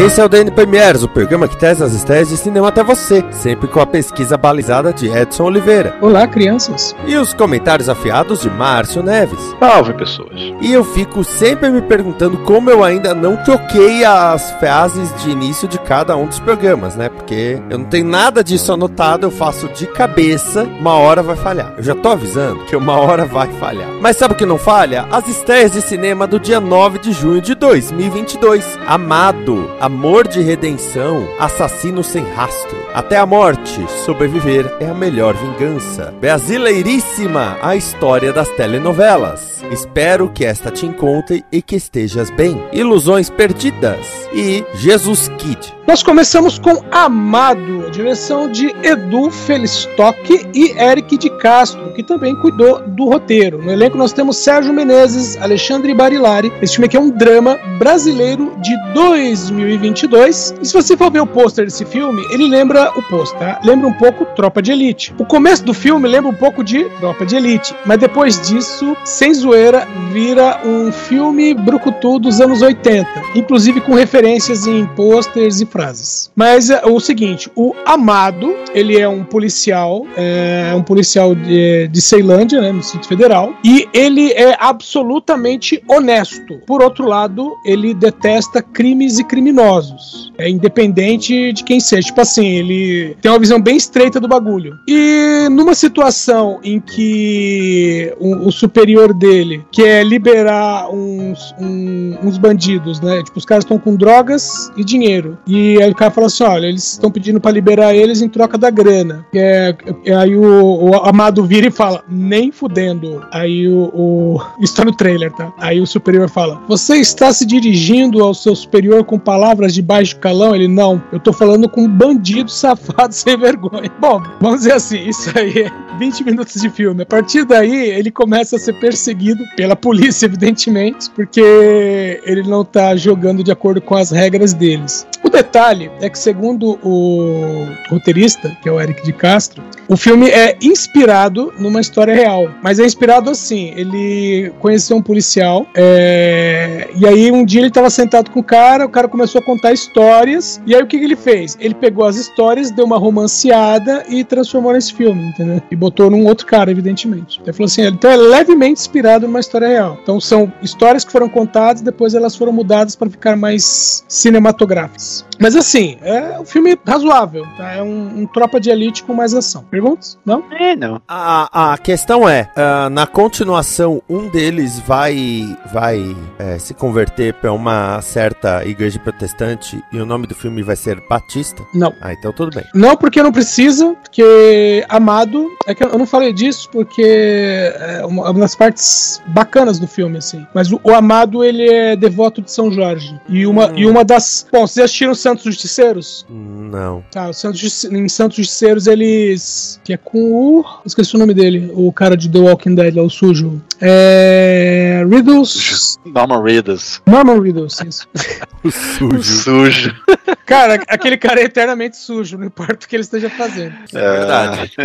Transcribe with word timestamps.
Esse 0.00 0.18
é 0.18 0.24
o 0.24 0.30
DN 0.30 0.50
Premiers, 0.50 1.02
o 1.02 1.08
programa 1.08 1.46
que 1.46 1.58
traz 1.58 1.82
as 1.82 1.92
estreias 1.92 2.30
de 2.30 2.36
cinema 2.38 2.68
até 2.68 2.82
você, 2.82 3.22
sempre 3.32 3.68
com 3.68 3.80
a 3.80 3.86
pesquisa 3.86 4.34
balizada 4.34 4.94
de 4.94 5.06
Edson 5.06 5.44
Oliveira. 5.44 5.94
Olá, 6.00 6.26
crianças. 6.26 6.96
E 7.06 7.14
os 7.16 7.34
comentários 7.34 7.86
afiados 7.86 8.40
de 8.40 8.48
Márcio 8.48 9.02
Neves. 9.02 9.38
Salve 9.60 9.92
pessoas. 9.92 10.40
E 10.62 10.72
eu 10.72 10.82
fico 10.82 11.22
sempre 11.22 11.68
me 11.68 11.82
perguntando 11.82 12.38
como 12.38 12.70
eu 12.70 12.82
ainda 12.82 13.14
não 13.14 13.36
troquei 13.44 14.02
as 14.02 14.50
frases 14.52 15.14
de 15.22 15.28
início 15.28 15.68
de 15.68 15.78
cada 15.78 16.16
um 16.16 16.26
dos 16.26 16.40
programas, 16.40 16.96
né? 16.96 17.10
Porque 17.10 17.60
eu 17.68 17.78
não 17.78 17.84
tenho 17.84 18.06
nada 18.06 18.42
disso 18.42 18.72
anotado, 18.72 19.26
eu 19.26 19.30
faço 19.30 19.68
de 19.68 19.86
cabeça, 19.86 20.62
uma 20.62 20.94
hora 20.94 21.22
vai 21.22 21.36
falhar. 21.36 21.74
Eu 21.76 21.82
já 21.82 21.94
tô 21.94 22.08
avisando 22.08 22.64
que 22.64 22.74
uma 22.74 22.98
hora 22.98 23.26
vai 23.26 23.48
falhar. 23.52 23.90
Mas 24.00 24.16
sabe 24.16 24.32
o 24.32 24.36
que 24.36 24.46
não 24.46 24.56
falha? 24.56 25.06
As 25.12 25.28
estreias 25.28 25.72
de 25.72 25.82
cinema 25.82 26.26
do 26.26 26.40
dia 26.40 26.58
9 26.58 27.00
de 27.00 27.12
junho 27.12 27.42
de 27.42 27.54
2022. 27.54 28.78
Amado, 28.86 29.70
Amor 29.90 30.28
de 30.28 30.40
Redenção, 30.40 31.26
Assassino 31.36 32.04
Sem 32.04 32.22
Rastro. 32.22 32.78
Até 32.94 33.16
a 33.16 33.26
morte, 33.26 33.84
sobreviver 34.04 34.72
é 34.78 34.86
a 34.86 34.94
melhor 34.94 35.34
vingança. 35.34 36.14
Brasileiríssima, 36.20 37.58
a 37.60 37.74
história 37.74 38.32
das 38.32 38.48
telenovelas. 38.50 39.64
Espero 39.68 40.30
que 40.30 40.44
esta 40.44 40.70
te 40.70 40.86
encontre 40.86 41.44
e 41.50 41.60
que 41.60 41.74
estejas 41.74 42.30
bem. 42.30 42.62
Ilusões 42.72 43.28
Perdidas 43.30 44.28
e 44.32 44.64
Jesus 44.74 45.28
Kid. 45.38 45.74
Nós 45.88 46.04
começamos 46.04 46.56
com 46.56 46.84
Amado, 46.92 47.90
direção 47.90 48.48
de 48.48 48.68
Edu 48.84 49.28
Felistock 49.28 50.48
e 50.54 50.70
Eric 50.78 51.18
de 51.18 51.29
Castro, 51.40 51.92
que 51.94 52.02
também 52.02 52.36
cuidou 52.36 52.80
do 52.86 53.06
roteiro. 53.06 53.62
No 53.62 53.72
elenco 53.72 53.96
nós 53.96 54.12
temos 54.12 54.36
Sérgio 54.36 54.72
Menezes, 54.72 55.36
Alexandre 55.38 55.94
Barilari. 55.94 56.52
Esse 56.60 56.74
filme 56.74 56.86
aqui 56.86 56.96
é 56.96 57.00
um 57.00 57.10
drama 57.10 57.58
brasileiro 57.78 58.52
de 58.58 58.76
2022. 58.94 60.54
E 60.60 60.64
se 60.64 60.72
você 60.72 60.96
for 60.96 61.10
ver 61.10 61.20
o 61.20 61.26
pôster 61.26 61.64
desse 61.64 61.84
filme, 61.84 62.22
ele 62.30 62.46
lembra 62.46 62.90
o 62.96 63.02
pôster, 63.02 63.38
tá? 63.38 63.60
Lembra 63.64 63.88
um 63.88 63.92
pouco 63.92 64.24
Tropa 64.36 64.60
de 64.60 64.70
Elite. 64.70 65.14
O 65.18 65.24
começo 65.24 65.64
do 65.64 65.72
filme 65.72 66.06
lembra 66.06 66.30
um 66.30 66.34
pouco 66.34 66.62
de 66.62 66.84
Tropa 67.00 67.24
de 67.24 67.36
Elite, 67.36 67.74
mas 67.86 67.98
depois 67.98 68.40
disso, 68.46 68.96
sem 69.04 69.32
zoeira, 69.32 69.88
vira 70.12 70.60
um 70.64 70.92
filme 70.92 71.54
brucutu 71.54 72.18
dos 72.18 72.40
anos 72.40 72.62
80, 72.62 73.08
inclusive 73.34 73.80
com 73.80 73.94
referências 73.94 74.66
em 74.66 74.84
posters 74.86 75.60
e 75.60 75.66
frases. 75.66 76.30
Mas 76.36 76.70
é 76.70 76.84
o 76.84 77.00
seguinte, 77.00 77.50
o 77.56 77.74
Amado, 77.86 78.54
ele 78.74 78.98
é 78.98 79.08
um 79.08 79.24
policial, 79.24 80.06
é 80.16 80.72
um 80.74 80.82
policial 80.82 81.29
de, 81.34 81.88
de 81.88 82.00
Ceilândia, 82.02 82.60
né, 82.60 82.72
no 82.72 82.80
Distrito 82.80 83.06
Federal, 83.08 83.54
e 83.64 83.88
ele 83.92 84.32
é 84.32 84.56
absolutamente 84.58 85.82
honesto. 85.88 86.58
Por 86.66 86.82
outro 86.82 87.06
lado, 87.06 87.52
ele 87.64 87.94
detesta 87.94 88.62
crimes 88.62 89.18
e 89.18 89.24
criminosos. 89.24 90.32
É 90.38 90.48
independente 90.48 91.52
de 91.52 91.62
quem 91.64 91.80
seja. 91.80 92.08
Tipo 92.08 92.20
assim, 92.22 92.46
ele 92.46 93.16
tem 93.20 93.30
uma 93.30 93.38
visão 93.38 93.60
bem 93.60 93.76
estreita 93.76 94.18
do 94.18 94.26
bagulho. 94.28 94.74
E 94.88 95.48
numa 95.50 95.74
situação 95.74 96.58
em 96.64 96.80
que 96.80 98.14
o, 98.18 98.48
o 98.48 98.52
superior 98.52 99.12
dele 99.12 99.64
quer 99.70 100.04
liberar 100.04 100.88
uns, 100.92 101.54
um- 101.60 102.16
uns 102.22 102.38
bandidos, 102.38 103.00
né? 103.00 103.22
Tipo, 103.22 103.38
os 103.38 103.44
caras 103.44 103.64
estão 103.64 103.78
com 103.78 103.94
drogas 103.94 104.70
e 104.76 104.84
dinheiro. 104.84 105.38
E 105.46 105.80
aí 105.82 105.90
o 105.90 105.94
cara 105.94 106.10
fala 106.10 106.26
assim: 106.26 106.44
olha, 106.44 106.66
eles 106.66 106.92
estão 106.92 107.10
pedindo 107.10 107.40
pra 107.40 107.50
liberar 107.50 107.94
eles 107.94 108.22
em 108.22 108.28
troca 108.28 108.56
da 108.56 108.70
grana. 108.70 109.26
É- 109.34 109.74
e 110.04 110.12
aí 110.12 110.36
o, 110.36 110.44
o 110.90 110.94
amado 111.20 111.44
vira 111.44 111.68
e 111.68 111.70
fala: 111.70 112.02
nem 112.08 112.50
fudendo. 112.50 113.22
Aí 113.30 113.68
o, 113.68 113.90
o. 113.92 114.40
Isso 114.58 114.74
tá 114.74 114.84
no 114.84 114.92
trailer, 114.92 115.30
tá? 115.32 115.52
Aí 115.58 115.80
o 115.80 115.86
superior 115.86 116.28
fala: 116.28 116.60
Você 116.66 116.96
está 116.96 117.32
se 117.32 117.44
dirigindo 117.44 118.22
ao 118.22 118.32
seu 118.32 118.56
superior 118.56 119.04
com 119.04 119.18
palavras 119.18 119.74
de 119.74 119.82
baixo 119.82 120.16
calão? 120.16 120.54
Ele, 120.54 120.66
não, 120.66 121.02
eu 121.12 121.20
tô 121.20 121.32
falando 121.32 121.68
com 121.68 121.82
um 121.82 121.88
bandido 121.88 122.50
safado 122.50 123.12
sem 123.14 123.36
vergonha. 123.36 123.90
Bom, 124.00 124.22
vamos 124.40 124.60
dizer 124.60 124.72
assim, 124.72 125.08
isso 125.08 125.30
aí 125.36 125.64
é 125.64 125.98
20 125.98 126.24
minutos 126.24 126.60
de 126.60 126.70
filme. 126.70 127.02
A 127.02 127.06
partir 127.06 127.44
daí, 127.44 127.90
ele 127.90 128.10
começa 128.10 128.56
a 128.56 128.58
ser 128.58 128.72
perseguido 128.80 129.44
pela 129.56 129.76
polícia, 129.76 130.24
evidentemente, 130.26 131.10
porque 131.10 132.20
ele 132.24 132.42
não 132.42 132.64
tá 132.64 132.96
jogando 132.96 133.44
de 133.44 133.52
acordo 133.52 133.80
com 133.80 133.94
as 133.94 134.10
regras 134.10 134.54
deles. 134.54 135.06
Detalhe 135.30 135.90
é 136.00 136.08
que, 136.10 136.18
segundo 136.18 136.78
o 136.82 137.66
roteirista, 137.88 138.56
que 138.62 138.68
é 138.68 138.72
o 138.72 138.80
Eric 138.80 139.02
de 139.02 139.12
Castro, 139.12 139.62
o 139.88 139.96
filme 139.96 140.28
é 140.28 140.56
inspirado 140.62 141.52
numa 141.58 141.80
história 141.80 142.14
real. 142.14 142.48
Mas 142.62 142.78
é 142.78 142.84
inspirado 142.84 143.30
assim: 143.30 143.72
ele 143.76 144.52
conheceu 144.60 144.96
um 144.96 145.02
policial, 145.02 145.66
é, 145.74 146.88
e 146.94 147.06
aí 147.06 147.32
um 147.32 147.44
dia 147.44 147.60
ele 147.60 147.68
estava 147.68 147.90
sentado 147.90 148.30
com 148.30 148.40
o 148.40 148.44
cara, 148.44 148.86
o 148.86 148.88
cara 148.88 149.08
começou 149.08 149.40
a 149.40 149.44
contar 149.44 149.72
histórias, 149.72 150.60
e 150.66 150.74
aí 150.74 150.82
o 150.82 150.86
que, 150.86 150.98
que 150.98 151.04
ele 151.04 151.16
fez? 151.16 151.56
Ele 151.60 151.74
pegou 151.74 152.04
as 152.04 152.16
histórias, 152.16 152.70
deu 152.70 152.84
uma 152.84 152.98
romanceada 152.98 154.04
e 154.08 154.22
transformou 154.22 154.72
nesse 154.72 154.92
filme, 154.94 155.24
entendeu? 155.28 155.60
E 155.70 155.74
botou 155.74 156.10
num 156.10 156.24
outro 156.26 156.46
cara, 156.46 156.70
evidentemente. 156.70 157.40
Ele 157.42 157.52
falou 157.52 157.66
assim: 157.66 157.86
então 157.86 158.10
é 158.10 158.16
levemente 158.16 158.80
inspirado 158.80 159.26
numa 159.26 159.40
história 159.40 159.68
real. 159.68 159.98
Então 160.02 160.20
são 160.20 160.52
histórias 160.62 161.04
que 161.04 161.10
foram 161.10 161.28
contadas, 161.28 161.82
depois 161.82 162.14
elas 162.14 162.36
foram 162.36 162.52
mudadas 162.52 162.94
para 162.94 163.10
ficar 163.10 163.36
mais 163.36 164.04
cinematográficas. 164.06 165.19
Mas 165.38 165.56
assim, 165.56 165.96
é 166.02 166.38
um 166.38 166.44
filme 166.44 166.78
razoável, 166.86 167.46
tá? 167.56 167.72
É 167.72 167.82
um, 167.82 168.20
um 168.22 168.26
tropa 168.26 168.60
de 168.60 168.70
elite 168.70 169.02
com 169.04 169.14
mais 169.14 169.34
ação. 169.34 169.64
Perguntas? 169.70 170.18
Não? 170.24 170.44
É, 170.52 170.74
não. 170.76 171.00
A, 171.08 171.72
a 171.72 171.78
questão 171.78 172.28
é, 172.28 172.50
ah, 172.56 172.88
na 172.90 173.06
continuação, 173.06 174.02
um 174.08 174.28
deles 174.28 174.78
vai 174.80 175.56
vai 175.72 176.16
é, 176.38 176.58
se 176.58 176.74
converter 176.74 177.34
para 177.34 177.52
uma 177.52 178.00
certa 178.02 178.64
igreja 178.66 178.98
protestante 178.98 179.82
e 179.92 179.98
o 179.98 180.06
nome 180.06 180.26
do 180.26 180.34
filme 180.34 180.62
vai 180.62 180.76
ser 180.76 181.00
Batista? 181.08 181.62
Não. 181.74 181.92
Ah, 182.00 182.12
então 182.12 182.32
tudo 182.32 182.54
bem. 182.54 182.64
Não, 182.74 182.96
porque 182.96 183.22
não 183.22 183.32
precisa, 183.32 183.94
porque 184.02 184.84
Amado. 184.88 185.48
É 185.66 185.74
que 185.74 185.84
eu 185.84 185.98
não 185.98 186.06
falei 186.06 186.32
disso 186.32 186.68
porque 186.70 187.02
é 187.02 188.04
uma 188.06 188.30
uma 188.30 188.40
das 188.40 188.54
partes 188.54 189.20
bacanas 189.26 189.78
do 189.78 189.86
filme, 189.86 190.18
assim. 190.18 190.46
Mas 190.54 190.70
o, 190.70 190.80
o 190.82 190.94
Amado, 190.94 191.42
ele 191.44 191.68
é 191.68 191.96
devoto 191.96 192.40
de 192.42 192.50
São 192.50 192.70
Jorge. 192.70 193.18
E 193.28 193.46
uma, 193.46 193.70
Hum. 193.70 193.72
e 193.76 193.86
uma 193.86 194.04
das. 194.04 194.46
Bom, 194.52 194.66
vocês 194.66 194.84
assistiram 194.84 195.09
Santos 195.14 195.44
Justiceiros? 195.44 196.26
Não. 196.28 197.04
Tá, 197.10 197.28
o 197.28 197.32
Santos, 197.32 197.84
em 197.84 198.08
Santos 198.08 198.36
Justiceiros 198.36 198.86
eles. 198.86 199.80
Que 199.84 199.94
é 199.94 199.96
com 199.96 200.32
o. 200.32 200.64
Esqueci 200.84 201.16
o 201.16 201.18
nome 201.18 201.34
dele, 201.34 201.70
o 201.74 201.92
cara 201.92 202.16
de 202.16 202.28
The 202.28 202.38
Walking 202.38 202.74
Dead, 202.74 202.94
lá, 202.94 203.02
o 203.02 203.10
sujo. 203.10 203.60
É. 203.80 205.04
Riddles. 205.08 205.98
Norman 206.04 206.42
Reedus. 206.42 207.02
Norman 207.06 207.40
Riddles, 207.40 207.80
isso. 207.86 208.08
O 208.62 208.70
sujo. 208.70 209.22
Sujo. 209.22 209.96
Cara, 210.44 210.74
aquele 210.86 211.16
cara 211.16 211.40
é 211.40 211.44
eternamente 211.44 211.96
sujo, 211.96 212.36
não 212.36 212.44
importa 212.44 212.84
o 212.84 212.88
que 212.88 212.94
ele 212.94 213.02
esteja 213.02 213.30
fazendo. 213.30 213.72
É 213.94 214.18
verdade. 214.18 214.72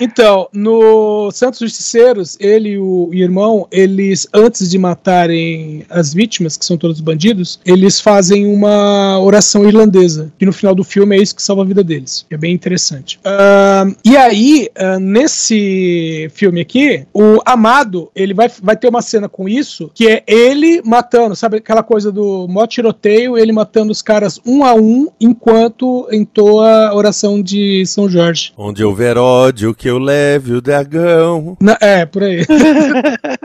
Então, 0.00 0.48
no 0.52 1.30
Santos 1.30 1.60
Justiceiros, 1.60 2.36
ele 2.40 2.74
e 2.74 2.78
o 2.78 3.10
irmão, 3.12 3.68
eles, 3.70 4.26
antes 4.34 4.68
de 4.68 4.76
matarem 4.76 5.86
as 5.88 6.12
vítimas, 6.12 6.56
que 6.56 6.64
são 6.64 6.76
todos 6.76 7.00
bandidos, 7.00 7.60
eles 7.64 8.00
fazem 8.00 8.46
uma 8.46 9.18
oração 9.20 9.53
irlandesa, 9.62 10.32
que 10.38 10.44
no 10.46 10.52
final 10.52 10.74
do 10.74 10.82
filme 10.82 11.16
é 11.16 11.22
isso 11.22 11.36
que 11.36 11.42
salva 11.42 11.62
a 11.62 11.66
vida 11.66 11.84
deles. 11.84 12.26
É 12.30 12.36
bem 12.36 12.52
interessante. 12.52 13.20
Ah, 13.24 13.86
e 14.04 14.16
aí, 14.16 14.68
ah, 14.74 14.98
nesse 14.98 16.28
filme 16.34 16.60
aqui, 16.60 17.06
o 17.14 17.40
Amado, 17.46 18.10
ele 18.16 18.34
vai, 18.34 18.50
vai 18.62 18.76
ter 18.76 18.88
uma 18.88 19.02
cena 19.02 19.28
com 19.28 19.48
isso, 19.48 19.90
que 19.94 20.08
é 20.08 20.22
ele 20.26 20.82
matando, 20.84 21.36
sabe 21.36 21.58
aquela 21.58 21.82
coisa 21.82 22.10
do 22.10 22.48
mó 22.48 22.66
tiroteio, 22.66 23.36
ele 23.38 23.52
matando 23.52 23.92
os 23.92 24.02
caras 24.02 24.40
um 24.44 24.64
a 24.64 24.74
um, 24.74 25.08
enquanto 25.20 26.08
entoa 26.10 26.88
a 26.88 26.94
oração 26.94 27.40
de 27.42 27.84
São 27.86 28.08
Jorge. 28.08 28.52
Onde 28.56 28.82
houver 28.82 29.16
ódio, 29.18 29.74
que 29.74 29.88
eu 29.88 29.98
leve 29.98 30.54
o 30.54 30.60
dragão. 30.60 31.56
Na- 31.60 31.78
é, 31.80 32.06
por 32.06 32.22
aí. 32.22 32.44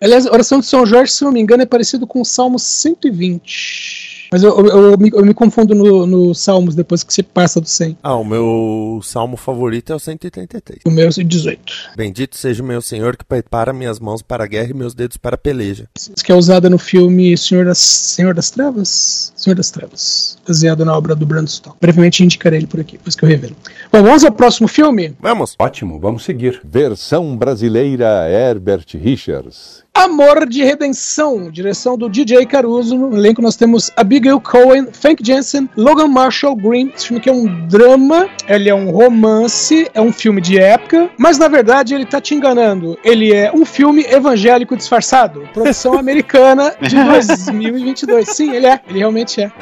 Aliás, 0.00 0.26
a 0.26 0.32
oração 0.32 0.60
de 0.60 0.66
São 0.66 0.84
Jorge, 0.84 1.12
se 1.12 1.24
não 1.24 1.32
me 1.32 1.40
engano, 1.40 1.62
é 1.62 1.66
parecido 1.66 2.06
com 2.06 2.20
o 2.20 2.24
Salmo 2.24 2.58
120. 2.58 4.01
Mas 4.32 4.42
eu, 4.42 4.58
eu- 4.66 4.90
eu 4.92 4.98
me, 4.98 5.10
eu 5.12 5.24
me 5.24 5.34
confundo 5.34 5.74
no- 5.74 6.06
nos 6.06 6.40
Salmos 6.40 6.74
depois 6.74 7.02
que 7.04 7.12
você 7.12 7.22
passa 7.22 7.60
do 7.60 7.68
100. 7.68 7.98
Ah, 8.02 8.16
o 8.16 8.24
meu 8.24 9.00
salmo 9.02 9.36
favorito 9.36 9.92
é 9.92 9.96
o 9.96 9.98
133. 9.98 10.80
O 10.86 10.90
meu 10.90 11.06
é 11.06 11.08
o 11.08 11.24
18. 11.24 11.62
Bendito 11.96 12.36
seja 12.36 12.62
o 12.62 12.66
meu 12.66 12.80
Senhor 12.80 13.16
que 13.16 13.24
prepara 13.24 13.72
minhas 13.72 14.00
mãos 14.00 14.22
para 14.22 14.44
a 14.44 14.46
guerra 14.46 14.70
e 14.70 14.74
meus 14.74 14.94
dedos 14.94 15.16
para 15.18 15.34
a 15.34 15.38
peleja. 15.38 15.86
que 16.24 16.32
é 16.32 16.34
usada 16.34 16.70
no 16.70 16.78
filme 16.78 17.36
Senhor 17.36 17.64
das, 17.66 17.78
Senhor 17.78 18.34
das 18.34 18.50
Trevas? 18.50 19.32
Senhor 19.36 19.54
das 19.56 19.70
Trevas, 19.70 20.38
baseado 20.46 20.84
na 20.84 20.96
obra 20.96 21.14
do 21.14 21.26
Brandon 21.26 21.44
Stock. 21.46 21.76
Brevemente 21.80 22.22
indicarei 22.24 22.60
ele 22.60 22.66
por 22.66 22.80
aqui, 22.80 22.96
depois 22.96 23.14
que 23.14 23.24
eu 23.24 23.28
revelo. 23.28 23.54
Bom, 23.92 24.02
vamos 24.02 24.24
ao 24.24 24.32
próximo 24.32 24.66
filme? 24.68 25.14
Vamos! 25.20 25.54
Ótimo, 25.58 25.98
vamos 26.00 26.24
seguir. 26.24 26.60
Versão 26.64 27.36
brasileira 27.36 28.28
Herbert 28.30 28.86
Richards. 28.94 29.81
Amor 29.94 30.48
de 30.48 30.64
Redenção, 30.64 31.50
direção 31.50 31.98
do 31.98 32.08
DJ 32.08 32.46
Caruso. 32.46 32.96
No 32.96 33.14
elenco 33.14 33.42
nós 33.42 33.56
temos 33.56 33.90
Abigail 33.94 34.40
Cohen, 34.40 34.88
Frank 34.90 35.22
Jensen, 35.24 35.68
Logan 35.76 36.08
Marshall 36.08 36.56
Green. 36.56 36.90
Esse 36.96 37.08
filme 37.08 37.20
aqui 37.20 37.28
é 37.28 37.32
um 37.32 37.68
drama, 37.68 38.26
ele 38.48 38.70
é 38.70 38.74
um 38.74 38.90
romance, 38.90 39.86
é 39.92 40.00
um 40.00 40.10
filme 40.10 40.40
de 40.40 40.58
época, 40.58 41.10
mas 41.18 41.38
na 41.38 41.46
verdade 41.46 41.94
ele 41.94 42.06
tá 42.06 42.22
te 42.22 42.34
enganando. 42.34 42.98
Ele 43.04 43.34
é 43.34 43.52
um 43.52 43.66
filme 43.66 44.02
evangélico 44.08 44.74
disfarçado, 44.76 45.46
produção 45.52 45.94
americana 46.00 46.74
de 46.80 46.96
2022. 47.04 48.28
Sim, 48.30 48.54
ele 48.54 48.66
é, 48.66 48.80
ele 48.88 48.98
realmente 48.98 49.42
é. 49.42 49.52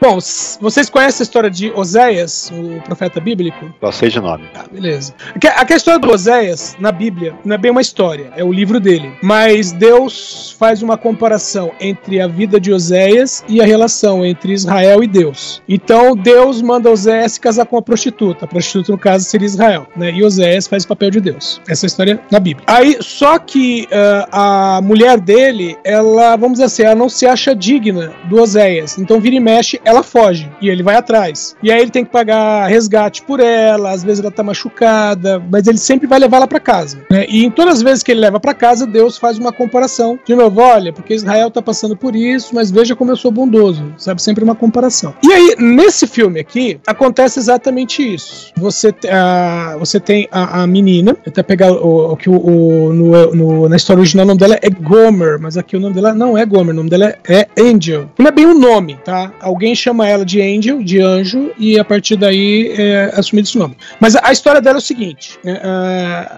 Bom, 0.00 0.18
vocês 0.60 0.90
conhecem 0.90 1.22
a 1.22 1.24
história 1.24 1.50
de 1.50 1.70
Oséias, 1.70 2.50
o 2.52 2.80
profeta 2.82 3.20
bíblico? 3.20 3.72
Só 3.80 3.92
sei 3.92 4.08
de 4.10 4.20
nome. 4.20 4.48
Ah, 4.54 4.64
beleza. 4.70 5.14
A 5.56 5.74
história 5.74 6.00
do 6.00 6.10
Oséias, 6.10 6.76
na 6.80 6.90
Bíblia, 6.90 7.34
não 7.44 7.54
é 7.54 7.58
bem 7.58 7.70
uma 7.70 7.80
história, 7.80 8.32
é 8.36 8.42
o 8.42 8.52
livro 8.52 8.80
dele. 8.80 9.12
Mas 9.28 9.72
Deus 9.72 10.56
faz 10.58 10.82
uma 10.82 10.96
comparação 10.96 11.72
entre 11.78 12.18
a 12.18 12.26
vida 12.26 12.58
de 12.58 12.72
Oséias 12.72 13.44
e 13.46 13.60
a 13.60 13.66
relação 13.66 14.24
entre 14.24 14.54
Israel 14.54 15.04
e 15.04 15.06
Deus. 15.06 15.60
Então 15.68 16.16
Deus 16.16 16.62
manda 16.62 16.90
Oséias 16.90 17.32
se 17.32 17.40
casar 17.40 17.66
com 17.66 17.76
uma 17.76 17.82
prostituta. 17.82 18.46
A 18.46 18.48
prostituta, 18.48 18.90
no 18.90 18.96
caso, 18.96 19.26
seria 19.26 19.44
Israel. 19.44 19.86
Né? 19.94 20.12
E 20.12 20.24
Oséias 20.24 20.66
faz 20.66 20.84
o 20.84 20.88
papel 20.88 21.10
de 21.10 21.20
Deus. 21.20 21.60
Essa 21.68 21.84
é 21.84 21.86
a 21.86 21.88
história 21.88 22.20
na 22.30 22.40
Bíblia. 22.40 22.64
Aí, 22.66 22.96
só 23.00 23.38
que 23.38 23.86
ah, 23.92 24.78
a 24.78 24.80
mulher 24.80 25.20
dele, 25.20 25.76
ela, 25.84 26.34
vamos 26.34 26.52
dizer 26.52 26.64
assim, 26.64 26.82
ela 26.84 26.94
não 26.94 27.10
se 27.10 27.26
acha 27.26 27.54
digna 27.54 28.14
do 28.30 28.40
Oséias. 28.40 28.96
Então, 28.96 29.20
vira 29.20 29.36
e 29.36 29.40
mexe, 29.40 29.78
ela 29.84 30.02
foge. 30.02 30.50
E 30.62 30.70
ele 30.70 30.82
vai 30.82 30.96
atrás. 30.96 31.54
E 31.62 31.70
aí 31.70 31.82
ele 31.82 31.90
tem 31.90 32.02
que 32.02 32.10
pagar 32.10 32.66
resgate 32.66 33.20
por 33.24 33.40
ela, 33.40 33.90
às 33.90 34.02
vezes 34.02 34.20
ela 34.24 34.32
tá 34.32 34.42
machucada, 34.42 35.38
mas 35.52 35.66
ele 35.66 35.76
sempre 35.76 36.06
vai 36.06 36.18
levar 36.18 36.38
ela 36.38 36.46
pra 36.46 36.58
casa. 36.58 37.04
né? 37.10 37.26
E 37.28 37.44
em 37.44 37.50
todas 37.50 37.74
as 37.74 37.82
vezes 37.82 38.02
que 38.02 38.10
ele 38.10 38.20
leva 38.20 38.40
pra 38.40 38.54
casa, 38.54 38.86
Deus 38.86 39.17
faz 39.18 39.38
uma 39.38 39.52
comparação. 39.52 40.18
De 40.24 40.34
novo, 40.34 40.60
olha, 40.60 40.92
porque 40.92 41.14
Israel 41.14 41.50
tá 41.50 41.60
passando 41.62 41.96
por 41.96 42.14
isso, 42.16 42.54
mas 42.54 42.70
veja 42.70 42.94
como 42.96 43.10
eu 43.10 43.16
sou 43.16 43.30
bondoso. 43.30 43.92
Sabe? 43.96 44.22
Sempre 44.22 44.44
uma 44.44 44.54
comparação. 44.54 45.14
E 45.22 45.32
aí, 45.32 45.56
nesse 45.58 46.06
filme 46.06 46.40
aqui, 46.40 46.80
acontece 46.86 47.38
exatamente 47.38 48.02
isso. 48.14 48.52
Você, 48.56 48.94
a- 49.10 49.76
você 49.78 49.98
tem 50.00 50.28
a, 50.30 50.62
a 50.62 50.66
menina, 50.66 51.16
até 51.26 51.42
pegar 51.42 51.72
o, 51.72 52.16
que 52.16 52.28
o, 52.30 52.34
o- 52.36 52.92
no- 52.92 53.34
no- 53.34 53.68
na 53.68 53.76
história 53.76 54.00
original 54.00 54.24
o 54.24 54.28
nome 54.28 54.40
dela 54.40 54.58
é 54.62 54.70
Gomer, 54.70 55.38
mas 55.40 55.56
aqui 55.56 55.76
o 55.76 55.80
nome 55.80 55.94
dela 55.94 56.14
não 56.14 56.36
é 56.36 56.44
Gomer, 56.44 56.72
o 56.72 56.76
nome 56.76 56.90
dela 56.90 57.06
é, 57.06 57.18
é 57.28 57.48
Angel. 57.60 58.08
Não 58.18 58.26
é 58.26 58.30
bem 58.30 58.46
o 58.46 58.54
nome, 58.54 58.98
tá? 59.04 59.32
Alguém 59.40 59.74
chama 59.74 60.06
ela 60.08 60.24
de 60.24 60.40
Angel, 60.40 60.82
de 60.82 61.00
anjo, 61.00 61.50
e 61.58 61.78
a 61.78 61.84
partir 61.84 62.16
daí 62.16 62.72
é 62.76 63.12
assumido 63.14 63.48
esse 63.48 63.58
nome. 63.58 63.76
Mas 64.00 64.14
a, 64.16 64.20
a 64.24 64.32
história 64.32 64.60
dela 64.60 64.78
é 64.78 64.80
o 64.80 64.82
seguinte: 64.82 65.38
né, 65.44 65.58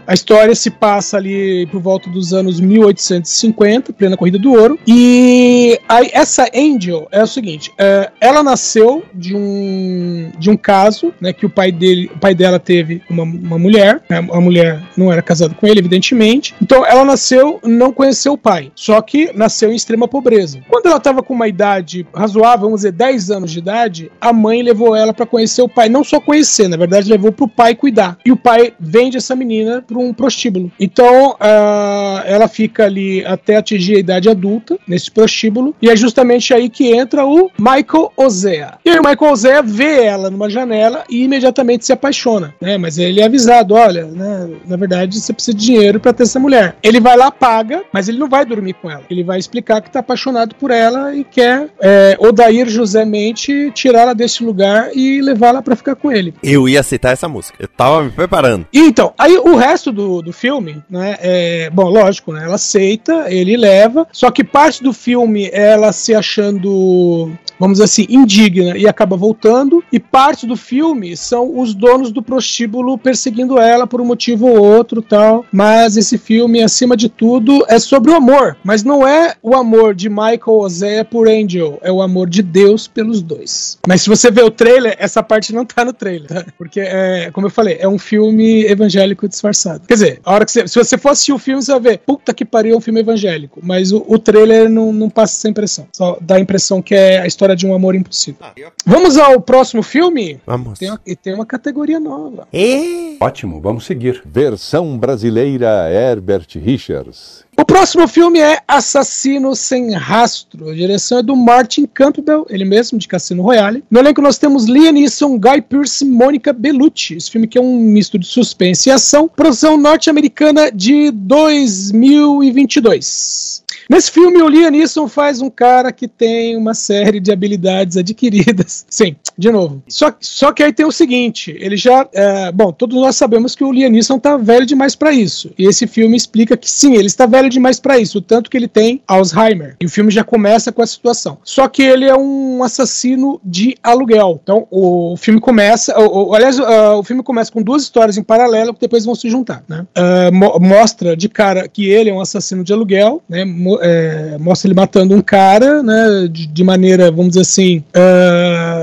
a 0.07 0.15
história 0.15 0.55
se 0.55 0.71
passa 0.71 1.17
ali 1.17 1.67
por 1.67 1.81
volta 1.81 2.09
dos 2.11 2.33
anos 2.33 2.61
1850, 2.71 3.93
plena 3.93 4.17
corrida 4.17 4.39
do 4.39 4.53
ouro, 4.53 4.79
e 4.87 5.79
aí 5.89 6.11
essa 6.13 6.49
Angel 6.55 7.09
é 7.11 7.23
o 7.23 7.27
seguinte: 7.27 7.73
é, 7.79 8.11
ela 8.21 8.43
nasceu 8.43 9.05
de 9.13 9.35
um 9.35 10.31
de 10.39 10.51
um 10.51 10.57
caso, 10.57 11.13
né, 11.21 11.33
que 11.33 11.45
o 11.45 11.51
pai 11.51 11.73
dele, 11.73 12.11
o 12.15 12.19
pai 12.19 12.35
dela 12.35 12.59
teve 12.59 13.03
uma, 13.11 13.25
uma 13.25 13.59
mulher, 13.59 14.03
né, 14.09 14.19
a 14.19 14.41
mulher 14.41 14.81
não 14.97 15.13
era 15.13 15.23
casada 15.23 15.55
com 15.55 15.67
ele, 15.67 15.81
evidentemente. 15.81 16.55
Então 16.63 16.85
ela 16.87 17.05
nasceu, 17.05 17.59
não 17.65 17.93
conheceu 17.93 18.35
o 18.35 18.39
pai, 18.39 18.71
só 18.75 19.01
que 19.01 19.31
nasceu 19.35 19.73
em 19.73 19.77
extrema 19.77 20.07
pobreza. 20.07 20.61
Quando 20.69 20.87
ela 20.87 20.97
estava 20.97 21.23
com 21.23 21.35
uma 21.35 21.49
idade 21.49 22.07
razoável, 22.15 22.67
vamos 22.67 22.81
dizer 22.81 22.93
10 22.93 23.31
anos 23.31 23.51
de 23.51 23.59
idade, 23.59 24.13
a 24.21 24.33
mãe 24.33 24.63
levou 24.63 24.95
ela 24.95 25.13
para 25.13 25.27
conhecer 25.27 25.63
o 25.63 25.69
pai, 25.69 25.89
não 25.89 26.05
só 26.05 26.21
conhecer, 26.21 26.69
na 26.69 26.77
verdade 26.77 27.11
levou 27.11 27.33
pro 27.33 27.49
pai 27.49 27.75
cuidar. 27.75 28.19
E 28.25 28.31
o 28.31 28.37
pai 28.37 28.73
vende 28.79 29.17
essa 29.17 29.35
menina 29.35 29.83
para 29.87 29.99
um 29.99 30.13
prostíbulo. 30.13 30.71
Então 30.79 31.37
ah, 31.41 32.23
ela 32.27 32.49
fica 32.49 32.60
ali 32.81 33.25
até 33.25 33.57
atingir 33.57 33.97
a 33.97 34.01
idade 34.01 34.29
adulta 34.29 34.79
nesse 34.87 35.11
prostíbulo 35.11 35.75
e 35.81 35.89
é 35.89 35.97
justamente 35.97 36.53
aí 36.53 36.69
que 36.69 36.93
entra 36.93 37.25
o 37.25 37.51
Michael 37.59 38.13
Ozea. 38.17 38.75
E 38.85 38.91
aí 38.91 38.99
o 38.99 39.03
Michael 39.03 39.33
Ozea 39.33 39.63
vê 39.63 40.05
ela 40.05 40.31
numa 40.31 40.51
janela 40.51 41.05
e 41.09 41.25
imediatamente 41.25 41.85
se 41.85 41.93
apaixona, 41.93 42.55
né? 42.61 42.79
Mas 42.79 42.99
ele 42.99 43.21
é 43.21 43.25
avisado, 43.25 43.75
olha, 43.75 44.07
né, 44.07 44.51
na 44.67 44.77
verdade 44.77 45.21
você 45.21 45.33
precisa 45.33 45.57
de 45.57 45.65
dinheiro 45.65 46.01
para 46.01 46.13
ter 46.13 46.25
essa 46.25 46.39
mulher. 46.39 46.77
Ele 46.83 47.01
vai 47.01 47.17
lá, 47.17 47.31
paga, 47.31 47.83
mas 47.93 48.09
ele 48.09 48.19
não 48.19 48.29
vai 48.29 48.45
dormir 48.45 48.75
com 48.75 48.91
ela. 48.91 49.03
Ele 49.11 49.23
vai 49.23 49.39
explicar 49.39 49.81
que 49.81 49.91
tá 49.91 50.01
apaixonado 50.01 50.55
por 50.55 50.71
ela 50.71 51.15
e 51.15 51.25
quer 51.25 51.69
é, 51.81 52.17
Odair 52.19 52.69
José 52.69 53.05
Mente 53.05 53.71
tirá-la 53.73 54.13
desse 54.13 54.43
lugar 54.43 54.91
e 54.95 55.21
levá-la 55.21 55.63
para 55.63 55.77
ficar 55.77 55.95
com 55.95 56.11
ele. 56.11 56.35
Eu 56.43 56.69
ia 56.69 56.83
citar 56.83 57.13
essa 57.13 57.29
música. 57.29 57.57
Eu 57.61 57.69
tava 57.69 58.05
me 58.05 58.11
preparando. 58.11 58.67
E 58.73 58.81
então, 58.81 59.13
aí 59.19 59.37
o 59.37 59.57
resto 59.57 59.93
do, 59.93 60.23
do 60.23 60.33
filme, 60.33 60.83
né, 60.89 61.17
é, 61.21 61.71
bom, 61.71 61.89
lógico, 61.89 62.33
né, 62.33 62.47
ela 62.51 62.57
aceita, 62.57 63.27
ele 63.33 63.57
leva, 63.57 64.07
só 64.13 64.31
que 64.31 64.43
parte 64.43 64.83
do 64.83 64.93
filme 64.93 65.49
ela 65.53 65.93
se 65.93 66.15
achando, 66.15 67.31
vamos 67.61 67.75
dizer 67.75 67.85
assim, 67.85 68.07
indigna 68.09 68.77
e 68.77 68.89
acaba 68.89 69.17
voltando, 69.17 69.85
e 69.93 70.01
parte 70.01 70.47
do 70.47 70.57
filme 70.57 71.15
são 71.15 71.61
os 71.61 71.75
donos 71.75 72.11
do 72.11 72.23
prostíbulo 72.23 72.97
perseguindo 72.97 73.59
ela 73.59 73.87
por 73.87 74.01
um 74.01 74.05
motivo 74.05 74.47
ou 74.47 74.59
outro, 74.59 75.03
tal, 75.03 75.45
mas 75.53 75.99
esse 75.99 76.17
filme, 76.17 76.63
acima 76.63 76.97
de 76.97 77.11
tudo, 77.11 77.65
é 77.69 77.79
sobre 77.79 78.11
o 78.11 78.17
amor, 78.17 78.57
mas 78.65 78.83
não 78.83 79.07
é 79.07 79.35
o 79.43 79.55
amor 79.55 79.95
de 79.95 80.09
Michael 80.09 80.41
Ozea 80.47 81.05
por 81.05 81.29
Angel, 81.29 81.79
é 81.83 81.93
o 81.93 82.01
amor 82.01 82.31
de 82.31 82.43
Deus 82.43 82.89
pelos 82.89 83.21
dois. 83.21 83.79
Mas 83.87 84.03
se 84.03 84.09
você 84.09 84.31
vê 84.31 84.43
o 84.43 84.51
trailer, 84.51 84.97
essa 84.99 85.23
parte 85.23 85.53
não 85.53 85.65
tá 85.67 85.85
no 85.85 85.93
trailer, 85.93 86.29
tá? 86.29 86.47
porque 86.57 86.81
é, 86.81 87.31
como 87.33 87.47
eu 87.47 87.51
falei, 87.51 87.77
é 87.79 87.87
um 87.87 87.99
filme 87.99 88.65
evangélico 88.65 89.29
disfarçado. 89.29 89.87
Quer 89.87 89.95
dizer, 89.95 90.21
a 90.25 90.33
hora 90.33 90.47
que 90.47 90.53
você, 90.53 90.67
se 90.67 90.79
você 90.79 90.97
for 90.97 91.11
assistir 91.11 91.33
o 91.33 91.39
filme, 91.39 91.63
você 91.63 91.73
vai 91.73 91.81
ver, 91.81 91.99
puta 91.99 92.33
que 92.33 92.45
pariu, 92.45 92.75
é 92.75 92.79
um 92.79 92.81
filme 92.81 93.01
evangélico, 93.01 93.61
mas 93.63 93.93
o, 93.93 94.03
o 94.09 94.19
trailer 94.19 94.71
não, 94.71 94.93
não 94.93 95.11
passa 95.11 95.37
essa 95.37 95.49
impressão, 95.49 95.87
só 95.95 96.17
dá 96.21 96.37
a 96.37 96.41
impressão 96.41 96.81
que 96.81 96.95
é 96.95 97.21
a 97.21 97.27
história 97.27 97.50
de 97.55 97.67
um 97.67 97.75
amor 97.75 97.95
impossível. 97.95 98.47
Vamos 98.87 99.17
ao 99.19 99.41
próximo 99.41 99.83
filme? 99.83 100.41
Vamos. 100.47 100.79
Tem 100.79 100.91
uma, 100.91 101.01
e 101.07 101.17
tem 101.17 101.35
uma 101.35 101.47
categoria 101.47 102.01
nova. 102.01 102.47
E... 102.53 103.17
Ótimo, 103.21 103.61
vamos 103.61 103.85
seguir. 103.85 104.23
Versão 104.25 104.97
brasileira 104.99 105.91
Herbert 105.91 106.49
Richards. 106.57 107.45
O 107.61 107.65
próximo 107.65 108.09
filme 108.09 108.41
é 108.41 108.59
Assassino 108.67 109.55
Sem 109.55 109.93
Rastro. 109.93 110.71
A 110.71 110.75
direção 110.75 111.19
é 111.19 111.23
do 111.23 111.37
Martin 111.37 111.85
Campbell, 111.85 112.47
ele 112.49 112.65
mesmo, 112.65 112.99
de 112.99 113.07
Cassino 113.07 113.43
Royale. 113.43 113.85
No 113.91 113.99
elenco 113.99 114.23
nós 114.23 114.39
temos 114.39 114.65
Liam 114.65 114.93
Neeson, 114.93 115.39
Guy 115.39 115.61
Pearce 115.61 116.03
e 116.03 116.09
Mônica 116.09 116.55
Bellucci. 116.55 117.17
Esse 117.17 117.31
filme 117.31 117.47
que 117.47 117.59
é 117.59 117.61
um 117.61 117.79
misto 117.79 118.19
de 118.19 118.27
suspense 118.27 118.89
e 118.89 118.93
ação. 118.93 119.29
Produção 119.29 119.77
norte-americana 119.77 120.73
de 120.73 121.11
2022. 121.11 123.61
Nesse 123.91 124.13
filme, 124.13 124.41
o 124.41 124.49
Liam 124.49 124.71
Neeson 124.71 125.09
faz 125.09 125.43
um 125.43 125.51
cara 125.51 125.91
que 125.91 126.07
tem 126.07 126.57
uma 126.57 126.75
série 126.75 127.19
de 127.19 127.33
habilidades 127.33 127.97
adquiridas. 127.97 128.87
Sim, 128.89 129.17
de 129.37 129.51
novo. 129.51 129.83
Só, 129.89 130.15
só 130.21 130.53
que 130.53 130.63
aí 130.63 130.73
tem 130.73 130.87
o 130.87 130.93
seguinte: 130.93 131.57
ele 131.59 131.77
já. 131.77 132.09
é, 132.13 132.53
bom, 132.53 132.71
todos 132.71 132.97
nós 132.97 133.17
sabemos 133.17 133.57
que 133.57 133.65
o 133.65 133.73
Liam 133.73 133.91
Neeson 133.91 134.21
tá 134.21 134.37
velho 134.37 134.65
demais 134.65 134.95
pra 134.95 135.11
isso. 135.11 135.51
E 135.59 135.67
esse 135.67 135.89
filme 135.89 136.17
explica 136.17 136.57
que 136.57 136.71
sim, 136.71 136.95
ele 136.95 137.09
está 137.09 137.27
velho 137.27 137.50
demais 137.51 137.79
pra 137.79 137.99
isso. 137.99 138.21
Tanto 138.21 138.49
que 138.51 138.57
ele 138.57 138.69
tem 138.69 139.03
Alzheimer. 139.07 139.77
E 139.81 139.87
o 139.87 139.89
filme 139.91 140.11
já 140.11 140.25
começa 140.25 140.73
com 140.73 140.83
essa 140.83 140.93
situação. 140.93 141.39
Só 141.45 141.69
que 141.69 141.83
ele 141.83 142.05
é 142.07 142.17
um 142.17 142.63
assassino 142.63 143.41
de 143.45 143.77
aluguel. 143.83 144.41
Então, 144.43 144.67
o 144.71 145.17
filme 145.17 145.41
começa. 145.41 145.99
O, 145.99 146.31
o- 146.31 146.35
aliás, 146.35 146.59
ah, 146.59 146.97
o 146.97 147.03
filme 147.03 147.23
começa 147.23 147.51
com 147.53 147.63
duas 147.63 147.83
histórias 147.83 148.17
em 148.17 148.23
paralelo 148.23 148.73
que 148.75 148.81
depois 148.81 149.05
vão 149.05 149.15
se 149.15 149.29
juntar. 149.29 149.63
Né? 149.69 149.87
Ah, 149.95 150.31
mo- 150.33 150.59
mostra 150.61 151.17
de 151.17 151.29
cara 151.29 151.69
que 151.69 151.89
ele 151.89 152.11
é 152.11 152.13
um 152.15 152.21
assassino 152.21 152.65
de 152.65 152.73
aluguel, 152.73 153.23
né? 153.29 153.45
mo- 153.45 153.79
é, 153.83 154.37
mostra 154.39 154.69
ele 154.69 154.75
matando 154.75 155.15
um 155.15 155.21
cara, 155.21 155.83
né, 155.83 156.29
de, 156.31 156.47
de 156.47 156.65
maneira, 156.65 157.11
vamos 157.11 157.29
dizer 157.31 157.41
assim, 157.43 157.83
ah, 157.95 158.80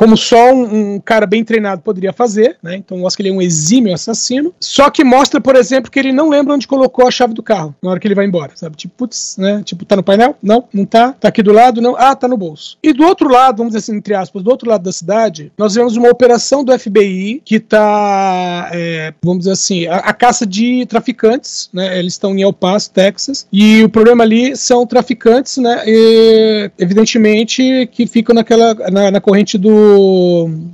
como 0.00 0.16
só 0.16 0.50
um, 0.50 0.94
um 0.94 0.98
cara 0.98 1.26
bem 1.26 1.44
treinado 1.44 1.82
poderia 1.82 2.10
fazer, 2.10 2.56
né? 2.62 2.74
Então 2.74 2.96
mostra 2.96 3.18
que 3.18 3.28
ele 3.28 3.34
é 3.34 3.38
um 3.38 3.42
exímio 3.42 3.92
assassino. 3.92 4.54
Só 4.58 4.88
que 4.88 5.04
mostra, 5.04 5.42
por 5.42 5.54
exemplo, 5.54 5.90
que 5.90 5.98
ele 5.98 6.10
não 6.10 6.30
lembra 6.30 6.54
onde 6.54 6.66
colocou 6.66 7.06
a 7.06 7.10
chave 7.10 7.34
do 7.34 7.42
carro 7.42 7.74
na 7.82 7.90
hora 7.90 8.00
que 8.00 8.08
ele 8.08 8.14
vai 8.14 8.24
embora, 8.24 8.52
sabe? 8.54 8.76
Tipo, 8.76 8.94
putz, 8.96 9.36
né? 9.36 9.60
Tipo, 9.62 9.84
tá 9.84 9.96
no 9.96 10.02
painel? 10.02 10.38
Não, 10.42 10.64
não 10.72 10.86
tá. 10.86 11.12
Tá 11.12 11.28
aqui 11.28 11.42
do 11.42 11.52
lado? 11.52 11.82
Não. 11.82 11.96
Ah, 11.98 12.16
tá 12.16 12.26
no 12.26 12.38
bolso. 12.38 12.78
E 12.82 12.94
do 12.94 13.04
outro 13.04 13.28
lado, 13.28 13.58
vamos 13.58 13.74
dizer 13.74 13.84
assim, 13.84 13.98
entre 13.98 14.14
aspas, 14.14 14.42
do 14.42 14.50
outro 14.50 14.70
lado 14.70 14.84
da 14.84 14.90
cidade, 14.90 15.52
nós 15.58 15.74
vemos 15.74 15.98
uma 15.98 16.08
operação 16.08 16.64
do 16.64 16.78
FBI 16.78 17.42
que 17.44 17.60
tá, 17.60 18.70
é, 18.72 19.12
vamos 19.22 19.40
dizer 19.40 19.52
assim, 19.52 19.86
a, 19.86 19.96
a 19.96 20.14
caça 20.14 20.46
de 20.46 20.86
traficantes, 20.86 21.68
né? 21.74 21.98
Eles 21.98 22.14
estão 22.14 22.34
em 22.34 22.40
El 22.40 22.54
Paso, 22.54 22.90
Texas, 22.90 23.46
e 23.52 23.84
o 23.84 23.88
problema 23.90 24.24
ali 24.24 24.56
são 24.56 24.86
traficantes, 24.86 25.58
né? 25.58 25.82
E, 25.86 26.70
evidentemente 26.78 27.86
que 27.92 28.06
ficam 28.06 28.34
naquela 28.34 28.72
na, 28.90 29.10
na 29.10 29.20
corrente 29.20 29.58
do, 29.58 29.89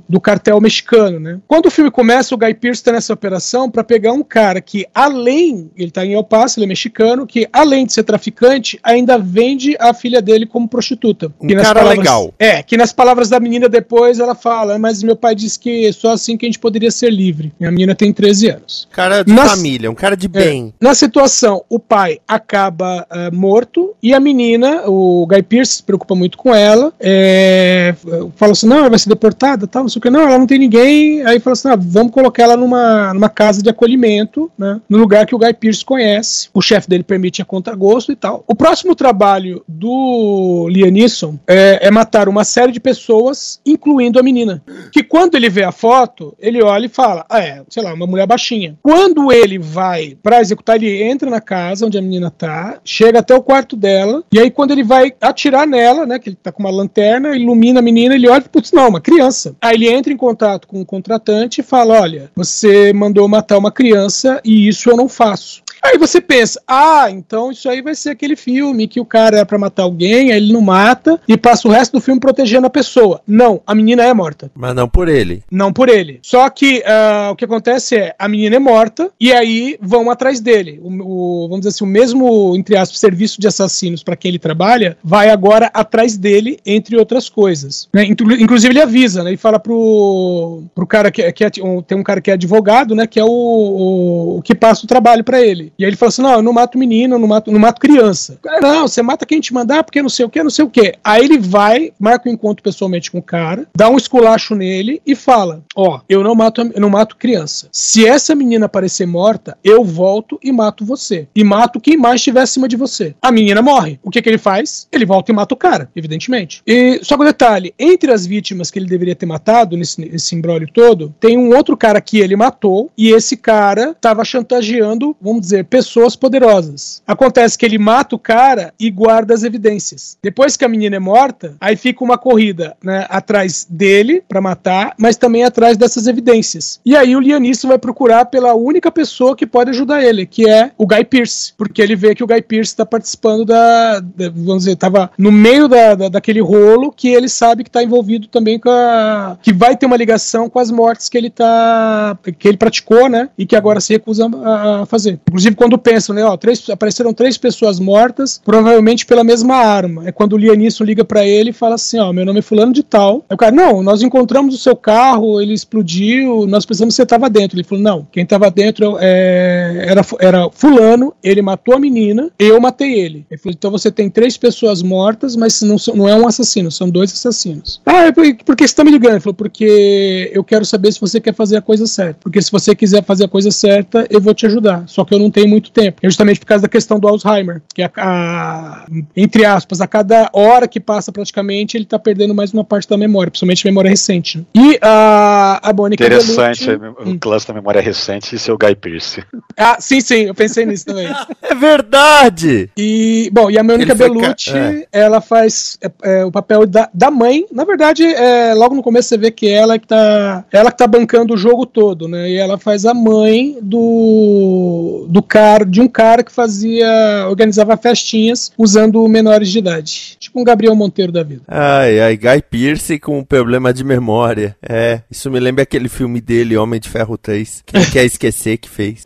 do 0.07 0.19
cartel 0.21 0.59
mexicano, 0.61 1.19
né? 1.19 1.39
Quando 1.47 1.67
o 1.67 1.71
filme 1.71 1.89
começa, 1.91 2.33
o 2.33 2.37
Guy 2.37 2.53
Pearce 2.53 2.79
está 2.81 2.91
nessa 2.91 3.13
operação 3.13 3.69
para 3.69 3.83
pegar 3.83 4.11
um 4.13 4.23
cara 4.23 4.61
que 4.61 4.85
além, 4.93 5.69
ele 5.77 5.91
tá 5.91 6.05
em 6.05 6.13
El 6.13 6.23
Paso, 6.23 6.59
ele 6.59 6.65
é 6.65 6.67
mexicano, 6.67 7.25
que 7.25 7.47
além 7.51 7.85
de 7.85 7.93
ser 7.93 8.03
traficante, 8.03 8.79
ainda 8.83 9.17
vende 9.17 9.75
a 9.79 9.93
filha 9.93 10.21
dele 10.21 10.45
como 10.45 10.67
prostituta. 10.67 11.31
Um 11.41 11.47
cara 11.47 11.79
palavras- 11.79 11.97
legal. 11.97 12.33
É, 12.39 12.61
que 12.63 12.77
nas 12.77 12.91
palavras 12.93 13.29
da 13.29 13.39
menina 13.39 13.67
depois 13.69 14.19
ela 14.19 14.35
fala, 14.35 14.77
mas 14.79 15.01
meu 15.03 15.15
pai 15.15 15.35
disse 15.35 15.59
que 15.59 15.91
só 15.93 16.11
assim 16.11 16.37
que 16.37 16.45
a 16.45 16.49
gente 16.49 16.59
poderia 16.59 16.91
ser 16.91 17.11
livre. 17.11 17.53
E 17.59 17.65
a 17.65 17.71
menina 17.71 17.95
tem 17.95 18.11
13 18.13 18.49
anos. 18.49 18.87
Cara 18.91 19.23
de 19.23 19.33
família, 19.33 19.89
um 19.91 19.95
cara 19.95 20.15
de 20.15 20.25
É. 20.27 20.29
bem. 20.29 20.73
Na 20.79 20.93
situação, 20.95 21.63
o 21.69 21.79
pai 21.79 22.19
acaba 22.27 23.05
ah, 23.09 23.29
morto 23.31 23.95
e 24.01 24.13
a 24.13 24.19
menina, 24.19 24.83
o 24.87 25.25
Guy 25.27 25.43
Pearce, 25.43 25.73
se 25.77 25.83
preocupa 25.83 26.15
muito 26.15 26.37
com 26.37 26.53
ela. 26.53 26.93
é, 26.99 27.93
fala 28.35 28.51
assim: 28.51 28.67
não, 28.67 28.89
vai 28.89 28.99
ser 28.99 29.06
deportada, 29.07 29.67
tal, 29.67 29.83
não 29.83 29.89
sei 29.89 29.99
o 29.99 30.01
que. 30.01 30.09
Não, 30.09 30.21
ela 30.21 30.37
não 30.37 30.47
tem 30.47 30.59
ninguém. 30.59 31.25
Aí 31.25 31.39
fala 31.39 31.53
assim: 31.53 31.69
ah, 31.69 31.77
vamos 31.77 32.11
colocar 32.11 32.43
ela 32.43 32.57
numa, 32.57 33.13
numa 33.13 33.29
casa 33.29 33.61
de 33.61 33.69
acolhimento, 33.69 34.51
né? 34.57 34.79
No 34.89 34.97
lugar 34.97 35.25
que 35.25 35.35
o 35.35 35.37
Guy 35.37 35.53
Pearce 35.53 35.83
conhece. 35.83 36.49
O 36.53 36.61
chefe 36.61 36.89
dele 36.89 37.03
permite 37.03 37.41
a 37.41 37.45
contragosto 37.45 38.11
e 38.11 38.15
tal. 38.15 38.43
O 38.47 38.55
próximo 38.55 38.95
trabalho 38.95 39.63
do 39.67 40.67
Liam 40.69 40.91
Neeson 40.91 41.37
é, 41.47 41.87
é 41.87 41.91
matar 41.91 42.29
uma 42.29 42.43
série 42.43 42.71
de 42.71 42.79
pessoas, 42.79 43.59
incluindo 43.65 44.19
a 44.19 44.23
menina. 44.23 44.61
Que 44.91 45.03
quando 45.03 45.35
ele 45.35 45.49
vê 45.49 45.63
a 45.63 45.71
foto, 45.71 46.35
ele 46.39 46.61
olha 46.61 46.85
e 46.85 46.89
fala: 46.89 47.25
ah, 47.29 47.39
é, 47.39 47.63
sei 47.69 47.83
lá, 47.83 47.93
uma 47.93 48.07
mulher 48.07 48.27
baixinha. 48.27 48.77
Quando 48.81 49.31
ele 49.31 49.57
vai 49.57 50.17
pra 50.21 50.41
executar, 50.41 50.75
ele 50.75 51.03
entra 51.03 51.29
na 51.29 51.41
casa 51.41 51.85
onde 51.85 51.97
a 51.97 52.01
menina 52.01 52.31
tá, 52.31 52.79
chega 52.83 53.19
até 53.19 53.35
o 53.35 53.41
quarto 53.41 53.75
dela, 53.75 54.23
e 54.31 54.39
aí 54.39 54.51
quando 54.51 54.71
ele 54.71 54.83
vai 54.83 55.13
atirar 55.21 55.67
nela, 55.67 56.05
né, 56.05 56.19
que 56.19 56.29
ele 56.29 56.37
tá 56.41 56.51
com 56.51 56.63
uma 56.63 56.71
lanterna, 56.71 57.35
ilumina 57.35 57.79
a 57.79 57.83
menina, 57.83 58.15
ele 58.15 58.27
olha 58.27 58.43
e 58.45 58.49
putz, 58.49 58.71
não, 58.71 58.91
uma 58.97 59.01
criança. 59.01 59.55
Aí 59.61 59.75
ele 59.75 59.89
entra 59.89 60.11
em 60.11 60.17
contato 60.17 60.67
com 60.67 60.81
o 60.81 60.85
contratante 60.85 61.61
e 61.61 61.63
fala: 61.63 62.01
olha, 62.01 62.31
você 62.35 62.91
mandou 62.93 63.27
matar 63.27 63.57
uma 63.57 63.71
criança 63.71 64.41
e 64.43 64.67
isso 64.67 64.89
eu 64.89 64.97
não 64.97 65.07
faço. 65.07 65.61
Aí 65.87 65.97
você 65.97 66.19
pensa, 66.19 66.61
ah, 66.67 67.07
então 67.09 67.51
isso 67.51 67.69
aí 67.69 67.81
vai 67.81 67.95
ser 67.95 68.09
aquele 68.09 68.35
filme 68.35 68.87
que 68.87 68.99
o 68.99 69.05
cara 69.05 69.39
é 69.39 69.45
pra 69.45 69.57
matar 69.57 69.83
alguém, 69.83 70.31
aí 70.31 70.37
ele 70.37 70.51
não 70.53 70.61
mata 70.61 71.19
e 71.27 71.37
passa 71.37 71.67
o 71.67 71.71
resto 71.71 71.93
do 71.93 72.01
filme 72.01 72.19
protegendo 72.19 72.67
a 72.67 72.69
pessoa. 72.69 73.21
Não, 73.25 73.61
a 73.65 73.73
menina 73.73 74.03
é 74.03 74.13
morta. 74.13 74.51
Mas 74.55 74.75
não 74.75 74.87
por 74.87 75.07
ele. 75.07 75.43
Não 75.51 75.71
por 75.71 75.87
ele. 75.89 76.19
Só 76.21 76.49
que 76.49 76.83
ah, 76.85 77.29
o 77.31 77.35
que 77.35 77.45
acontece 77.45 77.95
é, 77.95 78.15
a 78.19 78.27
menina 78.27 78.57
é 78.57 78.59
morta 78.59 79.09
e 79.19 79.31
aí 79.31 79.77
vão 79.81 80.09
atrás 80.11 80.39
dele. 80.41 80.79
O, 80.83 80.89
o- 80.89 81.47
vamos 81.47 81.59
dizer 81.61 81.69
assim, 81.69 81.83
o 81.83 81.87
mesmo, 81.87 82.53
entre 82.55 82.75
aspas, 82.75 82.99
serviço 82.99 83.39
de 83.39 83.47
assassinos 83.47 84.03
para 84.03 84.15
quem 84.15 84.29
ele 84.29 84.39
trabalha, 84.39 84.97
vai 85.03 85.29
agora 85.29 85.71
atrás 85.73 86.17
dele, 86.17 86.59
entre 86.65 86.97
outras 86.97 87.29
coisas. 87.29 87.87
né? 87.93 88.03
Inclu- 88.05 88.33
Inclusive 88.39 88.73
ele 88.73 88.81
avisa, 88.81 89.23
né? 89.23 89.29
Ele 89.29 89.37
fala 89.37 89.57
pro, 89.59 90.63
pro 90.75 90.85
cara 90.85 91.09
que, 91.11 91.21
é- 91.21 91.31
que 91.31 91.43
é, 91.45 91.49
tem 91.49 91.97
um 91.97 92.03
cara 92.03 92.19
que 92.21 92.29
é 92.29 92.33
advogado, 92.33 92.93
né? 92.93 93.07
Que 93.07 93.19
é 93.19 93.23
o, 93.23 93.27
o, 93.29 94.37
o 94.37 94.41
que 94.41 94.53
passa 94.53 94.83
o 94.83 94.87
trabalho 94.87 95.23
para 95.23 95.41
ele. 95.41 95.71
E 95.77 95.83
aí 95.83 95.89
ele 95.89 95.97
fala 95.97 96.09
assim, 96.09 96.21
não, 96.21 96.33
eu 96.33 96.41
não 96.41 96.53
mato 96.53 96.77
menino, 96.77 97.15
eu 97.15 97.19
não 97.19 97.27
mato, 97.27 97.51
não 97.51 97.59
mato 97.59 97.79
criança. 97.79 98.39
Não, 98.61 98.87
você 98.87 99.01
mata 99.01 99.25
quem 99.25 99.39
te 99.39 99.53
mandar 99.53 99.83
porque 99.83 100.01
não 100.01 100.09
sei 100.09 100.25
o 100.25 100.29
que, 100.29 100.41
não 100.41 100.49
sei 100.49 100.65
o 100.65 100.69
que. 100.69 100.93
Aí 101.03 101.23
ele 101.23 101.37
vai, 101.37 101.91
marca 101.99 102.29
um 102.29 102.33
encontro 102.33 102.63
pessoalmente 102.63 103.11
com 103.11 103.19
o 103.19 103.23
cara, 103.23 103.67
dá 103.75 103.89
um 103.89 103.97
esculacho 103.97 104.55
nele 104.55 105.01
e 105.05 105.15
fala: 105.15 105.63
Ó, 105.75 105.99
eu 106.09 106.23
não 106.23 106.33
mato, 106.33 106.61
eu 106.61 106.81
não 106.81 106.89
mato 106.89 107.15
criança. 107.15 107.67
Se 107.71 108.07
essa 108.07 108.33
menina 108.33 108.65
aparecer 108.65 109.05
morta, 109.05 109.57
eu 109.63 109.83
volto 109.83 110.39
e 110.43 110.51
mato 110.51 110.83
você. 110.83 111.27
E 111.35 111.43
mato 111.43 111.79
quem 111.79 111.97
mais 111.97 112.21
estiver 112.21 112.41
acima 112.41 112.67
de 112.67 112.75
você. 112.75 113.15
A 113.21 113.31
menina 113.31 113.61
morre. 113.61 113.99
O 114.03 114.09
que, 114.09 114.21
que 114.21 114.29
ele 114.29 114.37
faz? 114.37 114.87
Ele 114.91 115.05
volta 115.05 115.31
e 115.31 115.35
mata 115.35 115.53
o 115.53 115.57
cara, 115.57 115.89
evidentemente. 115.95 116.61
E 116.65 116.99
só 117.03 117.15
que 117.15 117.23
o 117.23 117.25
detalhe: 117.25 117.73
entre 117.77 118.11
as 118.11 118.25
vítimas 118.25 118.71
que 118.71 118.79
ele 118.79 118.87
deveria 118.87 119.15
ter 119.15 119.25
matado 119.25 119.77
nesse, 119.77 120.01
nesse 120.01 120.35
imbróglio 120.35 120.69
todo, 120.71 121.13
tem 121.19 121.37
um 121.37 121.55
outro 121.55 121.77
cara 121.77 122.01
que 122.01 122.19
ele 122.19 122.35
matou, 122.35 122.91
e 122.97 123.09
esse 123.09 123.37
cara 123.37 123.95
tava 123.99 124.25
chantageando, 124.25 125.15
vamos 125.21 125.41
dizer, 125.41 125.66
pessoas 125.69 126.15
poderosas. 126.15 127.01
Acontece 127.07 127.57
que 127.57 127.65
ele 127.65 127.77
mata 127.77 128.15
o 128.15 128.19
cara 128.19 128.73
e 128.79 128.89
guarda 128.89 129.33
as 129.33 129.43
evidências. 129.43 130.17
Depois 130.21 130.55
que 130.57 130.65
a 130.65 130.69
menina 130.69 130.95
é 130.95 130.99
morta, 130.99 131.55
aí 131.59 131.75
fica 131.75 132.03
uma 132.03 132.17
corrida, 132.17 132.75
né, 132.83 133.05
atrás 133.09 133.65
dele 133.69 134.23
pra 134.27 134.41
matar, 134.41 134.93
mas 134.97 135.17
também 135.17 135.43
atrás 135.43 135.77
dessas 135.77 136.07
evidências. 136.07 136.79
E 136.85 136.95
aí 136.95 137.15
o 137.15 137.19
Lianisson 137.19 137.67
vai 137.67 137.77
procurar 137.77 138.25
pela 138.25 138.53
única 138.53 138.91
pessoa 138.91 139.35
que 139.35 139.45
pode 139.45 139.69
ajudar 139.71 140.03
ele, 140.03 140.25
que 140.25 140.47
é 140.49 140.71
o 140.77 140.85
Guy 140.87 141.03
Pearce, 141.05 141.53
porque 141.57 141.81
ele 141.81 141.95
vê 141.95 142.15
que 142.15 142.23
o 142.23 142.27
Guy 142.27 142.41
Pearce 142.41 142.71
está 142.71 142.85
participando 142.85 143.45
da, 143.45 143.99
da- 143.99 144.29
vamos 144.29 144.63
dizer, 144.63 144.75
tava 144.75 145.11
no 145.17 145.31
meio 145.31 145.67
da, 145.67 145.95
da- 145.95 146.09
daquele 146.09 146.41
rolo 146.41 146.91
que 146.91 147.09
ele 147.09 147.27
sabe 147.29 147.63
que 147.63 147.69
está 147.69 147.83
envolvido 147.83 148.27
também 148.27 148.59
com 148.59 148.69
a, 148.69 149.37
que 149.41 149.51
vai 149.53 149.75
ter 149.75 149.85
uma 149.85 149.97
ligação 149.97 150.49
com 150.49 150.59
as 150.59 150.71
mortes 150.71 151.09
que 151.09 151.17
ele 151.17 151.29
tá, 151.29 152.17
que 152.37 152.47
ele 152.47 152.57
praticou, 152.57 153.09
né, 153.09 153.29
e 153.37 153.45
que 153.45 153.55
agora 153.55 153.79
se 153.81 153.93
recusa 153.93 154.27
a 154.43 154.85
fazer. 154.85 155.19
Inclusive 155.27 155.55
quando 155.57 155.77
pensam, 155.77 156.15
né, 156.15 156.23
ó, 156.23 156.37
três, 156.37 156.69
apareceram 156.69 157.13
três 157.13 157.37
pessoas 157.37 157.79
mortas, 157.79 158.41
provavelmente 158.45 159.05
pela 159.05 159.23
mesma 159.23 159.55
arma. 159.55 160.07
É 160.07 160.11
quando 160.11 160.33
o 160.33 160.37
Lianisson 160.37 160.83
liga 160.83 161.03
pra 161.03 161.25
ele 161.25 161.49
e 161.49 161.53
fala 161.53 161.75
assim, 161.75 161.99
ó, 161.99 162.13
meu 162.13 162.25
nome 162.25 162.39
é 162.39 162.41
fulano 162.41 162.71
de 162.71 162.83
tal. 162.83 163.25
Aí 163.29 163.35
o 163.35 163.37
cara, 163.37 163.51
não, 163.51 163.83
nós 163.83 164.01
encontramos 164.01 164.53
o 164.53 164.57
seu 164.57 164.75
carro, 164.75 165.41
ele 165.41 165.53
explodiu, 165.53 166.45
nós 166.47 166.65
pensamos 166.65 166.93
que 166.93 166.97
você 166.97 167.03
estava 167.03 167.29
dentro. 167.29 167.57
Ele 167.57 167.63
falou, 167.63 167.83
não, 167.83 168.07
quem 168.11 168.23
estava 168.23 168.49
dentro 168.49 168.97
é, 168.99 169.85
era, 169.87 170.01
era 170.19 170.49
fulano, 170.51 171.13
ele 171.23 171.41
matou 171.41 171.75
a 171.75 171.79
menina, 171.79 172.29
eu 172.37 172.59
matei 172.61 172.93
ele. 172.93 173.25
Ele 173.29 173.39
falou, 173.39 173.55
então 173.57 173.71
você 173.71 173.91
tem 173.91 174.09
três 174.09 174.37
pessoas 174.37 174.81
mortas, 174.81 175.35
mas 175.35 175.61
não, 175.61 175.75
não 175.95 176.07
é 176.07 176.15
um 176.15 176.27
assassino, 176.27 176.71
são 176.71 176.89
dois 176.89 177.11
assassinos. 177.11 177.81
Ah, 177.85 178.05
é 178.05 178.11
por 178.11 178.55
que 178.55 178.67
você 178.67 178.75
tá 178.75 178.83
me 178.83 178.91
ligando? 178.91 179.13
Ele 179.13 179.19
falou, 179.19 179.33
porque 179.33 180.31
eu 180.33 180.43
quero 180.43 180.65
saber 180.65 180.91
se 180.91 181.01
você 181.01 181.19
quer 181.19 181.33
fazer 181.33 181.57
a 181.57 181.61
coisa 181.61 181.87
certa. 181.87 182.19
Porque 182.21 182.41
se 182.41 182.51
você 182.51 182.75
quiser 182.75 183.03
fazer 183.03 183.25
a 183.25 183.27
coisa 183.27 183.49
certa, 183.51 184.05
eu 184.09 184.21
vou 184.21 184.33
te 184.33 184.45
ajudar. 184.45 184.83
Só 184.87 185.03
que 185.03 185.13
eu 185.13 185.19
não 185.19 185.31
tenho 185.31 185.46
muito 185.47 185.71
tempo. 185.71 185.99
É 186.03 186.07
justamente 186.09 186.39
por 186.39 186.45
causa 186.45 186.61
da 186.63 186.67
questão 186.69 186.99
do 186.99 187.07
Alzheimer, 187.07 187.61
que 187.73 187.81
a, 187.81 187.91
a- 187.97 188.85
entre 189.15 189.45
aspas, 189.45 189.81
a 189.81 189.87
cada 189.87 190.29
hora 190.33 190.67
que 190.67 190.79
passa 190.79 191.11
praticamente, 191.11 191.77
ele 191.77 191.85
tá 191.85 191.97
perdendo 191.97 192.33
mais 192.35 192.53
uma 192.53 192.63
parte 192.63 192.87
da 192.89 192.97
memória, 192.97 193.31
principalmente 193.31 193.65
memória 193.65 193.89
recente. 193.89 194.37
né? 194.39 194.43
E 194.55 194.79
a, 194.81 195.59
a 195.69 195.73
Bonnie 195.73 195.95
Interessante 195.95 196.65
Cabelucci- 196.65 197.19
o 197.25 197.29
lance 197.29 197.47
da 197.47 197.53
memória 197.53 197.81
recente 197.81 198.35
e 198.35 198.39
seu 198.39 198.57
Guy 198.57 198.75
Pearce. 198.75 199.23
Ah, 199.57 199.77
sim, 199.79 200.01
sim, 200.01 200.23
eu 200.25 200.35
pensei 200.35 200.65
nisso 200.65 200.85
também. 200.85 201.07
É 201.49 201.55
verdade! 201.55 202.69
E, 202.77 203.29
bom, 203.31 203.49
e 203.49 203.57
a 203.57 203.63
Mônica 203.63 203.93
Ele 203.93 203.99
Bellucci, 203.99 204.51
é. 204.57 204.87
ela 204.91 205.21
faz 205.21 205.77
é, 205.81 205.91
é, 206.19 206.25
o 206.25 206.31
papel 206.31 206.65
da, 206.67 206.89
da 206.93 207.09
mãe. 207.09 207.45
Na 207.51 207.63
verdade, 207.63 208.03
é, 208.05 208.53
logo 208.53 208.75
no 208.75 208.83
começo 208.83 209.07
você 209.09 209.17
vê 209.17 209.31
que 209.31 209.47
ela 209.47 209.75
é 209.75 209.79
que 209.79 209.87
tá, 209.87 210.43
ela 210.51 210.71
que 210.71 210.77
tá 210.77 210.85
bancando 210.87 211.33
o 211.33 211.37
jogo 211.37 211.65
todo, 211.65 212.07
né? 212.07 212.29
E 212.29 212.35
ela 212.35 212.57
faz 212.57 212.85
a 212.85 212.93
mãe 212.93 213.57
do, 213.61 215.05
do 215.09 215.21
cara, 215.27 215.65
de 215.65 215.81
um 215.81 215.87
cara 215.87 216.23
que 216.23 216.31
fazia, 216.31 217.25
organizava 217.29 217.75
festinhas 217.77 218.51
usando 218.57 219.05
menores 219.07 219.49
de 219.49 219.59
idade. 219.59 220.17
Tipo 220.19 220.39
um 220.39 220.43
Gabriel 220.43 220.75
Monteiro 220.75 221.11
da 221.11 221.23
vida. 221.23 221.41
Ai, 221.47 221.99
ai, 221.99 222.17
Guy 222.17 222.41
Pearce 222.49 222.99
com 222.99 223.19
um 223.19 223.23
problema 223.23 223.73
de 223.73 223.83
memória. 223.83 224.55
É, 224.61 225.01
isso 225.11 225.29
me 225.29 225.39
lembra 225.39 225.63
aquele 225.63 225.89
filme 225.89 226.21
dele, 226.21 226.57
Homem 226.57 226.79
de 226.79 226.89
Ferro 226.89 227.17
3, 227.17 227.63
que 227.65 227.91
quer 227.91 228.05
esquecer 228.05 228.57
que 228.57 228.69
fez. 228.69 229.03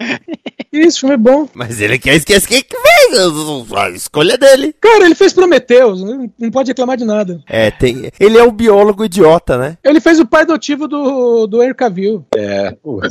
E 0.73 0.79
esse 0.79 0.99
filme 0.99 1.15
é 1.15 1.17
bom. 1.17 1.49
Mas 1.53 1.81
ele 1.81 1.99
quer 1.99 2.15
esquecer 2.15 2.63
que 2.63 2.77
fez, 2.77 3.73
a 3.75 3.89
escolha 3.89 4.37
dele. 4.37 4.73
Cara, 4.79 5.05
ele 5.05 5.15
fez 5.15 5.33
Prometheus, 5.33 6.01
né? 6.01 6.29
não 6.39 6.49
pode 6.49 6.69
reclamar 6.69 6.95
de 6.95 7.03
nada. 7.03 7.41
É, 7.47 7.69
tem. 7.69 8.09
Ele 8.19 8.37
é 8.37 8.43
o 8.43 8.51
biólogo 8.51 9.03
idiota, 9.03 9.57
né? 9.57 9.77
Ele 9.83 9.99
fez 9.99 10.19
o 10.19 10.25
pai 10.25 10.43
adotivo 10.43 10.87
do, 10.87 11.45
do 11.45 11.61
Henry 11.61 11.73
Cavill. 11.73 12.25
É, 12.35 12.75
o, 12.83 13.01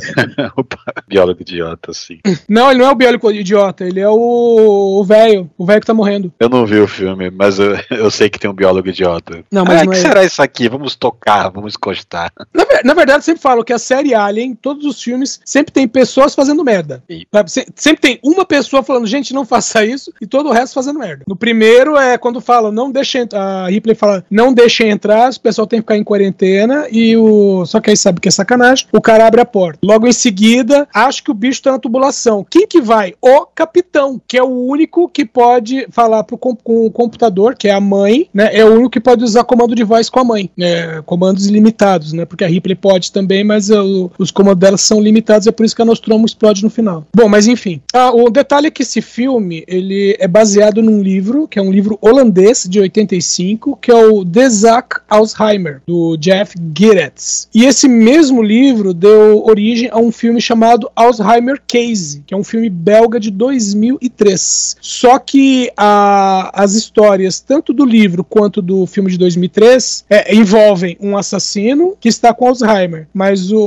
o 0.57 0.65
biólogo 1.07 1.41
idiota, 1.41 1.91
assim. 1.91 2.19
Não, 2.49 2.71
ele 2.71 2.79
não 2.79 2.87
é 2.87 2.91
o 2.91 2.95
biólogo 2.95 3.31
idiota, 3.31 3.85
ele 3.85 3.99
é 3.99 4.09
o 4.09 5.03
velho, 5.07 5.49
o 5.55 5.65
velho 5.65 5.81
que 5.81 5.87
tá 5.87 5.93
morrendo. 5.93 6.33
Eu 6.39 6.49
não 6.49 6.65
vi 6.65 6.79
o 6.79 6.87
filme, 6.87 7.29
mas 7.29 7.59
eu, 7.59 7.77
eu 7.91 8.09
sei 8.09 8.29
que 8.29 8.39
tem 8.39 8.49
um 8.49 8.55
biólogo 8.55 8.89
idiota. 8.89 9.43
Não, 9.51 9.63
mas 9.65 9.81
ah, 9.81 9.85
não 9.85 9.91
que 9.91 9.99
é. 9.99 10.01
será 10.01 10.23
isso 10.23 10.41
aqui? 10.41 10.67
Vamos 10.67 10.95
tocar, 10.95 11.49
vamos 11.49 11.75
encostar. 11.75 12.31
Na, 12.53 12.65
na 12.83 12.93
verdade, 12.95 13.19
eu 13.19 13.23
sempre 13.23 13.41
falo 13.41 13.63
que 13.63 13.73
a 13.73 13.79
série 13.79 14.15
Alien, 14.15 14.55
todos 14.55 14.85
os 14.85 15.01
filmes, 15.01 15.39
sempre 15.45 15.71
tem 15.71 15.87
pessoas 15.87 16.33
fazendo 16.33 16.63
merda. 16.63 17.03
Sim. 17.09 17.23
Sabe? 17.31 17.50
Se- 17.51 17.65
Sempre 17.75 18.01
tem 18.01 18.19
uma 18.23 18.45
pessoa 18.45 18.81
falando, 18.83 19.05
gente, 19.07 19.33
não 19.33 19.45
faça 19.45 19.85
isso, 19.85 20.11
e 20.21 20.25
todo 20.27 20.49
o 20.49 20.51
resto 20.51 20.73
fazendo 20.73 20.99
merda. 20.99 21.23
No 21.27 21.35
primeiro 21.35 21.97
é 21.97 22.17
quando 22.17 22.39
fala, 22.39 22.71
não 22.71 22.91
entrar. 23.23 23.65
A 23.65 23.67
Ripley 23.67 23.95
fala, 23.95 24.23
não 24.29 24.53
deixem 24.53 24.89
entrar, 24.89 25.31
o 25.31 25.39
pessoal 25.39 25.67
tem 25.67 25.79
que 25.79 25.83
ficar 25.83 25.97
em 25.97 26.03
quarentena, 26.03 26.87
e 26.91 27.17
o. 27.17 27.65
Só 27.65 27.79
que 27.79 27.89
aí 27.89 27.97
sabe 27.97 28.19
que 28.21 28.27
é 28.27 28.31
sacanagem, 28.31 28.87
o 28.93 29.01
cara 29.01 29.25
abre 29.27 29.41
a 29.41 29.45
porta. 29.45 29.79
Logo 29.83 30.07
em 30.07 30.13
seguida, 30.13 30.87
acho 30.93 31.23
que 31.23 31.31
o 31.31 31.33
bicho 31.33 31.61
tá 31.61 31.71
na 31.71 31.79
tubulação. 31.79 32.45
Quem 32.49 32.65
que 32.67 32.79
vai? 32.81 33.13
O 33.21 33.45
capitão, 33.45 34.21
que 34.27 34.37
é 34.37 34.43
o 34.43 34.47
único 34.67 35.09
que 35.09 35.25
pode 35.25 35.85
falar 35.91 36.23
pro 36.23 36.37
com, 36.37 36.55
com 36.55 36.85
o 36.85 36.91
computador, 36.91 37.55
que 37.55 37.67
é 37.67 37.71
a 37.71 37.81
mãe, 37.81 38.29
né? 38.33 38.49
É 38.53 38.63
o 38.65 38.73
único 38.73 38.91
que 38.91 38.99
pode 38.99 39.23
usar 39.23 39.43
comando 39.43 39.75
de 39.75 39.83
voz 39.83 40.09
com 40.09 40.19
a 40.19 40.23
mãe. 40.23 40.49
né? 40.57 41.01
comandos 41.05 41.47
limitados, 41.47 42.13
né? 42.13 42.25
Porque 42.25 42.43
a 42.43 42.47
Ripley 42.47 42.75
pode 42.75 43.11
também, 43.11 43.43
mas 43.43 43.69
os 44.17 44.31
comandos 44.31 44.59
dela 44.59 44.77
são 44.77 45.01
limitados, 45.01 45.47
é 45.47 45.51
por 45.51 45.65
isso 45.65 45.75
que 45.75 45.81
a 45.81 45.85
Nostromo 45.85 46.25
explode 46.25 46.63
no 46.63 46.69
final. 46.69 47.05
Bom, 47.15 47.27
mas 47.27 47.40
enfim. 47.47 47.81
Ah, 47.93 48.11
o 48.13 48.29
detalhe 48.29 48.67
é 48.67 48.71
que 48.71 48.83
esse 48.83 49.01
filme, 49.01 49.63
ele 49.67 50.15
é 50.19 50.27
baseado 50.27 50.81
num 50.81 51.01
livro, 51.01 51.47
que 51.47 51.59
é 51.59 51.61
um 51.61 51.71
livro 51.71 51.97
holandês 52.01 52.65
de 52.69 52.79
85, 52.79 53.77
que 53.81 53.91
é 53.91 53.95
o 53.95 54.23
Zack 54.49 54.97
Alzheimer, 55.09 55.81
do 55.87 56.17
Jeff 56.17 56.55
Giretz. 56.77 57.47
E 57.53 57.65
esse 57.65 57.87
mesmo 57.87 58.41
livro 58.41 58.93
deu 58.93 59.43
origem 59.45 59.89
a 59.91 59.97
um 59.97 60.11
filme 60.11 60.41
chamado 60.41 60.89
Alzheimer 60.95 61.61
Case, 61.67 62.23
que 62.25 62.33
é 62.33 62.37
um 62.37 62.43
filme 62.43 62.69
belga 62.69 63.19
de 63.19 63.31
2003. 63.31 64.77
Só 64.81 65.19
que 65.19 65.71
a- 65.77 66.51
as 66.53 66.73
histórias, 66.73 67.39
tanto 67.39 67.73
do 67.73 67.85
livro 67.85 68.23
quanto 68.23 68.61
do 68.61 68.85
filme 68.85 69.11
de 69.11 69.17
2003, 69.17 70.05
é, 70.09 70.33
envolvem 70.35 70.97
um 70.99 71.17
assassino 71.17 71.95
que 71.99 72.09
está 72.09 72.33
com 72.33 72.47
Alzheimer, 72.47 73.07
mas 73.13 73.51
o, 73.51 73.59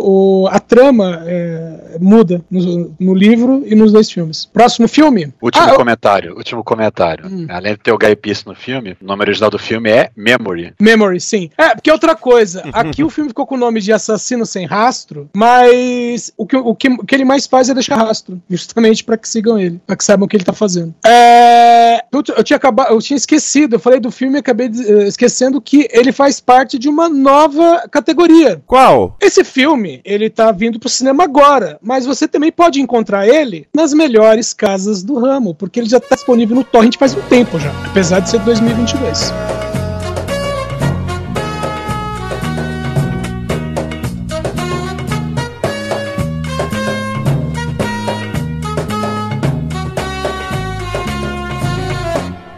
o- 0.44 0.48
a 0.48 0.58
trama 0.60 1.22
é, 1.26 1.96
muda 2.00 2.42
no, 2.50 2.92
no 2.98 3.14
livro 3.14 3.63
e 3.66 3.74
nos 3.74 3.92
dois 3.92 4.10
filmes. 4.10 4.44
Próximo 4.46 4.86
filme? 4.88 5.32
Último 5.40 5.64
Ah, 5.64 5.70
eu- 5.70 5.76
comentário, 5.76 6.36
último 6.36 6.62
comentário. 6.64 7.26
Hum. 7.26 7.46
Além 7.48 7.72
de 7.74 7.78
ter 7.80 7.92
o 7.92 7.98
Guy 7.98 8.16
Pearce 8.16 8.46
no 8.46 8.54
filme, 8.54 8.96
o 9.00 9.04
nome 9.04 9.22
original 9.22 9.50
do 9.50 9.58
filme 9.58 9.90
é 9.90 10.10
Memory. 10.16 10.74
Memory, 10.80 11.20
sim. 11.20 11.50
É, 11.58 11.70
porque 11.74 11.90
outra 11.90 12.14
coisa, 12.14 12.62
aqui 12.72 13.02
o 13.04 13.10
filme 13.10 13.30
ficou 13.30 13.46
com 13.46 13.54
o 13.54 13.58
nome 13.58 13.80
de 13.80 13.92
Assassino 13.92 14.44
Sem 14.46 14.66
Rastro, 14.66 15.28
mas 15.34 16.32
o 16.36 16.46
que, 16.46 16.56
o 16.56 16.74
que, 16.74 16.88
o 16.88 17.04
que 17.04 17.14
ele 17.14 17.24
mais 17.24 17.46
faz 17.46 17.68
é 17.68 17.74
deixar 17.74 17.96
rastro, 17.96 18.40
justamente 18.48 19.04
pra 19.04 19.16
que 19.16 19.28
sigam 19.28 19.58
ele, 19.58 19.80
pra 19.86 19.96
que 19.96 20.04
saibam 20.04 20.26
o 20.26 20.28
que 20.28 20.36
ele 20.36 20.44
tá 20.44 20.52
fazendo. 20.52 20.94
É, 21.04 22.00
eu, 22.12 22.22
eu 22.36 22.44
tinha 22.44 22.56
acabado, 22.56 22.92
eu 22.92 23.00
tinha 23.00 23.16
esquecido, 23.16 23.76
eu 23.76 23.80
falei 23.80 24.00
do 24.00 24.10
filme 24.10 24.36
e 24.36 24.40
acabei 24.40 24.68
de- 24.68 24.82
eh, 24.90 25.06
esquecendo 25.08 25.60
que 25.60 25.88
ele 25.92 26.12
faz 26.12 26.40
parte 26.40 26.78
de 26.78 26.88
uma 26.88 27.08
nova 27.08 27.84
categoria. 27.90 28.60
Qual? 28.66 29.16
Esse 29.20 29.44
filme, 29.44 30.00
ele 30.04 30.28
tá 30.30 30.50
vindo 30.52 30.78
pro 30.78 30.88
cinema 30.88 31.24
agora, 31.24 31.78
mas 31.82 32.06
você 32.06 32.26
também 32.26 32.50
pode 32.52 32.80
encontrar 32.80 33.26
ele 33.26 33.53
nas 33.74 33.92
melhores 33.92 34.52
casas 34.52 35.02
do 35.02 35.18
ramo, 35.18 35.54
porque 35.54 35.80
ele 35.80 35.88
já 35.88 36.00
tá 36.00 36.14
disponível 36.14 36.56
no 36.56 36.64
torrent 36.64 36.96
faz 36.96 37.14
um 37.14 37.22
tempo 37.22 37.58
já, 37.58 37.70
apesar 37.86 38.20
de 38.20 38.30
ser 38.30 38.40
2022. 38.40 39.32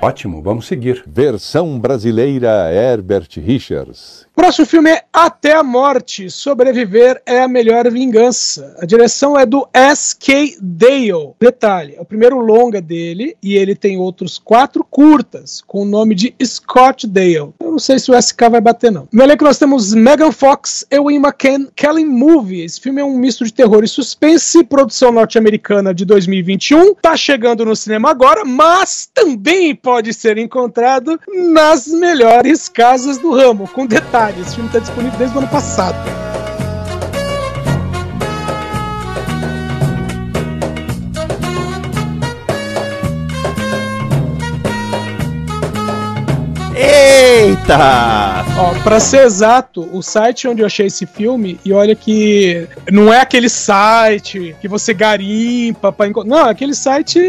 Ótimo, 0.06 0.40
vamos 0.40 0.66
seguir. 0.66 1.02
Versão 1.04 1.80
brasileira 1.80 2.72
Herbert 2.72 3.28
Richards. 3.38 4.25
Próximo 4.36 4.66
filme 4.66 4.90
é 4.90 5.02
Até 5.10 5.54
a 5.54 5.62
Morte. 5.62 6.30
Sobreviver 6.30 7.22
é 7.24 7.40
a 7.40 7.48
melhor 7.48 7.90
vingança. 7.90 8.76
A 8.78 8.84
direção 8.84 9.36
é 9.36 9.46
do 9.46 9.66
S.K. 9.72 10.58
Dale. 10.60 11.32
Detalhe, 11.40 11.94
é 11.96 12.00
o 12.02 12.04
primeiro 12.04 12.38
longa 12.38 12.78
dele 12.78 13.34
e 13.42 13.56
ele 13.56 13.74
tem 13.74 13.96
outros 13.96 14.38
quatro 14.38 14.84
curtas 14.84 15.62
com 15.66 15.80
o 15.80 15.84
nome 15.86 16.14
de 16.14 16.34
Scott 16.44 17.06
Dale. 17.06 17.34
Eu 17.34 17.54
não 17.60 17.78
sei 17.78 17.98
se 17.98 18.10
o 18.10 18.22
SK 18.22 18.50
vai 18.50 18.60
bater, 18.60 18.92
não. 18.92 19.08
No 19.10 19.22
elenco 19.22 19.42
nós 19.42 19.58
temos 19.58 19.94
Megan 19.94 20.30
Fox, 20.30 20.86
Ewan 20.90 21.14
McCann, 21.14 21.68
Kelly 21.74 22.04
Movie. 22.04 22.60
Esse 22.60 22.78
filme 22.78 23.00
é 23.00 23.04
um 23.04 23.16
misto 23.16 23.42
de 23.42 23.54
terror 23.54 23.84
e 23.84 23.88
suspense, 23.88 24.62
produção 24.64 25.10
norte-americana 25.10 25.94
de 25.94 26.04
2021. 26.04 26.94
Tá 26.96 27.16
chegando 27.16 27.64
no 27.64 27.74
cinema 27.74 28.10
agora, 28.10 28.44
mas 28.44 29.08
também 29.14 29.74
pode 29.74 30.12
ser 30.12 30.36
encontrado 30.36 31.18
nas 31.26 31.86
melhores 31.86 32.68
casas 32.68 33.16
do 33.16 33.32
ramo. 33.32 33.66
Com 33.68 33.86
detalhe, 33.86 34.25
esse 34.30 34.54
filme 34.54 34.68
está 34.68 34.78
disponível 34.78 35.18
desde 35.18 35.36
o 35.36 35.38
ano 35.38 35.48
passado. 35.48 35.96
Eita! 47.66 48.46
Ó, 48.58 48.72
pra 48.84 49.00
ser 49.00 49.24
exato, 49.24 49.88
o 49.92 50.00
site 50.00 50.46
onde 50.46 50.62
eu 50.62 50.66
achei 50.66 50.86
esse 50.86 51.04
filme, 51.04 51.58
e 51.64 51.72
olha 51.72 51.96
que 51.96 52.66
não 52.92 53.12
é 53.12 53.20
aquele 53.20 53.48
site 53.48 54.54
que 54.60 54.68
você 54.68 54.94
garimpa 54.94 55.90
pra 55.90 56.06
encontrar. 56.06 56.30
Não, 56.30 56.46
é 56.46 56.50
aquele 56.50 56.74
site, 56.74 57.20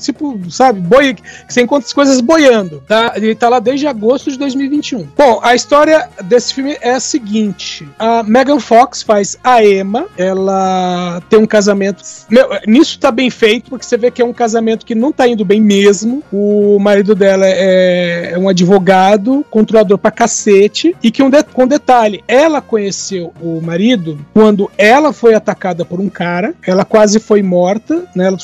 tipo, 0.00 0.38
sabe, 0.50 0.80
boi, 0.80 1.16
você 1.48 1.62
encontra 1.62 1.86
as 1.86 1.92
coisas 1.92 2.20
boiando. 2.20 2.82
Tá? 2.88 3.12
Ele 3.14 3.36
tá 3.36 3.48
lá 3.48 3.60
desde 3.60 3.86
agosto 3.86 4.32
de 4.32 4.38
2021. 4.38 5.08
Bom, 5.16 5.38
a 5.42 5.54
história 5.54 6.08
desse 6.24 6.52
filme 6.54 6.76
é 6.80 6.94
a 6.94 7.00
seguinte: 7.00 7.88
a 7.96 8.24
Megan 8.24 8.58
Fox 8.58 9.00
faz 9.00 9.38
a 9.44 9.64
Emma, 9.64 10.06
ela 10.18 11.22
tem 11.30 11.38
um 11.38 11.46
casamento. 11.46 12.02
Meu, 12.28 12.48
nisso 12.66 12.98
tá 12.98 13.12
bem 13.12 13.30
feito, 13.30 13.70
porque 13.70 13.86
você 13.86 13.96
vê 13.96 14.10
que 14.10 14.20
é 14.20 14.24
um 14.24 14.32
casamento 14.32 14.84
que 14.84 14.94
não 14.94 15.12
tá 15.12 15.28
indo 15.28 15.44
bem 15.44 15.60
mesmo. 15.60 16.22
O 16.32 16.78
marido 16.80 17.14
dela 17.14 17.46
é, 17.46 18.32
é 18.32 18.38
um 18.38 18.48
advogado, 18.48 19.46
controlador 19.50 19.83
pra 19.98 20.10
cacete, 20.10 20.94
e 21.02 21.10
que 21.10 21.22
um 21.22 21.30
de- 21.30 21.42
com 21.44 21.66
detalhe, 21.66 22.22
ela 22.26 22.60
conheceu 22.60 23.32
o 23.40 23.60
marido 23.60 24.18
quando 24.32 24.70
ela 24.76 25.12
foi 25.12 25.34
atacada 25.34 25.84
por 25.84 26.00
um 26.00 26.08
cara, 26.08 26.54
ela 26.66 26.84
quase 26.84 27.18
foi 27.18 27.42
morta, 27.42 28.04
né? 28.14 28.26
ela 28.26 28.38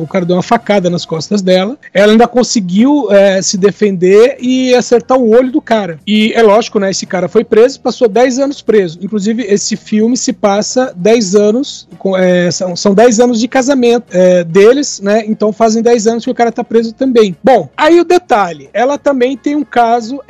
o 0.00 0.06
cara 0.06 0.24
deu 0.24 0.36
uma 0.36 0.42
facada 0.42 0.88
nas 0.90 1.04
costas 1.04 1.42
dela, 1.42 1.76
ela 1.92 2.12
ainda 2.12 2.26
conseguiu 2.28 3.10
é, 3.10 3.40
se 3.42 3.56
defender 3.56 4.36
e 4.40 4.74
acertar 4.74 5.18
o 5.18 5.30
olho 5.30 5.50
do 5.50 5.60
cara. 5.60 5.98
E 6.06 6.32
é 6.34 6.42
lógico, 6.42 6.78
né? 6.78 6.90
Esse 6.90 7.06
cara 7.06 7.28
foi 7.28 7.44
preso, 7.44 7.80
passou 7.80 8.08
10 8.08 8.38
anos 8.38 8.62
preso. 8.62 8.98
Inclusive, 9.02 9.42
esse 9.42 9.76
filme 9.76 10.16
se 10.16 10.32
passa 10.32 10.92
10 10.96 11.34
anos, 11.34 11.88
é, 12.16 12.50
são, 12.50 12.76
são 12.76 12.94
10 12.94 13.20
anos 13.20 13.40
de 13.40 13.48
casamento 13.48 14.06
é, 14.10 14.44
deles, 14.44 15.00
né? 15.00 15.24
Então 15.26 15.52
fazem 15.52 15.82
10 15.82 16.06
anos 16.06 16.24
que 16.24 16.30
o 16.30 16.34
cara 16.34 16.52
tá 16.52 16.64
preso 16.64 16.92
também. 16.92 17.36
Bom, 17.42 17.68
aí 17.76 18.00
o 18.00 18.04
detalhe, 18.04 18.68
ela 18.72 18.98
também 18.98 19.36
tem 19.36 19.56
um 19.56 19.64
caso 19.64 20.20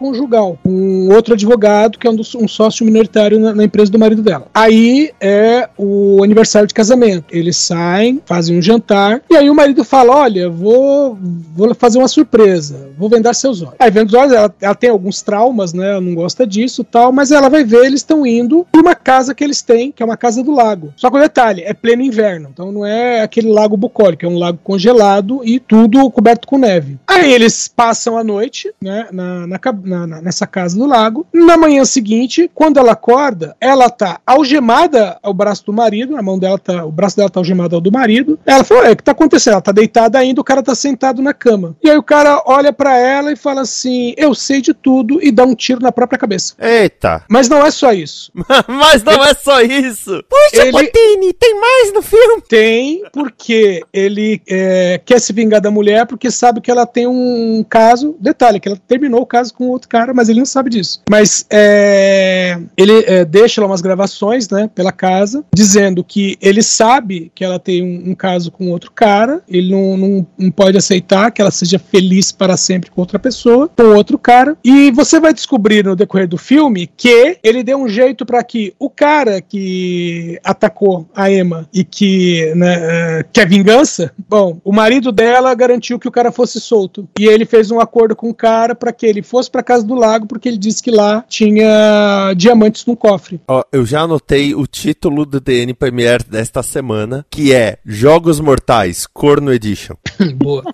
extraconjugal, 0.00 0.58
com 0.62 0.70
um 0.70 1.12
outro 1.12 1.34
advogado 1.34 1.98
que 1.98 2.06
é 2.06 2.10
um, 2.10 2.16
um 2.38 2.48
sócio 2.48 2.84
minoritário 2.84 3.38
na, 3.38 3.54
na 3.54 3.64
empresa 3.64 3.92
do 3.92 3.98
marido 3.98 4.22
dela. 4.22 4.46
Aí 4.54 5.10
é 5.20 5.68
o 5.76 6.22
aniversário 6.24 6.66
de 6.66 6.74
casamento. 6.74 7.26
Eles 7.30 7.56
saem, 7.56 8.20
fazem 8.24 8.58
um 8.58 8.62
jantar, 8.62 9.22
e 9.30 9.36
aí 9.36 9.50
o 9.50 9.54
marido 9.54 9.84
fala: 9.84 10.16
Olha, 10.16 10.48
vou, 10.48 11.18
vou 11.54 11.74
fazer 11.74 11.98
uma 11.98 12.08
surpresa, 12.08 12.90
vou 12.98 13.08
vendar 13.08 13.34
seus 13.34 13.60
olhos. 13.60 13.74
Aí 13.78 13.90
vendo 13.90 14.08
os 14.08 14.14
olhos, 14.14 14.32
ela, 14.32 14.54
ela 14.60 14.74
tem 14.74 14.90
alguns 14.90 15.22
traumas, 15.22 15.72
né? 15.72 15.90
Ela 15.90 16.00
não 16.00 16.14
gosta 16.14 16.46
disso 16.46 16.82
tal, 16.82 17.12
mas 17.12 17.30
ela 17.30 17.48
vai 17.48 17.64
ver, 17.64 17.84
eles 17.84 18.00
estão 18.00 18.26
indo 18.26 18.66
pra 18.72 18.80
uma 18.80 18.94
casa 18.94 19.34
que 19.34 19.44
eles 19.44 19.62
têm, 19.62 19.92
que 19.92 20.02
é 20.02 20.06
uma 20.06 20.16
casa 20.16 20.42
do 20.42 20.52
lago. 20.52 20.92
Só 20.96 21.10
que 21.10 21.16
o 21.16 21.20
detalhe, 21.20 21.62
é 21.62 21.74
pleno 21.74 22.02
inverno, 22.02 22.48
então 22.52 22.72
não 22.72 22.86
é 22.86 23.22
aquele 23.22 23.48
lago 23.48 23.76
bucólico, 23.76 24.24
é 24.24 24.28
um 24.28 24.38
lago 24.38 24.58
congelado 24.62 25.40
e 25.44 25.58
tudo 25.58 26.10
coberto 26.10 26.46
com 26.46 26.58
neve. 26.58 26.98
Aí 27.06 27.32
eles 27.32 27.68
passam 27.68 28.16
a 28.16 28.24
noite, 28.24 28.72
né, 28.80 29.08
na, 29.12 29.46
na 29.46 29.58
na- 29.90 30.06
na- 30.06 30.22
nessa 30.22 30.46
casa 30.46 30.78
do 30.78 30.86
lago. 30.86 31.26
Na 31.32 31.56
manhã 31.56 31.84
seguinte, 31.84 32.50
quando 32.54 32.78
ela 32.78 32.92
acorda, 32.92 33.54
ela 33.60 33.90
tá 33.90 34.20
algemada 34.26 35.18
ao 35.22 35.34
braço 35.34 35.66
do 35.66 35.72
marido, 35.72 36.16
a 36.16 36.22
mão 36.22 36.38
dela 36.38 36.58
tá, 36.58 36.84
o 36.84 36.90
braço 36.92 37.16
dela 37.16 37.28
tá 37.28 37.40
algemado 37.40 37.74
ao 37.74 37.80
do 37.80 37.92
marido. 37.92 38.38
Ela 38.46 38.64
falou: 38.64 38.84
"É, 38.84 38.92
o 38.92 38.96
que 38.96 39.02
tá 39.02 39.12
acontecendo? 39.12 39.54
Ela 39.54 39.60
tá 39.62 39.72
deitada 39.72 40.18
ainda, 40.18 40.40
o 40.40 40.44
cara 40.44 40.62
tá 40.62 40.74
sentado 40.74 41.20
na 41.20 41.34
cama". 41.34 41.76
E 41.82 41.90
aí 41.90 41.96
o 41.98 42.02
cara 42.02 42.42
olha 42.46 42.72
pra 42.72 42.96
ela 42.96 43.32
e 43.32 43.36
fala 43.36 43.62
assim: 43.62 44.14
"Eu 44.16 44.34
sei 44.34 44.60
de 44.60 44.72
tudo" 44.72 45.18
e 45.22 45.30
dá 45.30 45.44
um 45.44 45.54
tiro 45.54 45.80
na 45.82 45.92
própria 45.92 46.18
cabeça. 46.18 46.54
Eita! 46.58 47.24
Mas 47.28 47.48
não 47.48 47.64
é 47.66 47.70
só 47.70 47.92
isso. 47.92 48.32
Mas 48.68 49.02
não 49.02 49.24
é 49.24 49.34
só 49.34 49.60
isso! 49.60 50.22
Puxa, 50.28 50.62
Ele- 50.62 50.72
Botini, 50.72 51.32
tem 51.32 51.60
mais 51.60 51.92
no 51.92 52.02
filme! 52.02 52.42
Tem, 52.48 53.02
porque 53.12 53.82
ele 53.92 54.40
é, 54.48 55.00
quer 55.04 55.20
se 55.20 55.32
vingar 55.32 55.60
da 55.60 55.70
mulher 55.70 56.06
porque 56.06 56.30
sabe 56.30 56.60
que 56.60 56.70
ela 56.70 56.86
tem 56.86 57.06
um 57.06 57.64
caso. 57.68 58.16
Detalhe, 58.20 58.60
que 58.60 58.68
ela 58.68 58.78
terminou 58.88 59.20
o 59.22 59.26
caso 59.26 59.54
com 59.54 59.68
outro 59.68 59.79
cara, 59.88 60.14
mas 60.14 60.28
ele 60.28 60.38
não 60.38 60.46
sabe 60.46 60.60
sabe 60.60 60.70
disso. 60.70 61.00
Mas 61.08 61.46
é, 61.50 62.58
ele 62.76 63.04
é, 63.06 63.24
deixa 63.24 63.60
lá 63.60 63.66
umas 63.66 63.80
gravações, 63.80 64.48
né, 64.50 64.70
pela 64.74 64.92
casa, 64.92 65.44
dizendo 65.54 66.04
que 66.04 66.36
ele 66.40 66.62
sabe 66.62 67.32
que 67.34 67.42
ela 67.42 67.58
tem 67.58 67.82
um, 67.82 68.10
um 68.10 68.14
caso 68.14 68.52
com 68.52 68.70
outro 68.70 68.92
cara, 68.92 69.42
ele 69.48 69.70
não, 69.70 69.96
não, 69.96 70.26
não 70.38 70.50
pode 70.50 70.76
aceitar 70.76 71.30
que 71.30 71.40
ela 71.40 71.50
seja 71.50 71.78
feliz 71.78 72.30
para 72.30 72.56
sempre 72.56 72.90
com 72.90 73.00
outra 73.00 73.18
pessoa, 73.18 73.68
com 73.68 73.94
outro 73.94 74.18
cara. 74.18 74.56
E 74.62 74.90
você 74.90 75.18
vai 75.18 75.32
descobrir 75.32 75.84
no 75.84 75.96
decorrer 75.96 76.28
do 76.28 76.36
filme 76.36 76.86
que 76.96 77.38
ele 77.42 77.62
deu 77.62 77.78
um 77.78 77.88
jeito 77.88 78.26
para 78.26 78.42
que 78.44 78.74
o 78.78 78.90
cara 78.90 79.40
que 79.40 80.38
atacou 80.44 81.08
a 81.14 81.30
Emma 81.30 81.68
e 81.72 81.82
que 81.82 82.52
né, 82.54 82.76
é, 82.80 83.24
quer 83.32 83.48
vingança, 83.48 84.12
bom, 84.28 84.60
o 84.62 84.72
marido 84.72 85.10
dela 85.10 85.54
garantiu 85.54 85.98
que 85.98 86.08
o 86.08 86.12
cara 86.12 86.30
fosse 86.30 86.60
solto. 86.60 87.08
E 87.18 87.26
ele 87.26 87.46
fez 87.46 87.70
um 87.70 87.80
acordo 87.80 88.14
com 88.14 88.28
o 88.28 88.34
cara 88.34 88.74
para 88.74 88.92
que 88.92 89.06
ele 89.06 89.22
fosse 89.22 89.50
para 89.50 89.62
casa 89.70 89.86
do 89.86 89.94
lago, 89.94 90.26
porque 90.26 90.48
ele 90.48 90.58
disse 90.58 90.82
que 90.82 90.90
lá 90.90 91.24
tinha 91.28 92.34
diamantes 92.36 92.84
no 92.86 92.96
cofre. 92.96 93.40
Ó, 93.46 93.62
eu 93.70 93.86
já 93.86 94.00
anotei 94.00 94.52
o 94.52 94.66
título 94.66 95.24
do 95.24 95.38
DN 95.38 95.72
Premiere 95.74 96.24
desta 96.24 96.60
semana, 96.60 97.24
que 97.30 97.52
é 97.52 97.78
Jogos 97.86 98.40
Mortais, 98.40 99.06
Corno 99.06 99.52
Edition. 99.52 99.94
Boa. 100.34 100.64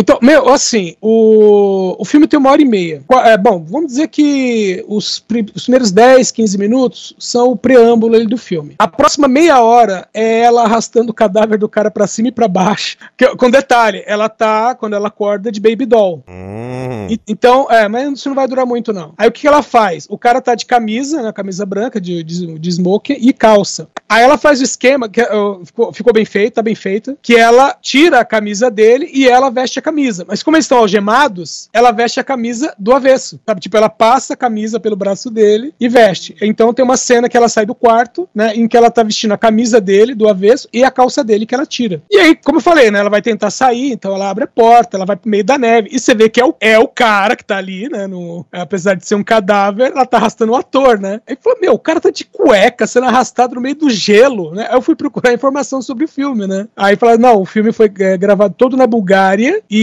Então, 0.00 0.18
meu, 0.22 0.48
assim, 0.48 0.94
o, 1.00 1.96
o 1.98 2.04
filme 2.04 2.28
tem 2.28 2.38
uma 2.38 2.50
hora 2.50 2.62
e 2.62 2.64
meia. 2.64 3.02
É, 3.24 3.36
bom, 3.36 3.64
vamos 3.68 3.88
dizer 3.88 4.06
que 4.08 4.84
os, 4.86 5.24
os 5.54 5.64
primeiros 5.64 5.90
10, 5.90 6.30
15 6.30 6.56
minutos 6.56 7.14
são 7.18 7.50
o 7.50 7.56
preâmbulo 7.56 8.14
ali 8.14 8.26
do 8.26 8.38
filme. 8.38 8.76
A 8.78 8.86
próxima 8.86 9.26
meia 9.26 9.60
hora 9.60 10.08
é 10.14 10.40
ela 10.40 10.62
arrastando 10.62 11.10
o 11.10 11.14
cadáver 11.14 11.58
do 11.58 11.68
cara 11.68 11.90
pra 11.90 12.06
cima 12.06 12.28
e 12.28 12.32
pra 12.32 12.46
baixo. 12.46 12.96
Que- 13.16 13.34
com 13.36 13.50
detalhe, 13.50 14.04
ela 14.06 14.28
tá, 14.28 14.74
quando 14.76 14.94
ela 14.94 15.08
acorda, 15.08 15.50
de 15.50 15.58
baby 15.60 15.84
doll. 15.84 16.22
Hum. 16.28 17.08
E- 17.10 17.20
então, 17.26 17.66
é, 17.68 17.88
mas 17.88 18.12
isso 18.12 18.28
não 18.28 18.36
vai 18.36 18.46
durar 18.46 18.64
muito, 18.66 18.92
não. 18.92 19.14
Aí 19.18 19.28
o 19.28 19.32
que 19.32 19.40
que 19.40 19.48
ela 19.48 19.62
faz? 19.62 20.06
O 20.08 20.16
cara 20.16 20.40
tá 20.40 20.54
de 20.54 20.64
camisa, 20.64 21.22
né, 21.22 21.32
camisa 21.32 21.66
branca, 21.66 22.00
de, 22.00 22.22
de, 22.22 22.58
de 22.58 22.70
smoking 22.70 23.16
e 23.18 23.32
calça. 23.32 23.88
Aí 24.08 24.22
ela 24.22 24.38
faz 24.38 24.60
o 24.60 24.64
esquema, 24.64 25.08
que 25.08 25.20
ó, 25.22 25.58
ficou, 25.64 25.92
ficou 25.92 26.12
bem 26.12 26.24
feito, 26.24 26.54
tá 26.54 26.62
bem 26.62 26.74
feita, 26.74 27.16
que 27.20 27.34
ela 27.34 27.74
tira 27.80 28.20
a 28.20 28.24
camisa 28.24 28.70
dele 28.70 29.10
e 29.12 29.28
ela 29.28 29.50
veste 29.50 29.78
a 29.78 29.82
camisa. 29.88 30.24
Mas 30.28 30.42
como 30.42 30.56
eles 30.56 30.64
estão 30.64 30.78
algemados, 30.78 31.68
ela 31.72 31.90
veste 31.90 32.20
a 32.20 32.24
camisa 32.24 32.74
do 32.78 32.92
avesso, 32.92 33.40
sabe? 33.46 33.60
Tipo, 33.60 33.76
ela 33.76 33.88
passa 33.88 34.34
a 34.34 34.36
camisa 34.36 34.78
pelo 34.78 34.96
braço 34.96 35.30
dele 35.30 35.74
e 35.80 35.88
veste. 35.88 36.36
Então 36.42 36.74
tem 36.74 36.84
uma 36.84 36.96
cena 36.96 37.28
que 37.28 37.36
ela 37.36 37.48
sai 37.48 37.64
do 37.64 37.74
quarto, 37.74 38.28
né, 38.34 38.54
em 38.54 38.68
que 38.68 38.76
ela 38.76 38.90
tá 38.90 39.02
vestindo 39.02 39.32
a 39.32 39.38
camisa 39.38 39.80
dele 39.80 40.14
do 40.14 40.28
avesso 40.28 40.68
e 40.72 40.84
a 40.84 40.90
calça 40.90 41.24
dele 41.24 41.46
que 41.46 41.54
ela 41.54 41.64
tira. 41.64 42.02
E 42.10 42.18
aí, 42.18 42.36
como 42.36 42.58
eu 42.58 42.62
falei, 42.62 42.90
né, 42.90 42.98
ela 42.98 43.10
vai 43.10 43.22
tentar 43.22 43.50
sair, 43.50 43.92
então 43.92 44.14
ela 44.14 44.28
abre 44.28 44.44
a 44.44 44.46
porta, 44.46 44.96
ela 44.96 45.06
vai 45.06 45.16
pro 45.16 45.30
meio 45.30 45.44
da 45.44 45.56
neve 45.56 45.88
e 45.90 45.98
você 45.98 46.14
vê 46.14 46.28
que 46.28 46.40
é 46.40 46.44
o, 46.44 46.54
é 46.60 46.78
o 46.78 46.86
cara 46.86 47.34
que 47.34 47.44
tá 47.44 47.56
ali, 47.56 47.88
né, 47.88 48.06
no, 48.06 48.44
apesar 48.52 48.94
de 48.94 49.06
ser 49.06 49.14
um 49.14 49.24
cadáver, 49.24 49.92
ela 49.92 50.04
tá 50.04 50.18
arrastando 50.18 50.52
o 50.52 50.56
ator, 50.56 50.98
né? 50.98 51.20
Aí 51.26 51.36
falou, 51.40 51.58
meu, 51.60 51.72
o 51.74 51.78
cara 51.78 52.00
tá 52.00 52.10
de 52.10 52.24
cueca 52.24 52.86
sendo 52.86 53.06
arrastado 53.06 53.54
no 53.54 53.60
meio 53.60 53.74
do 53.74 53.88
gelo, 53.88 54.54
né? 54.54 54.66
Aí 54.68 54.76
eu 54.76 54.82
fui 54.82 54.94
procurar 54.94 55.32
informação 55.32 55.80
sobre 55.80 56.04
o 56.04 56.08
filme, 56.08 56.46
né? 56.46 56.66
Aí 56.76 56.96
falaram, 56.96 57.20
não, 57.20 57.40
o 57.40 57.46
filme 57.46 57.72
foi 57.72 57.90
é, 58.00 58.16
gravado 58.16 58.54
todo 58.56 58.76
na 58.76 58.86
Bulgária 58.86 59.62
e 59.70 59.77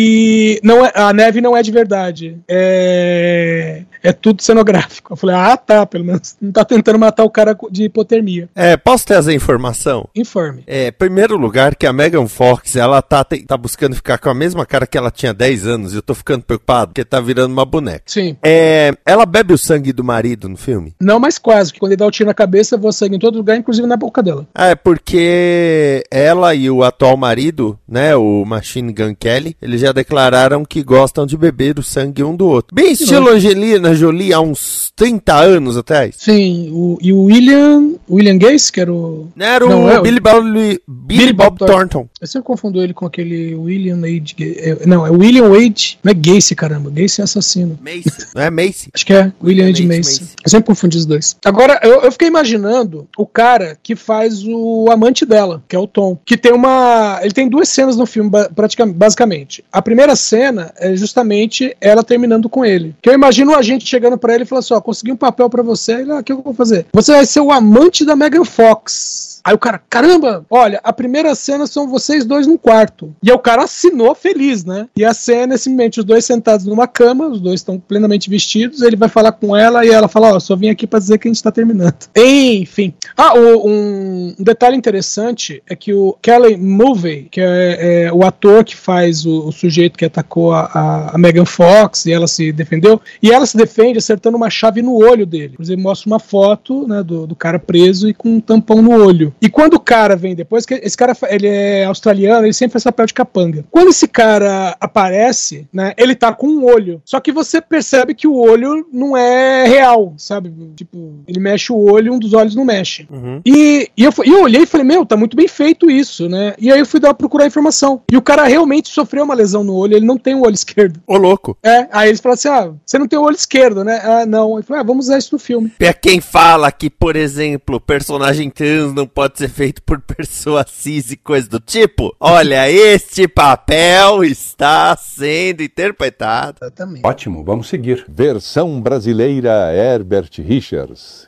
não 0.63 0.86
é- 0.86 0.91
a 0.95 1.13
neve 1.13 1.41
não 1.41 1.55
é 1.55 1.62
de 1.62 1.71
verdade. 1.71 2.38
É, 2.47 3.84
é 4.03 4.13
tudo 4.13 4.41
cenográfico. 4.41 5.13
Eu 5.13 5.17
falei, 5.17 5.36
ah, 5.36 5.58
tá, 5.58 5.86
pelo 5.86 6.05
menos 6.05 6.36
não 6.41 6.51
tá 6.51 6.63
tentando 6.63 6.99
matar 6.99 7.23
o 7.23 7.29
cara 7.29 7.58
de 7.71 7.84
hipotermia. 7.86 8.47
É, 8.55 8.77
posso 8.77 9.05
trazer 9.05 9.34
informação? 9.34 10.08
Informe. 10.15 10.63
É, 10.67 10.91
primeiro 10.91 11.38
lugar 11.38 11.75
que 11.75 11.86
a 11.86 11.93
Megan 11.93 12.27
Fox, 12.27 12.75
ela 12.75 13.01
tá, 13.01 13.23
tá 13.23 13.58
buscando 13.58 13.95
ficar 13.95 14.17
com 14.17 14.29
a 14.29 14.34
mesma 14.34 14.65
cara 14.65 14.86
que 14.88 14.97
ela 14.97 15.12
tinha 15.12 15.34
10 15.34 15.67
anos 15.67 15.93
e 15.93 15.95
eu 15.97 16.01
tô 16.01 16.13
ficando 16.13 16.43
preocupado 16.43 16.88
porque 16.89 17.03
tá 17.05 17.19
virando 17.19 17.51
uma 17.51 17.65
boneca. 17.65 18.03
Sim. 18.05 18.38
É, 18.43 18.93
ela 19.05 19.25
bebe 19.25 19.53
o 19.53 19.58
sangue 19.58 19.91
do 19.91 20.03
marido 20.03 20.47
no 20.47 20.58
filme? 20.58 20.93
Não, 20.99 21.19
mas 21.19 21.38
quase, 21.38 21.69
porque 21.71 21.79
quando 21.79 21.91
ele 21.91 21.97
dá 21.97 22.05
o 22.05 22.12
tiro 22.12 22.27
na 22.27 22.34
cabeça, 22.34 22.77
voa 22.77 22.91
sangue 22.91 23.15
em 23.15 23.19
todo 23.19 23.38
lugar, 23.38 23.58
inclusive 23.58 23.88
na 23.88 23.97
boca 23.97 24.21
dela. 24.21 24.47
Ah, 24.53 24.67
é 24.67 24.75
porque 24.75 26.03
ela 26.12 26.53
e 26.53 26.69
o 26.69 26.84
atual 26.84 27.17
marido, 27.17 27.77
né, 27.88 28.15
o 28.15 28.45
Machine 28.45 28.93
Gun 28.93 29.15
Kelly, 29.15 29.55
eles 29.62 29.81
já 29.81 29.85
declararam 29.93 30.63
que 30.65 30.84
gostam 30.84 31.26
de 31.26 31.38
beber 31.38 31.78
o 31.80 31.84
sangue 31.84 32.24
um 32.24 32.36
do 32.36 32.48
outro. 32.48 32.74
Bem 32.76 32.91
estilo 32.91 33.30
Angelina 33.30 33.93
Jolie 33.95 34.34
há 34.34 34.39
uns 34.39 34.91
30 34.95 35.34
anos 35.36 35.78
atrás. 35.78 36.15
Sim, 36.17 36.69
o, 36.71 36.98
e 37.02 37.12
o 37.13 37.24
William. 37.24 37.93
William 38.10 38.38
Gacy, 38.38 38.71
que 38.71 38.80
era 38.82 38.93
o. 38.93 39.30
Não 39.36 39.45
era 39.45 39.65
Não, 39.65 39.86
o 39.86 39.89
é 39.89 40.00
o- 40.00 40.02
Billy, 40.02 40.19
Bob, 40.19 40.43
Billy, 40.52 40.82
Billy 40.88 41.34
Bob 41.34 41.58
Bob 41.58 41.69
Thornton. 41.71 42.08
Eu 42.21 42.28
sempre 42.28 42.45
confundo 42.45 42.82
ele 42.82 42.93
com 42.93 43.06
aquele 43.06 43.56
William 43.56 44.00
Wade. 44.02 44.36
É, 44.39 44.86
Não, 44.86 45.06
é 45.06 45.10
William 45.10 45.50
Wade. 45.50 45.98
Não 46.04 46.12
é 46.12 46.13
Gacy, 46.13 46.56
caramba. 46.56 46.89
Gacy 46.89 47.21
é 47.21 47.24
assassino. 47.24 47.78
Macy. 47.82 48.28
Não 48.36 48.41
é 48.41 48.50
Macy? 48.50 48.89
Acho 48.93 49.06
que 49.06 49.13
é 49.13 49.32
William 49.43 49.65
Wade 49.67 49.84
Macy. 49.86 49.98
Macy. 50.21 50.24
Eu 50.43 50.50
sempre 50.50 50.67
confundi 50.67 50.98
os 50.98 51.06
dois. 51.06 51.36
Agora, 51.43 51.80
eu, 51.84 52.02
eu 52.02 52.12
fiquei 52.12 52.28
imaginando 52.28 53.08
o 53.17 53.26
cara 53.26 53.78
que 53.82 53.95
faz 53.95 54.43
o 54.45 54.88
amante 54.91 55.26
dela, 55.26 55.63
que 55.67 55.76
é 55.76 55.80
o 55.80 55.88
Tom. 55.88 56.17
Que 56.26 56.38
tem 56.38 56.54
uma. 56.54 57.19
Ele 57.21 57.34
tem 57.34 57.50
duas 57.50 57.69
cenas 57.69 57.95
no 57.98 58.06
filme, 58.06 58.30
praticamente, 58.56 58.98
basicamente. 58.98 59.63
A 59.75 59.81
primeira 59.81 60.15
cena 60.15 60.71
é 60.77 60.95
justamente 60.95 61.75
ela 61.81 62.01
terminando 62.01 62.47
com 62.47 62.63
ele. 62.63 62.95
Que 63.01 63.09
eu 63.09 63.13
imagino 63.13 63.51
o 63.51 63.55
agente 63.55 63.85
chegando 63.85 64.17
pra 64.17 64.33
ele 64.33 64.45
e 64.45 64.47
falando 64.47 64.63
assim: 64.63 64.73
ó, 64.73 64.79
consegui 64.79 65.11
um 65.11 65.17
papel 65.17 65.49
pra 65.49 65.61
você. 65.61 65.95
Ele, 65.95 66.13
ah, 66.13 66.19
o 66.19 66.23
que 66.23 66.31
eu 66.31 66.41
vou 66.41 66.53
fazer? 66.53 66.85
Você 66.93 67.11
vai 67.11 67.25
ser 67.25 67.41
o 67.41 67.51
amante 67.51 68.05
da 68.05 68.15
Megan 68.15 68.45
Fox. 68.45 69.35
Aí 69.45 69.53
o 69.53 69.60
cara, 69.60 69.79
caramba, 69.88 70.43
olha, 70.49 70.79
a 70.84 70.91
primeira 70.91 71.36
cena 71.36 71.67
são 71.67 71.88
vocês 71.88 72.25
dois 72.25 72.47
num 72.47 72.58
quarto. 72.58 73.13
E 73.21 73.29
aí 73.29 73.36
o 73.36 73.39
cara 73.39 73.63
assinou 73.63 74.15
feliz, 74.15 74.65
né? 74.65 74.88
E 74.97 75.05
a 75.05 75.13
cena 75.13 75.53
é 75.53 75.58
simplesmente 75.58 75.99
os 75.99 76.05
dois 76.05 76.25
sentados 76.25 76.65
numa 76.65 76.88
cama, 76.88 77.27
os 77.27 77.39
dois 77.39 77.60
estão 77.60 77.79
plenamente 77.79 78.27
vestidos, 78.27 78.81
ele 78.81 78.95
vai 78.95 79.08
falar 79.08 79.34
com 79.34 79.55
ela 79.55 79.86
e 79.86 79.89
ela 79.89 80.08
fala, 80.08 80.34
ó, 80.34 80.39
só 80.39 80.55
vim 80.55 80.69
aqui 80.69 80.88
pra 80.88 80.97
dizer 80.97 81.19
que 81.19 81.27
a 81.27 81.31
gente 81.31 81.43
tá 81.43 81.51
terminando. 81.51 81.93
Enfim. 82.17 82.91
Ah, 83.15 83.38
o- 83.38 83.69
um, 83.69 84.36
um 84.39 84.43
detalhe 84.43 84.75
interessante 84.75 85.62
é 85.69 85.75
que 85.75 85.93
o 85.93 86.17
Kelly 86.23 86.58
Mulvey, 86.58 87.27
que 87.29 87.39
é, 87.39 88.05
é 88.05 88.12
o 88.12 88.25
ator 88.25 88.63
que 88.63 88.75
faz 88.75 89.27
o, 89.27 89.47
o 89.47 89.51
sujeito 89.51 89.97
que 89.97 90.05
atacou 90.05 90.53
a, 90.53 91.12
a, 91.13 91.17
Megan 91.19 91.45
Fox 91.45 92.08
e 92.08 92.12
ela 92.12 92.27
se 92.27 92.51
defendeu, 92.51 92.99
e 93.21 93.31
ela 93.31 93.45
se 93.45 93.55
defende 93.55 93.99
acertando 93.99 94.38
uma 94.38 94.49
chave 94.49 94.81
no 94.81 94.95
olho 94.95 95.25
dele. 95.25 95.51
Inclusive 95.53 95.79
mostra 95.79 96.10
uma 96.10 96.19
foto 96.19 96.88
né, 96.88 97.03
do, 97.03 97.27
do 97.27 97.36
cara 97.36 97.60
preso 97.60 98.10
e 98.10 98.13
com 98.13 98.29
um 98.29 98.39
tampão 98.39 98.81
no 98.81 98.91
olho. 98.91 99.35
E 99.41 99.50
quando 99.50 99.76
o 99.76 99.80
cara 99.80 100.15
vem 100.15 100.36
depois, 100.36 100.65
que 100.65 100.74
esse 100.76 100.98
cara 100.98 101.15
ele 101.30 101.48
é 101.48 101.86
australiano, 101.86 102.45
ele 102.45 102.54
sempre 102.54 102.74
faz 102.74 102.84
papel 102.84 103.06
de 103.06 103.13
capanga. 103.13 103.65
Quando 103.69 103.89
esse 103.89 104.08
cara 104.08 104.76
aparece, 104.80 105.67
né, 105.71 105.93
ele 105.98 106.15
tá 106.15 106.34
com 106.34 106.48
um 106.48 106.65
olho. 106.65 107.02
Só 107.06 107.19
que 107.19 107.32
você 107.32 107.62
percebe 107.62 108.13
que 108.13 108.28
o 108.28 108.36
olho 108.36 108.88
não 108.91 109.15
é 109.15 109.65
real, 109.65 110.13
sabe? 110.17 110.54
Tipo, 110.76 111.13
ele 111.28 111.39
mexe 111.39 111.71
o 111.71 111.78
olho 111.78 112.08
e 112.08 112.12
um 112.12 112.19
dos 112.19 112.34
olhos 112.34 112.56
não 112.56 112.65
mexe. 112.65 113.08
Uhum. 113.10 113.41
E, 113.45 113.89
e 113.95 114.04
eu, 114.04 114.13
e 114.24 114.30
eu 114.30 114.41
olhei 114.41 114.63
e 114.63 114.67
falei, 114.67 114.86
meu, 114.86 115.06
tá 115.06 115.17
muito 115.17 115.36
bem 115.36 115.48
feito 115.48 115.89
isso, 115.89 116.30
né? 116.30 116.54
E 116.60 116.71
aí 116.71 116.80
eu 116.80 116.86
fui 116.86 117.00
dar 117.00 117.13
procurar 117.13 117.45
informação. 117.45 118.02
E 118.12 118.17
o 118.17 118.21
cara 118.21 118.45
realmente 118.45 118.89
sofreu 118.89 119.24
uma 119.24 119.34
lesão 119.36 119.63
no 119.63 119.76
olho, 119.76 119.95
ele 119.95 120.06
não 120.06 120.17
tem 120.17 120.36
o 120.36 120.43
olho 120.43 120.54
esquerdo. 120.54 121.00
Ô, 121.06 121.17
louco. 121.17 121.58
É, 121.63 121.88
aí 121.91 122.10
eles 122.10 122.19
falaram 122.19 122.36
assim: 122.36 122.48
ah, 122.48 122.71
você 122.86 122.98
não 122.98 123.08
tem 123.08 123.19
o 123.19 123.24
olho 123.24 123.36
esquerdo, 123.36 123.84
né? 123.84 124.02
Ah, 124.04 124.26
não. 124.26 124.56
Ele 124.56 124.63
falou, 124.63 124.82
ah, 124.82 124.86
vamos 124.86 125.06
usar 125.06 125.17
isso 125.17 125.34
no 125.34 125.39
filme. 125.39 125.71
É 125.80 125.93
quem 125.93 126.21
fala 126.21 126.71
que, 126.71 126.89
por 126.89 127.15
exemplo, 127.15 127.80
personagem 127.80 128.50
trans 128.50 128.93
não 128.93 129.08
pode 129.08 129.24
ser 129.33 129.49
feito 129.49 129.81
por 129.83 129.99
pessoa 130.05 130.65
cis 130.67 131.11
e 131.11 131.17
coisa 131.17 131.49
do 131.49 131.59
tipo. 131.59 132.15
Olha, 132.19 132.69
este 132.69 133.27
papel 133.27 134.23
está 134.23 134.95
sendo 134.95 135.63
interpretado. 135.63 136.59
Exatamente. 136.61 137.05
Ótimo, 137.05 137.43
vamos 137.43 137.67
seguir. 137.67 138.05
Versão 138.07 138.81
brasileira 138.81 139.73
Herbert 139.73 140.38
Richards. 140.39 141.27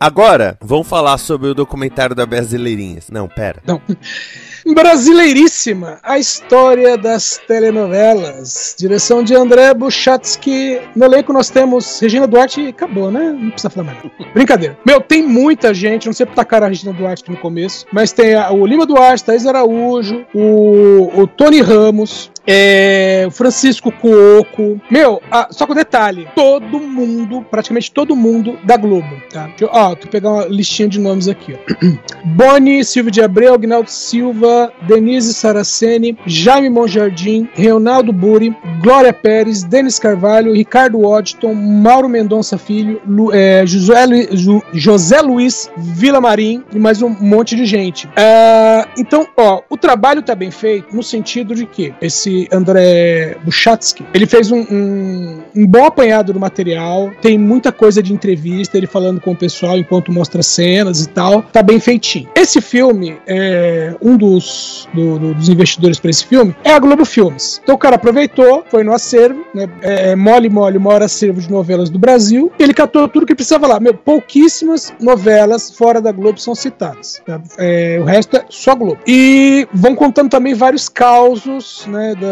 Agora, 0.00 0.56
vamos 0.60 0.86
falar 0.86 1.18
sobre 1.18 1.48
o 1.48 1.54
documentário 1.54 2.14
da 2.14 2.24
Brasileirinhas. 2.24 3.08
Não, 3.10 3.26
pera. 3.28 3.60
Não. 3.66 3.80
Brasileiríssima, 4.74 5.98
a 6.02 6.18
história 6.18 6.96
das 6.96 7.40
telenovelas. 7.48 8.76
Direção 8.78 9.22
de 9.22 9.34
André 9.34 9.72
Buchatsky. 9.74 10.80
No 10.94 11.04
elenco 11.06 11.32
nós 11.32 11.48
temos 11.50 11.98
Regina 12.00 12.26
Duarte 12.26 12.60
e 12.60 12.68
acabou, 12.68 13.10
né? 13.10 13.30
Não 13.32 13.50
precisa 13.50 13.70
falar 13.70 13.86
mais. 13.86 13.98
Brincadeira. 14.34 14.78
Meu, 14.86 15.00
tem 15.00 15.22
muita 15.26 15.72
gente, 15.74 16.06
não 16.06 16.12
sei 16.12 16.26
por 16.26 16.34
tacar 16.34 16.62
a 16.62 16.68
Regina 16.68 16.92
Duarte 16.92 17.22
aqui 17.22 17.30
no 17.32 17.38
começo, 17.38 17.86
mas 17.92 18.12
tem 18.12 18.34
a- 18.34 18.50
o 18.52 18.66
Lima 18.66 18.86
Duarte, 18.86 19.24
Thaís 19.24 19.46
Araújo, 19.46 20.24
o, 20.34 21.22
o 21.22 21.26
Tony 21.26 21.60
Ramos, 21.60 22.30
é, 22.50 23.28
Francisco 23.30 23.92
Cuoco. 23.92 24.80
Meu, 24.90 25.20
ah, 25.30 25.48
só 25.50 25.66
com 25.66 25.74
detalhe: 25.74 26.26
todo 26.34 26.80
mundo, 26.80 27.42
praticamente 27.50 27.92
todo 27.92 28.16
mundo 28.16 28.58
da 28.64 28.76
Globo, 28.78 29.08
tá? 29.30 29.50
Ó, 29.70 29.94
tu 29.94 30.08
pegar 30.08 30.30
uma 30.30 30.44
listinha 30.46 30.88
de 30.88 30.98
nomes 30.98 31.28
aqui. 31.28 31.54
Boni, 32.24 32.82
Silvio 32.84 33.12
de 33.12 33.20
Abreu, 33.20 33.54
Agnaldo 33.54 33.90
Silva, 33.90 34.72
Denise 34.86 35.34
Saraceni, 35.34 36.16
Jaime 36.26 36.70
Monjardim, 36.70 37.48
Reonaldo 37.52 38.12
Buri, 38.12 38.56
Glória 38.82 39.12
Pérez, 39.12 39.62
Denis 39.62 39.98
Carvalho, 39.98 40.54
Ricardo 40.54 41.00
Waddington, 41.00 41.52
Mauro 41.54 42.08
Mendonça 42.08 42.56
Filho, 42.56 43.00
Lu- 43.06 43.32
é, 43.34 43.66
José, 43.66 44.06
Lu- 44.06 44.62
José 44.72 45.20
Luiz 45.20 45.70
Vilamarim 45.76 46.64
e 46.74 46.78
mais 46.78 47.02
um 47.02 47.08
monte 47.10 47.54
de 47.56 47.66
gente. 47.66 48.08
Ah, 48.16 48.86
então, 48.96 49.26
ó, 49.36 49.60
o 49.68 49.76
trabalho 49.76 50.22
tá 50.22 50.34
bem 50.34 50.50
feito 50.50 50.94
no 50.94 51.02
sentido 51.02 51.54
de 51.54 51.66
que 51.66 51.92
esse 52.00 52.37
André 52.52 53.36
Buchatsky, 53.42 54.04
ele 54.14 54.26
fez 54.26 54.50
um, 54.52 54.60
um- 54.70 55.38
um 55.56 55.66
bom 55.66 55.84
apanhado 55.86 56.32
do 56.32 56.38
material, 56.38 57.10
tem 57.22 57.38
muita 57.38 57.72
coisa 57.72 58.02
de 58.02 58.12
entrevista, 58.12 58.76
ele 58.76 58.86
falando 58.86 59.20
com 59.20 59.32
o 59.32 59.36
pessoal 59.36 59.76
enquanto 59.78 60.12
mostra 60.12 60.42
cenas 60.42 61.02
e 61.04 61.08
tal, 61.08 61.42
tá 61.42 61.62
bem 61.62 61.80
feitinho. 61.80 62.28
Esse 62.34 62.60
filme, 62.60 63.16
é, 63.26 63.94
um 64.00 64.16
dos, 64.16 64.88
do- 64.94 65.18
do- 65.18 65.34
dos 65.34 65.48
investidores 65.48 65.98
para 65.98 66.10
esse 66.10 66.24
filme 66.26 66.54
é 66.64 66.72
a 66.72 66.78
Globo 66.78 67.04
Filmes. 67.04 67.60
Então 67.62 67.74
o 67.74 67.78
cara 67.78 67.96
aproveitou, 67.96 68.64
foi 68.70 68.84
no 68.84 68.92
acervo, 68.92 69.44
né, 69.54 69.68
é, 69.82 70.14
mole 70.14 70.48
mole, 70.48 70.76
o 70.78 70.80
maior 70.80 71.02
acervo 71.02 71.40
de 71.40 71.50
novelas 71.50 71.90
do 71.90 71.98
Brasil, 71.98 72.52
ele 72.58 72.74
catou 72.74 73.08
tudo 73.08 73.26
que 73.26 73.34
precisava 73.34 73.66
lá. 73.66 73.80
Meu, 73.80 73.94
pouquíssimas 73.94 74.92
novelas 75.00 75.70
fora 75.70 76.00
da 76.00 76.12
Globo 76.12 76.38
são 76.40 76.54
citadas. 76.54 77.20
tá? 77.24 77.40
É, 77.58 77.98
o 78.00 78.04
resto 78.04 78.36
é 78.36 78.44
só 78.48 78.74
Globo. 78.74 78.98
E 79.06 79.66
vão 79.72 79.94
contando 79.94 80.28
também 80.30 80.54
vários 80.54 80.88
causos 80.88 81.86
né, 81.86 82.14
da- 82.14 82.27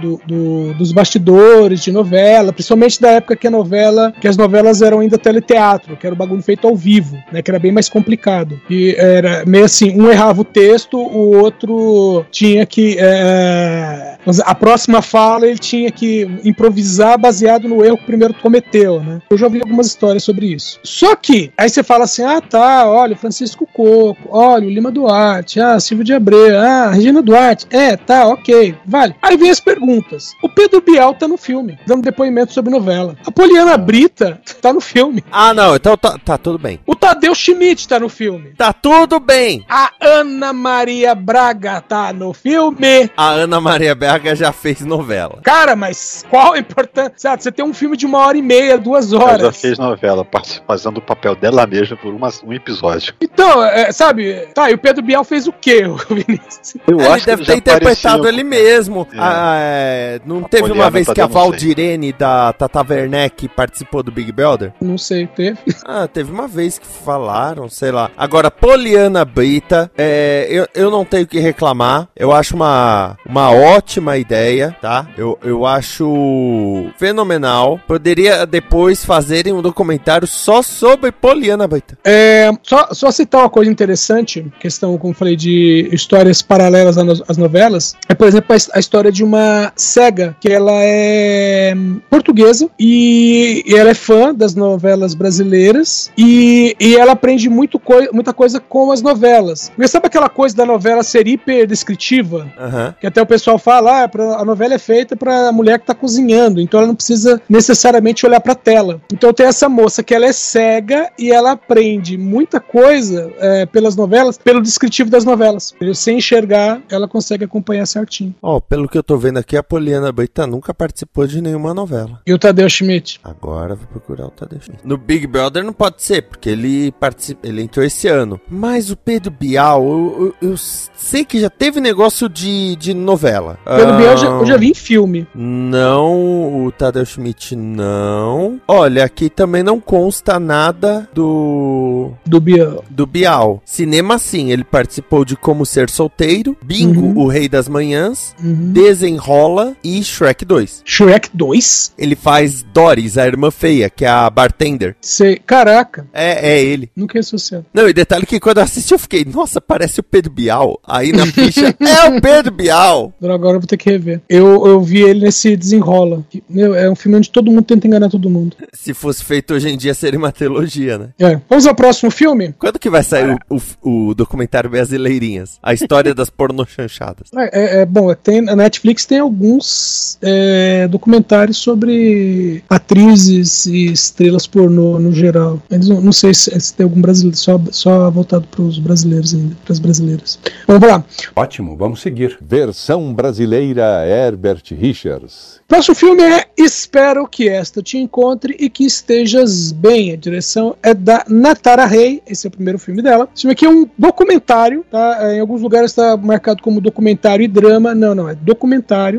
do- 0.00 0.20
do- 0.26 0.74
dos 0.74 0.92
bastidores 0.92 1.80
de 1.82 1.92
novela, 1.92 2.52
principalmente 2.52 3.00
da 3.00 3.10
época 3.10 3.36
que 3.36 3.46
a 3.46 3.50
novela, 3.50 4.12
que 4.20 4.28
as 4.28 4.36
novelas 4.36 4.82
eram 4.82 5.00
ainda 5.00 5.18
teleteatro, 5.18 5.96
que 5.96 6.06
era 6.06 6.14
o 6.14 6.18
bagulho 6.18 6.42
feito 6.42 6.66
ao 6.66 6.76
vivo, 6.76 7.16
né, 7.32 7.42
que 7.42 7.50
era 7.50 7.58
bem 7.58 7.72
mais 7.72 7.88
complicado. 7.88 8.60
E 8.68 8.94
era 8.98 9.44
meio 9.46 9.64
assim, 9.64 9.98
um 10.00 10.10
errava 10.10 10.40
o 10.40 10.44
texto, 10.44 10.98
o 10.98 11.36
outro 11.38 12.24
tinha 12.30 12.64
que 12.66 12.96
é, 12.98 14.16
a 14.44 14.54
próxima 14.54 15.02
fala 15.02 15.46
ele 15.46 15.58
tinha 15.58 15.90
que 15.90 16.28
improvisar 16.44 17.18
baseado 17.18 17.68
no 17.68 17.84
erro 17.84 17.96
que 17.98 18.04
primeiro 18.04 18.34
cometeu, 18.34 19.00
né? 19.02 19.20
Eu 19.30 19.38
já 19.38 19.46
ouvi 19.46 19.60
algumas 19.60 19.86
histórias 19.86 20.22
sobre 20.24 20.46
isso. 20.46 20.78
Só 20.82 21.14
que 21.16 21.50
aí 21.56 21.68
você 21.68 21.82
fala 21.82 22.04
assim: 22.04 22.22
"Ah, 22.22 22.40
tá, 22.40 22.88
olha, 22.88 23.16
Francisco 23.16 23.66
Coco, 23.72 24.16
olha, 24.30 24.66
o 24.66 24.70
Lima 24.70 24.90
Duarte, 24.90 25.60
ah, 25.60 25.78
Silvio 25.80 26.04
de 26.04 26.12
Abreu, 26.12 26.58
ah, 26.58 26.90
Regina 26.90 27.22
Duarte. 27.22 27.66
É, 27.70 27.96
tá, 27.96 28.26
OK, 28.28 28.74
vale. 28.86 29.14
Vem 29.36 29.50
as 29.50 29.60
perguntas. 29.60 30.34
O 30.42 30.48
Pedro 30.48 30.80
Bial 30.80 31.14
tá 31.14 31.26
no 31.28 31.36
filme, 31.36 31.78
dando 31.86 32.02
depoimento 32.02 32.52
sobre 32.52 32.70
novela. 32.70 33.16
A 33.26 33.30
Poliana 33.30 33.76
Brita 33.76 34.40
tá 34.60 34.72
no 34.72 34.80
filme. 34.80 35.24
Ah, 35.30 35.52
não, 35.54 35.76
então 35.76 35.96
tá, 35.96 36.18
tá 36.18 36.36
tudo 36.38 36.58
bem. 36.58 36.80
O 36.86 36.94
Tadeu 36.94 37.34
Schmidt 37.34 37.86
tá 37.88 37.98
no 37.98 38.08
filme. 38.08 38.50
Tá 38.56 38.72
tudo 38.72 39.18
bem. 39.20 39.64
A 39.68 39.90
Ana 40.00 40.52
Maria 40.52 41.14
Braga 41.14 41.80
tá 41.80 42.12
no 42.12 42.32
filme. 42.32 43.10
A 43.16 43.28
Ana 43.30 43.60
Maria 43.60 43.94
Berga 43.94 44.34
já 44.34 44.52
fez 44.52 44.80
novela. 44.80 45.40
Cara, 45.42 45.74
mas 45.76 46.24
qual 46.28 46.54
a 46.54 46.58
importância? 46.58 47.12
Sabe, 47.16 47.42
Você 47.42 47.52
tem 47.52 47.64
um 47.64 47.74
filme 47.74 47.96
de 47.96 48.06
uma 48.06 48.18
hora 48.18 48.36
e 48.36 48.42
meia, 48.42 48.78
duas 48.78 49.12
Ela 49.12 49.20
já 49.20 49.26
horas. 49.32 49.60
fez 49.60 49.78
novela, 49.78 50.26
fazendo 50.66 50.98
o 50.98 51.02
papel 51.02 51.34
dela 51.34 51.66
mesma 51.66 51.96
por 51.96 52.12
uma- 52.14 52.30
um 52.44 52.52
episódio. 52.52 53.14
Então, 53.20 53.62
é, 53.64 53.90
sabe? 53.92 54.48
Tá, 54.54 54.70
e 54.70 54.74
o 54.74 54.78
Pedro 54.78 55.02
Bial 55.02 55.24
fez 55.24 55.46
o 55.46 55.52
quê, 55.52 55.84
o 55.86 55.96
Vinícius? 56.14 56.74
Eu 56.86 56.98
ele 57.00 57.08
acho 57.08 57.24
que 57.24 57.30
deve 57.30 57.42
ele 57.42 57.46
ter 57.52 57.56
interpretado 57.58 58.20
aparecia- 58.22 58.28
ele 58.28 58.44
mesmo. 58.44 59.06
É. 59.12 59.18
Ah, 59.18 59.56
é, 59.60 60.20
não 60.24 60.44
A 60.44 60.48
teve 60.48 60.70
uma 60.72 60.90
vez 60.90 61.06
tá 61.06 61.14
que 61.14 61.20
a. 61.20 61.26
Valdirene 61.26 62.12
da 62.12 62.52
Tata 62.52 62.84
Werneck 62.88 63.48
participou 63.48 64.02
do 64.02 64.10
Big 64.12 64.30
Brother? 64.32 64.72
Não 64.80 64.98
sei, 64.98 65.26
teve. 65.26 65.58
Ah, 65.92 66.06
teve 66.06 66.30
uma 66.30 66.46
vez 66.46 66.78
que 66.78 66.86
falaram, 66.86 67.68
sei 67.68 67.90
lá. 67.90 68.10
Agora, 68.16 68.50
Poliana 68.50 69.24
Brita, 69.24 69.90
é, 69.98 70.46
eu, 70.48 70.66
eu 70.74 70.90
não 70.90 71.04
tenho 71.04 71.24
o 71.24 71.26
que 71.26 71.40
reclamar. 71.40 72.08
Eu 72.14 72.30
acho 72.32 72.54
uma, 72.54 73.16
uma 73.26 73.50
ótima 73.50 74.16
ideia, 74.16 74.76
tá? 74.80 75.06
Eu, 75.18 75.36
eu 75.42 75.66
acho 75.66 76.90
fenomenal. 76.98 77.80
Poderia 77.86 78.46
depois 78.46 79.04
fazerem 79.04 79.52
um 79.52 79.62
documentário 79.62 80.26
só 80.26 80.62
sobre 80.62 81.10
Poliana 81.10 81.66
Brita. 81.66 81.98
É, 82.04 82.50
só, 82.62 82.88
só 82.92 83.10
citar 83.10 83.42
uma 83.42 83.50
coisa 83.50 83.70
interessante, 83.70 84.46
questão, 84.60 84.96
como 84.98 85.12
eu 85.12 85.16
falei, 85.16 85.36
de 85.36 85.88
histórias 85.92 86.42
paralelas 86.42 86.96
às 86.98 87.04
no- 87.04 87.24
às 87.28 87.36
novelas, 87.36 87.96
é, 88.08 88.14
por 88.14 88.26
exemplo, 88.28 88.54
a 88.74 88.78
história 88.78 88.99
de 89.10 89.24
uma 89.24 89.72
cega, 89.76 90.36
que 90.40 90.48
ela 90.48 90.72
é 90.74 91.74
portuguesa 92.10 92.68
e, 92.78 93.62
e 93.66 93.74
ela 93.76 93.90
é 93.90 93.94
fã 93.94 94.34
das 94.34 94.54
novelas 94.54 95.14
brasileiras 95.14 96.10
e, 96.18 96.74
e 96.80 96.96
ela 96.96 97.12
aprende 97.12 97.48
muito 97.48 97.78
coi- 97.78 98.08
muita 98.12 98.32
coisa 98.32 98.60
com 98.60 98.90
as 98.92 99.00
novelas. 99.02 99.70
Porque 99.74 99.88
sabe 99.88 100.06
aquela 100.06 100.28
coisa 100.28 100.56
da 100.56 100.66
novela 100.66 101.02
ser 101.02 101.26
hiper 101.28 101.66
descritiva? 101.66 102.46
Aham. 102.58 102.94
Que 103.00 103.06
até 103.06 103.22
o 103.22 103.26
pessoal 103.26 103.58
fala, 103.58 104.02
ah, 104.04 104.08
pra- 104.08 104.36
a 104.36 104.44
novela 104.44 104.74
é 104.74 104.78
feita 104.78 105.16
pra 105.16 105.52
mulher 105.52 105.78
que 105.78 105.86
tá 105.86 105.94
cozinhando, 105.94 106.60
então 106.60 106.78
ela 106.80 106.88
não 106.88 106.94
precisa 106.94 107.40
necessariamente 107.48 108.26
olhar 108.26 108.40
pra 108.40 108.54
tela. 108.54 109.00
Então 109.12 109.32
tem 109.32 109.46
essa 109.46 109.68
moça 109.68 110.02
que 110.02 110.14
ela 110.14 110.26
é 110.26 110.32
cega 110.32 111.10
e 111.18 111.30
ela 111.30 111.52
aprende 111.52 112.16
muita 112.18 112.58
coisa 112.60 113.32
é, 113.38 113.66
pelas 113.66 113.94
novelas, 113.96 114.38
pelo 114.38 114.60
descritivo 114.62 115.10
das 115.10 115.24
novelas. 115.24 115.74
Sem 115.94 116.18
enxergar, 116.18 116.80
ela 116.90 117.06
consegue 117.06 117.44
acompanhar 117.44 117.86
certinho. 117.86 118.34
Ó, 118.42 118.58
pelo 118.60 118.88
que 118.90 118.98
eu 118.98 119.02
tô 119.02 119.16
vendo 119.16 119.38
aqui, 119.38 119.56
a 119.56 119.62
Poliana 119.62 120.10
Brita 120.12 120.46
nunca 120.46 120.74
participou 120.74 121.26
de 121.26 121.40
nenhuma 121.40 121.72
novela. 121.72 122.20
E 122.26 122.32
o 122.32 122.38
Tadeu 122.38 122.68
Schmidt? 122.68 123.20
Agora 123.24 123.74
vou 123.74 123.86
procurar 123.86 124.26
o 124.26 124.30
Tadeu 124.30 124.60
Schmidt. 124.60 124.86
No 124.86 124.96
Big 124.98 125.26
Brother 125.26 125.64
não 125.64 125.72
pode 125.72 126.02
ser, 126.02 126.22
porque 126.22 126.50
ele 126.50 126.92
participa, 126.92 127.46
ele 127.46 127.62
entrou 127.62 127.84
esse 127.84 128.08
ano. 128.08 128.40
Mas 128.48 128.90
o 128.90 128.96
Pedro 128.96 129.30
Bial, 129.30 129.82
eu, 129.84 130.34
eu- 130.42 130.50
eu 130.50 130.54
sei 130.56 131.24
que 131.24 131.40
já 131.40 131.48
teve 131.48 131.80
negócio 131.80 132.28
de, 132.28 132.76
de 132.76 132.92
novela. 132.92 133.58
Pelo 133.64 133.92
Ah, 133.92 133.96
Biel, 133.96 134.10
eu 134.12 134.16
já, 134.18 134.26
eu 134.26 134.46
já 134.46 134.56
vi 134.56 134.70
em 134.70 134.74
filme. 134.74 135.26
Não, 135.34 136.64
o 136.66 136.72
Tadeu 136.72 137.04
Schmidt 137.06 137.54
não. 137.56 138.60
Olha, 138.66 139.04
aqui 139.04 139.30
também 139.30 139.62
não 139.62 139.78
consta 139.80 140.38
nada 140.40 141.08
do 141.14 142.10
Do 142.26 142.40
Biel. 142.40 142.84
do 142.90 143.06
Bial. 143.06 143.62
Cinema 143.64 144.18
sim, 144.18 144.50
ele 144.50 144.64
participou 144.64 145.24
de 145.24 145.36
Como 145.36 145.64
Ser 145.64 145.88
Solteiro, 145.88 146.56
Bingo, 146.62 147.00
Uhum. 147.00 147.18
O 147.20 147.26
Rei 147.28 147.48
das 147.48 147.68
Manhãs, 147.68 148.34
Uhum. 148.42 148.72
Desenrola 148.80 149.76
e 149.84 150.02
Shrek 150.02 150.42
2. 150.44 150.82
Shrek 150.86 151.28
2? 151.34 151.92
Ele 151.98 152.16
faz 152.16 152.62
Doris, 152.62 153.18
a 153.18 153.26
irmã 153.26 153.50
feia, 153.50 153.90
que 153.90 154.06
é 154.06 154.08
a 154.08 154.28
bartender. 154.30 154.96
Sei. 155.02 155.36
Caraca, 155.36 156.06
É, 156.14 156.52
é 156.52 156.62
ele. 156.62 156.90
nunca 156.96 157.18
ia 157.18 157.20
associar. 157.20 157.62
Não, 157.74 157.86
e 157.88 157.92
detalhe 157.92 158.24
que 158.24 158.40
quando 158.40 158.56
eu 158.56 158.62
assisti 158.64 158.92
eu 158.94 158.98
fiquei, 158.98 159.22
nossa, 159.24 159.60
parece 159.60 160.00
o 160.00 160.02
Pedro 160.02 160.32
Bial. 160.32 160.80
Aí 160.86 161.12
na 161.12 161.26
ficha, 161.26 161.76
é 161.78 162.08
o 162.08 162.20
Pedro 162.22 162.52
Bial. 162.52 163.12
Agora 163.22 163.56
eu 163.56 163.60
vou 163.60 163.66
ter 163.66 163.76
que 163.76 163.90
rever. 163.90 164.22
Eu, 164.28 164.66
eu 164.66 164.80
vi 164.80 165.02
ele 165.02 165.20
nesse 165.24 165.54
Desenrola. 165.56 166.24
Meu, 166.48 166.74
é 166.74 166.90
um 166.90 166.96
filme 166.96 167.18
onde 167.18 167.30
todo 167.30 167.50
mundo 167.50 167.64
tenta 167.64 167.86
enganar 167.86 168.08
todo 168.08 168.30
mundo. 168.30 168.56
Se 168.72 168.94
fosse 168.94 169.22
feito 169.22 169.52
hoje 169.52 169.68
em 169.68 169.76
dia, 169.76 169.92
seria 169.92 170.18
uma 170.18 170.32
trilogia, 170.32 170.96
né? 170.96 171.08
É. 171.18 171.38
Vamos 171.50 171.66
ao 171.66 171.74
próximo 171.74 172.10
filme? 172.10 172.54
Quando 172.58 172.78
que 172.78 172.88
vai 172.88 173.02
sair 173.02 173.38
o, 173.50 173.56
o, 173.82 174.08
o 174.08 174.14
documentário 174.14 174.70
Brasileirinhas? 174.70 175.58
A 175.62 175.74
história 175.74 176.14
das 176.14 176.30
pornochanchadas. 176.30 177.28
É, 177.36 177.60
é, 177.78 177.82
é, 177.82 177.86
bom, 177.86 178.12
tem, 178.14 178.48
a 178.48 178.69
Netflix 178.70 179.04
tem 179.04 179.18
alguns 179.18 180.16
é, 180.22 180.86
documentários 180.86 181.56
sobre 181.56 182.62
atrizes 182.68 183.66
e 183.66 183.86
estrelas 183.86 184.46
pornô 184.46 184.98
no 185.00 185.12
geral. 185.12 185.60
Eles 185.68 185.88
não, 185.88 186.00
não 186.00 186.12
sei 186.12 186.32
se, 186.32 186.58
se 186.60 186.72
tem 186.74 186.84
algum 186.84 187.00
brasileiro, 187.00 187.36
só, 187.36 187.60
só 187.72 188.08
voltado 188.10 188.46
para 188.48 188.62
os 188.62 188.78
brasileiros 188.78 189.34
ainda, 189.34 189.56
para 189.64 189.72
as 189.72 189.80
brasileiras. 189.80 190.38
Vamos 190.66 190.88
lá. 190.88 191.04
Ótimo, 191.34 191.76
vamos 191.76 192.00
seguir. 192.00 192.38
Versão 192.40 193.12
brasileira 193.12 194.06
Herbert 194.06 194.62
Richards. 194.70 195.60
Próximo 195.66 195.94
filme 195.94 196.22
é 196.22 196.46
Espero 196.56 197.26
que 197.26 197.48
esta 197.48 197.82
te 197.82 197.96
encontre 197.96 198.56
e 198.58 198.68
que 198.68 198.84
estejas 198.84 199.72
bem. 199.72 200.12
A 200.12 200.16
direção 200.16 200.76
é 200.82 200.92
da 200.92 201.24
Natara 201.28 201.86
Rey. 201.86 202.22
Esse 202.26 202.46
é 202.46 202.48
o 202.48 202.50
primeiro 202.50 202.78
filme 202.78 203.00
dela. 203.00 203.28
Esse 203.34 203.42
filme 203.42 203.52
aqui 203.52 203.66
é 203.66 203.70
um 203.70 203.88
documentário, 203.96 204.84
tá? 204.90 205.18
É, 205.20 205.36
Em 205.36 205.40
alguns 205.40 205.62
lugares 205.62 205.90
está 205.90 206.16
marcado 206.16 206.62
como 206.62 206.80
documentário 206.80 207.44
e 207.44 207.48
drama. 207.48 207.94
Não, 207.94 208.14
não, 208.14 208.28
é 208.28 208.34
documentário. 208.34 208.59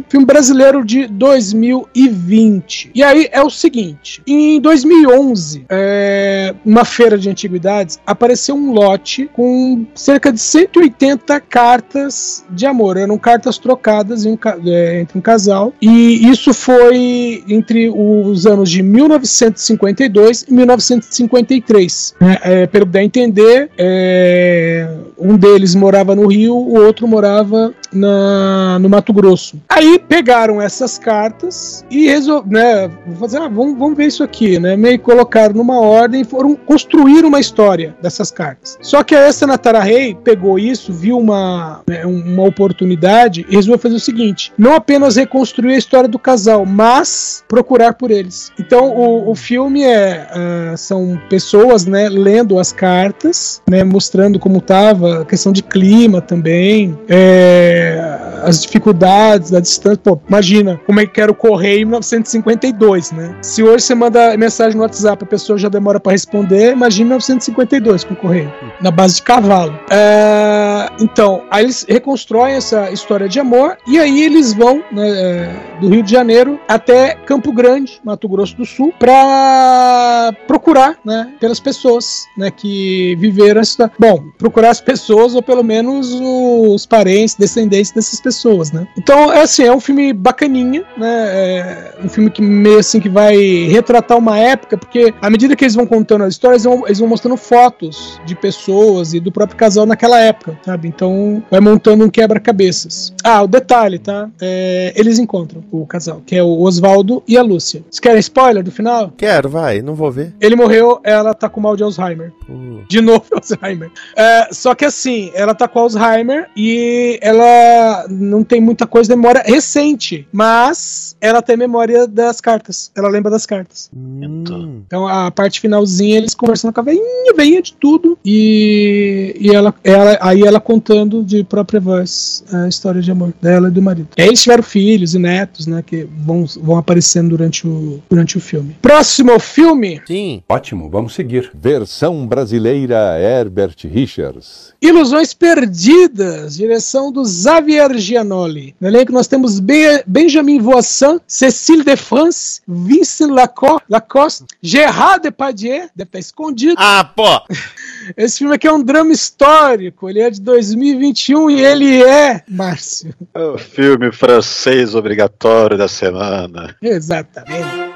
Filme 0.09 0.25
brasileiro 0.25 0.83
de 0.85 1.07
2020. 1.07 2.91
E 2.93 3.03
aí 3.03 3.27
é 3.31 3.41
o 3.41 3.49
seguinte: 3.49 4.21
em 4.25 4.59
2011, 4.59 5.65
é, 5.69 6.53
uma 6.65 6.85
feira 6.85 7.17
de 7.17 7.29
antiguidades, 7.29 7.99
apareceu 8.05 8.55
um 8.55 8.71
lote 8.71 9.29
com 9.33 9.85
cerca 9.95 10.31
de 10.31 10.39
180 10.39 11.39
cartas 11.41 12.45
de 12.49 12.65
amor. 12.65 12.97
Eram 12.97 13.17
cartas 13.17 13.57
trocadas 13.57 14.25
um 14.25 14.37
é, 14.65 15.01
entre 15.01 15.17
um 15.17 15.21
casal. 15.21 15.73
E 15.81 16.29
isso 16.29 16.53
foi 16.53 17.43
entre 17.47 17.89
os 17.89 18.45
anos 18.45 18.69
de 18.69 18.83
1952 18.83 20.45
e 20.47 20.53
1953. 20.53 22.15
né? 22.19 22.37
É, 22.43 22.67
pelo 22.67 22.85
que 22.85 22.91
dá 22.91 22.99
a 22.99 23.03
entender, 23.03 23.69
é, 23.77 24.87
um 25.17 25.37
deles 25.37 25.75
morava 25.75 26.15
no 26.15 26.27
Rio, 26.27 26.55
o 26.55 26.75
outro 26.75 27.07
morava 27.07 27.73
na, 27.93 28.79
no 28.79 28.89
Mato 28.89 29.13
Grosso. 29.13 29.59
Aí 29.69 29.99
pegaram 29.99 30.61
essas 30.61 30.97
cartas 30.97 31.85
e 31.89 32.07
resolveram, 32.07 32.51
né, 32.51 32.91
fazer, 33.19 33.37
ah, 33.37 33.47
vamos, 33.47 33.77
vamos 33.77 33.97
ver 33.97 34.07
isso 34.07 34.23
aqui, 34.23 34.59
né? 34.59 34.75
Meio 34.75 34.99
colocaram 34.99 35.55
numa 35.55 35.79
ordem 35.79 36.21
e 36.21 36.25
foram 36.25 36.55
construir 36.55 37.25
uma 37.25 37.39
história 37.39 37.95
dessas 38.01 38.31
cartas. 38.31 38.77
Só 38.81 39.03
que 39.03 39.15
essa 39.15 39.47
Natara 39.47 39.79
Rey 39.79 40.15
pegou 40.15 40.57
isso, 40.57 40.93
viu 40.93 41.17
uma, 41.17 41.81
né, 41.87 42.05
uma 42.05 42.43
oportunidade 42.43 43.45
e 43.49 43.55
resolveu 43.55 43.79
fazer 43.79 43.95
o 43.95 43.99
seguinte: 43.99 44.53
não 44.57 44.75
apenas 44.75 45.15
reconstruir 45.15 45.73
a 45.73 45.77
história 45.77 46.09
do 46.09 46.19
casal, 46.19 46.65
mas 46.65 47.43
procurar 47.47 47.93
por 47.93 48.11
eles. 48.11 48.51
Então 48.59 48.89
o, 48.89 49.31
o 49.31 49.35
filme 49.35 49.83
é 49.83 50.27
ah, 50.31 50.77
são 50.77 51.19
pessoas, 51.29 51.85
né, 51.85 52.09
lendo 52.09 52.59
as 52.59 52.71
cartas, 52.71 53.61
né, 53.69 53.83
mostrando 53.83 54.39
como 54.39 54.61
tava 54.61 55.21
a 55.21 55.25
questão 55.25 55.51
de 55.51 55.63
clima 55.63 56.21
também. 56.21 56.97
É, 57.07 57.80
Yeah. 57.81 58.20
As 58.43 58.61
dificuldades, 58.61 59.53
a 59.53 59.59
distância. 59.59 59.97
Pô, 59.97 60.19
imagina 60.27 60.79
como 60.85 60.99
é 60.99 61.05
que 61.05 61.21
era 61.21 61.31
o 61.31 61.35
correio 61.35 61.81
em 61.81 61.85
1952, 61.85 63.11
né? 63.11 63.35
Se 63.41 63.63
hoje 63.63 63.85
você 63.85 63.95
manda 63.95 64.37
mensagem 64.37 64.75
no 64.75 64.83
WhatsApp, 64.83 65.23
a 65.23 65.27
pessoa 65.27 65.57
já 65.57 65.69
demora 65.69 65.99
para 65.99 66.11
responder, 66.11 66.71
imagina 66.71 67.09
1952 67.09 68.03
com 68.03 68.13
o 68.13 68.17
correio, 68.17 68.51
na 68.81 68.91
base 68.91 69.15
de 69.15 69.21
cavalo. 69.23 69.77
É, 69.89 70.89
então, 70.99 71.43
aí 71.49 71.63
eles 71.63 71.85
reconstroem 71.87 72.55
essa 72.55 72.91
história 72.91 73.27
de 73.27 73.39
amor 73.39 73.77
e 73.87 73.99
aí 73.99 74.23
eles 74.23 74.53
vão 74.53 74.83
né, 74.91 75.09
é, 75.09 75.79
do 75.79 75.89
Rio 75.89 76.03
de 76.03 76.11
Janeiro 76.11 76.59
até 76.67 77.15
Campo 77.25 77.51
Grande, 77.51 77.99
Mato 78.03 78.27
Grosso 78.27 78.55
do 78.57 78.65
Sul, 78.65 78.93
para 78.97 80.33
procurar, 80.47 80.97
né, 81.05 81.33
pelas 81.39 81.59
pessoas, 81.59 82.25
né, 82.37 82.51
que 82.51 83.15
viveram 83.19 83.61
essa. 83.61 83.91
Bom, 83.99 84.23
procurar 84.37 84.69
as 84.69 84.81
pessoas 84.81 85.35
ou 85.35 85.41
pelo 85.41 85.63
menos 85.63 86.11
os 86.13 86.85
parentes, 86.85 87.35
descendentes 87.35 87.91
dessas 87.91 88.19
pessoas, 88.19 88.30
né? 88.71 88.87
Então, 88.97 89.31
é 89.31 89.41
assim, 89.41 89.63
é 89.63 89.73
um 89.73 89.79
filme 89.79 90.13
bacaninha, 90.13 90.83
né? 90.97 91.07
É 91.07 91.93
um 92.03 92.09
filme 92.09 92.29
que 92.29 92.41
meio 92.41 92.79
assim 92.79 92.99
que 92.99 93.09
vai 93.09 93.35
retratar 93.65 94.17
uma 94.17 94.37
época, 94.37 94.77
porque 94.77 95.13
à 95.21 95.29
medida 95.29 95.55
que 95.55 95.63
eles 95.63 95.75
vão 95.75 95.85
contando 95.85 96.23
as 96.23 96.33
histórias, 96.33 96.65
eles 96.65 96.75
vão, 96.75 96.87
eles 96.87 96.99
vão 96.99 97.07
mostrando 97.07 97.37
fotos 97.37 98.19
de 98.25 98.35
pessoas 98.35 99.13
e 99.13 99.19
do 99.19 99.31
próprio 99.31 99.57
casal 99.57 99.85
naquela 99.85 100.19
época, 100.19 100.57
sabe? 100.65 100.87
Então, 100.87 101.43
vai 101.49 101.59
montando 101.59 102.05
um 102.05 102.09
quebra-cabeças. 102.09 103.13
Ah, 103.23 103.41
o 103.41 103.47
detalhe, 103.47 103.99
tá? 103.99 104.29
É, 104.41 104.93
eles 104.95 105.19
encontram 105.19 105.63
o 105.71 105.85
casal, 105.85 106.21
que 106.25 106.35
é 106.35 106.43
o 106.43 106.61
Oswaldo 106.61 107.23
e 107.27 107.37
a 107.37 107.41
Lúcia. 107.41 107.83
Vocês 107.89 107.99
querem 107.99 108.19
spoiler 108.19 108.63
do 108.63 108.71
final? 108.71 109.11
Quero, 109.17 109.49
vai, 109.49 109.81
não 109.81 109.95
vou 109.95 110.11
ver. 110.11 110.33
Ele 110.39 110.55
morreu, 110.55 110.99
ela 111.03 111.33
tá 111.33 111.49
com 111.49 111.61
mal 111.61 111.75
de 111.75 111.83
Alzheimer. 111.83 112.31
Pô. 112.45 112.53
De 112.87 113.01
novo, 113.01 113.25
Alzheimer. 113.33 113.91
É, 114.15 114.49
só 114.51 114.75
que 114.75 114.85
assim, 114.85 115.31
ela 115.33 115.53
tá 115.53 115.67
com 115.67 115.79
Alzheimer 115.79 116.49
e 116.55 117.19
ela 117.21 118.05
não 118.21 118.43
tem 118.43 118.61
muita 118.61 118.87
coisa 118.87 119.09
de 119.09 119.15
memória 119.15 119.43
recente, 119.45 120.27
mas 120.31 121.15
ela 121.19 121.41
tem 121.41 121.57
memória 121.57 122.07
das 122.07 122.39
cartas. 122.39 122.91
Ela 122.95 123.09
lembra 123.09 123.31
das 123.31 123.45
cartas. 123.45 123.89
Hum. 123.95 124.81
Então 124.85 125.07
a 125.07 125.31
parte 125.31 125.59
finalzinha, 125.59 126.17
eles 126.17 126.33
conversando 126.35 126.73
com 126.73 126.79
a 126.79 126.83
veinha, 126.83 127.33
veinha 127.35 127.61
de 127.61 127.73
tudo. 127.73 128.17
E, 128.23 129.35
e 129.39 129.53
ela, 129.53 129.73
ela, 129.83 130.17
aí 130.21 130.41
ela 130.41 130.59
contando 130.59 131.23
de 131.23 131.43
própria 131.43 131.79
voz 131.79 132.43
a 132.51 132.67
história 132.67 133.01
de 133.01 133.11
amor 133.11 133.33
dela 133.41 133.67
e 133.67 133.71
do 133.71 133.81
marido. 133.81 134.09
E 134.17 134.21
aí 134.21 134.27
eles 134.27 134.41
tiveram 134.41 134.63
filhos 134.63 135.15
e 135.15 135.19
netos, 135.19 135.67
né? 135.67 135.83
Que 135.85 136.07
vão, 136.17 136.45
vão 136.61 136.77
aparecendo 136.77 137.29
durante 137.29 137.67
o, 137.67 138.01
durante 138.09 138.37
o 138.37 138.41
filme. 138.41 138.75
Próximo 138.81 139.39
filme: 139.39 140.01
Sim. 140.05 140.43
Ótimo, 140.47 140.89
vamos 140.89 141.13
seguir. 141.13 141.51
Versão 141.53 142.27
brasileira 142.27 143.19
Herbert 143.19 143.75
Richards. 143.83 144.73
Ilusões 144.81 145.33
Perdidas, 145.33 146.57
direção 146.57 147.11
do 147.11 147.25
Xavier 147.25 147.95
Giannoli. 148.11 148.75
No 148.79 148.87
elenco 148.87 149.11
nós 149.11 149.27
temos 149.27 149.59
Be- 149.59 150.03
Benjamin 150.05 150.59
Voisin, 150.59 151.19
Cécile 151.25 151.83
de 151.83 151.95
France, 151.95 152.61
Vincent 152.67 153.29
Laco- 153.31 153.81
Lacoste, 153.89 154.45
Gerard 154.61 155.23
Depardieu, 155.23 155.87
deve 155.95 156.07
estar 156.09 156.19
escondido. 156.19 156.75
Ah, 156.77 157.03
pô! 157.15 157.23
Esse 158.17 158.39
filme 158.39 158.55
aqui 158.55 158.67
é 158.67 158.73
um 158.73 158.83
drama 158.83 159.11
histórico, 159.11 160.09
ele 160.09 160.19
é 160.21 160.29
de 160.29 160.41
2021 160.41 161.49
e 161.51 161.61
ele 161.63 162.01
é, 162.03 162.43
Márcio, 162.47 163.13
É 163.33 163.39
o 163.43 163.57
filme 163.57 164.11
francês 164.11 164.95
obrigatório 164.95 165.77
da 165.77 165.87
semana. 165.87 166.75
exatamente. 166.81 167.90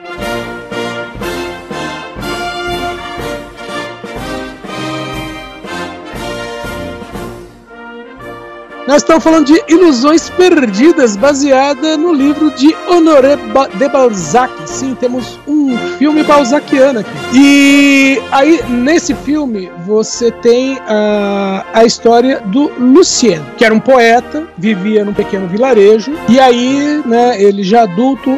Nós 8.88 8.98
estamos 8.98 9.24
falando 9.24 9.48
de 9.48 9.64
Ilusões 9.68 10.30
Perdidas, 10.30 11.16
baseada 11.16 11.98
no 11.98 12.14
livro 12.14 12.52
de 12.52 12.76
Honoré 12.88 13.36
de 13.36 13.90
Balzac. 13.90 14.54
Sim, 14.68 14.94
temos 14.94 15.40
um 15.48 15.76
filme 15.98 16.24
balzaciano 16.24 17.00
aqui. 17.00 17.10
E 17.34 18.22
aí, 18.32 18.62
nesse 18.70 19.16
filme, 19.16 19.72
você 19.88 20.30
tem 20.30 20.78
a, 20.88 21.66
a 21.74 21.84
história 21.84 22.42
do 22.46 22.72
Lucien, 22.78 23.44
que 23.58 23.66
era 23.66 23.74
um 23.74 23.80
poeta, 23.80 24.44
vivia 24.56 25.04
num 25.04 25.14
pequeno 25.14 25.48
vilarejo, 25.48 26.14
e 26.30 26.40
aí, 26.40 27.02
né, 27.08 27.42
ele 27.42 27.64
já 27.64 27.84
adulto, 27.84 28.38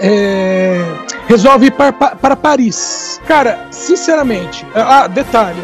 é, 0.00 0.84
resolve 1.26 1.66
ir 1.66 1.72
para, 1.72 1.92
para 1.92 2.36
Paris. 2.36 3.20
Cara, 3.26 3.66
sinceramente, 3.72 4.64
ah, 4.72 5.08
detalhe, 5.08 5.58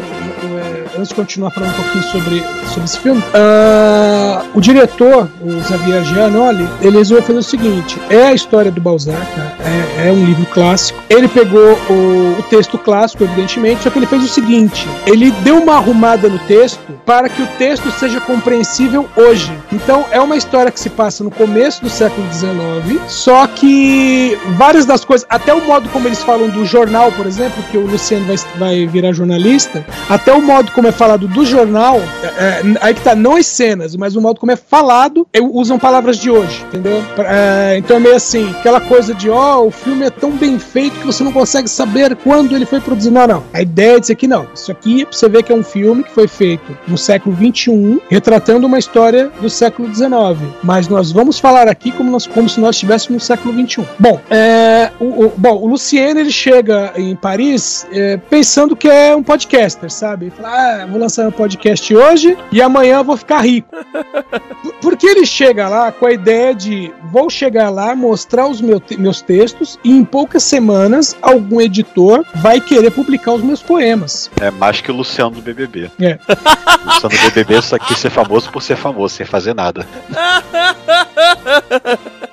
é, 0.73 0.76
antes 0.97 1.09
de 1.09 1.15
continuar 1.15 1.51
falando 1.51 1.71
um 1.71 1.83
pouquinho 1.83 2.03
sobre, 2.05 2.43
sobre 2.67 2.83
esse 2.85 2.99
filme, 2.99 3.23
ah, 3.33 4.43
o 4.53 4.61
diretor, 4.61 5.29
o 5.41 5.63
Xavier 5.63 6.03
Giannoli, 6.03 6.67
ele 6.81 6.97
resolveu 6.97 7.25
fazer 7.25 7.39
o 7.39 7.43
seguinte: 7.43 7.99
é 8.09 8.27
a 8.27 8.33
história 8.33 8.71
do 8.71 8.81
Balzac, 8.81 9.17
né? 9.37 9.51
é, 9.97 10.07
é 10.07 10.11
um 10.11 10.25
livro 10.25 10.45
clássico. 10.47 10.99
Ele 11.09 11.27
pegou 11.27 11.77
o, 11.89 12.39
o 12.39 12.43
texto 12.49 12.77
clássico, 12.77 13.23
evidentemente, 13.23 13.83
só 13.83 13.89
que 13.89 13.99
ele 13.99 14.05
fez 14.05 14.23
o 14.23 14.27
seguinte: 14.27 14.87
ele 15.05 15.31
deu 15.43 15.61
uma 15.61 15.75
arrumada 15.75 16.29
no 16.29 16.39
texto 16.39 16.79
para 17.05 17.29
que 17.29 17.41
o 17.41 17.47
texto 17.57 17.89
seja 17.91 18.19
compreensível 18.21 19.07
hoje. 19.15 19.51
Então, 19.71 20.05
é 20.11 20.19
uma 20.19 20.35
história 20.35 20.71
que 20.71 20.79
se 20.79 20.89
passa 20.89 21.23
no 21.23 21.31
começo 21.31 21.81
do 21.81 21.89
século 21.89 22.25
XIX, 22.31 23.01
só 23.07 23.47
que 23.47 24.37
várias 24.57 24.85
das 24.85 25.03
coisas, 25.03 25.27
até 25.29 25.53
o 25.53 25.65
modo 25.65 25.89
como 25.89 26.07
eles 26.07 26.23
falam 26.23 26.49
do 26.49 26.65
jornal, 26.65 27.11
por 27.11 27.25
exemplo, 27.25 27.63
que 27.71 27.77
o 27.77 27.85
Luciano 27.85 28.25
vai, 28.25 28.37
vai 28.57 28.87
virar 28.87 29.11
jornalista, 29.13 29.85
até 30.09 30.33
o 30.33 30.41
modo 30.41 30.71
como 30.71 30.86
é 30.87 30.91
falado 30.91 31.27
do 31.27 31.45
jornal, 31.45 31.97
é, 32.23 32.25
é, 32.27 32.61
aí 32.81 32.93
que 32.93 33.01
tá, 33.01 33.15
não 33.15 33.35
as 33.35 33.45
cenas, 33.45 33.95
mas 33.95 34.15
o 34.15 34.21
modo 34.21 34.39
como 34.39 34.51
é 34.51 34.55
falado, 34.55 35.27
usam 35.51 35.77
palavras 35.79 36.17
de 36.17 36.29
hoje, 36.29 36.63
entendeu? 36.67 37.03
É, 37.19 37.75
então 37.77 37.97
é 37.97 37.99
meio 37.99 38.15
assim, 38.15 38.49
aquela 38.59 38.81
coisa 38.81 39.13
de, 39.13 39.29
ó, 39.29 39.61
o 39.63 39.71
filme 39.71 40.05
é 40.05 40.09
tão 40.09 40.31
bem 40.31 40.57
feito 40.59 40.99
que 40.99 41.05
você 41.05 41.23
não 41.23 41.31
consegue 41.31 41.69
saber 41.69 42.15
quando 42.15 42.55
ele 42.55 42.65
foi 42.65 42.79
produzido. 42.79 43.13
Não, 43.15 43.27
não. 43.27 43.43
A 43.53 43.61
ideia 43.61 43.99
disso 43.99 44.11
aqui 44.11 44.27
não. 44.27 44.47
Isso 44.53 44.71
aqui, 44.71 45.05
pra 45.05 45.13
você 45.17 45.29
ver 45.29 45.43
que 45.43 45.51
é 45.51 45.55
um 45.55 45.63
filme 45.63 46.03
que 46.03 46.11
foi 46.11 46.27
feito 46.27 46.77
no 46.87 46.97
século 46.97 47.35
XXI, 47.35 48.01
retratando 48.09 48.67
uma 48.67 48.77
história 48.79 49.29
do 49.41 49.49
século 49.49 49.93
XIX. 49.93 50.09
Mas 50.63 50.87
nós 50.87 51.11
vamos 51.11 51.39
falar 51.39 51.67
aqui 51.67 51.91
como, 51.91 52.11
nós, 52.11 52.25
como 52.27 52.47
se 52.49 52.59
nós 52.59 52.75
estivéssemos 52.75 53.21
no 53.21 53.25
século 53.25 53.53
XXI. 53.53 53.85
Bom, 53.99 54.19
é, 54.29 54.91
o, 54.99 55.25
o- 55.25 55.33
bom, 55.37 55.55
o 55.61 55.67
Luciano 55.67 56.19
ele 56.19 56.31
chega 56.31 56.93
em 56.95 57.15
Paris 57.15 57.87
é, 57.91 58.17
pensando 58.29 58.75
que 58.75 58.87
é 58.87 59.15
um 59.15 59.23
podcaster, 59.23 59.89
sabe? 59.91 60.25
Ele 60.25 60.31
fala, 60.35 60.49
ah, 60.49 60.76
vou 60.85 60.99
lançar 60.99 61.27
um 61.27 61.31
podcast 61.31 61.95
hoje 61.95 62.37
e 62.51 62.61
amanhã 62.61 62.97
eu 62.97 63.03
vou 63.03 63.17
ficar 63.17 63.41
rico. 63.41 63.69
Por- 64.81 64.97
Porque 64.97 65.05
ele 65.07 65.25
chega 65.25 65.67
lá 65.69 65.91
com 65.91 66.05
a 66.07 66.11
ideia 66.11 66.53
de 66.55 66.91
vou 67.11 67.29
chegar 67.29 67.69
lá, 67.69 67.95
mostrar 67.95 68.47
os 68.47 68.59
meu 68.61 68.79
te- 68.79 68.97
meus 68.99 69.21
textos 69.21 69.77
e 69.83 69.91
em 69.91 70.03
poucas 70.03 70.41
semanas 70.43 71.15
algum 71.21 71.61
editor 71.61 72.25
vai 72.35 72.59
querer 72.59 72.89
publicar 72.91 73.33
os 73.33 73.43
meus 73.43 73.61
poemas. 73.61 74.29
É 74.41 74.49
mais 74.49 74.81
que 74.81 74.91
o 74.91 74.95
Luciano 74.95 75.31
do 75.35 75.41
BBB. 75.41 75.91
É. 75.99 76.17
O 76.27 76.85
Luciano 76.89 77.15
do 77.15 77.21
BBB 77.31 77.61
só 77.61 77.77
quis 77.77 77.97
ser 77.99 78.09
famoso 78.09 78.49
por 78.49 78.61
ser 78.63 78.75
famoso, 78.75 79.13
sem 79.15 79.25
fazer 79.25 79.53
nada. 79.53 79.85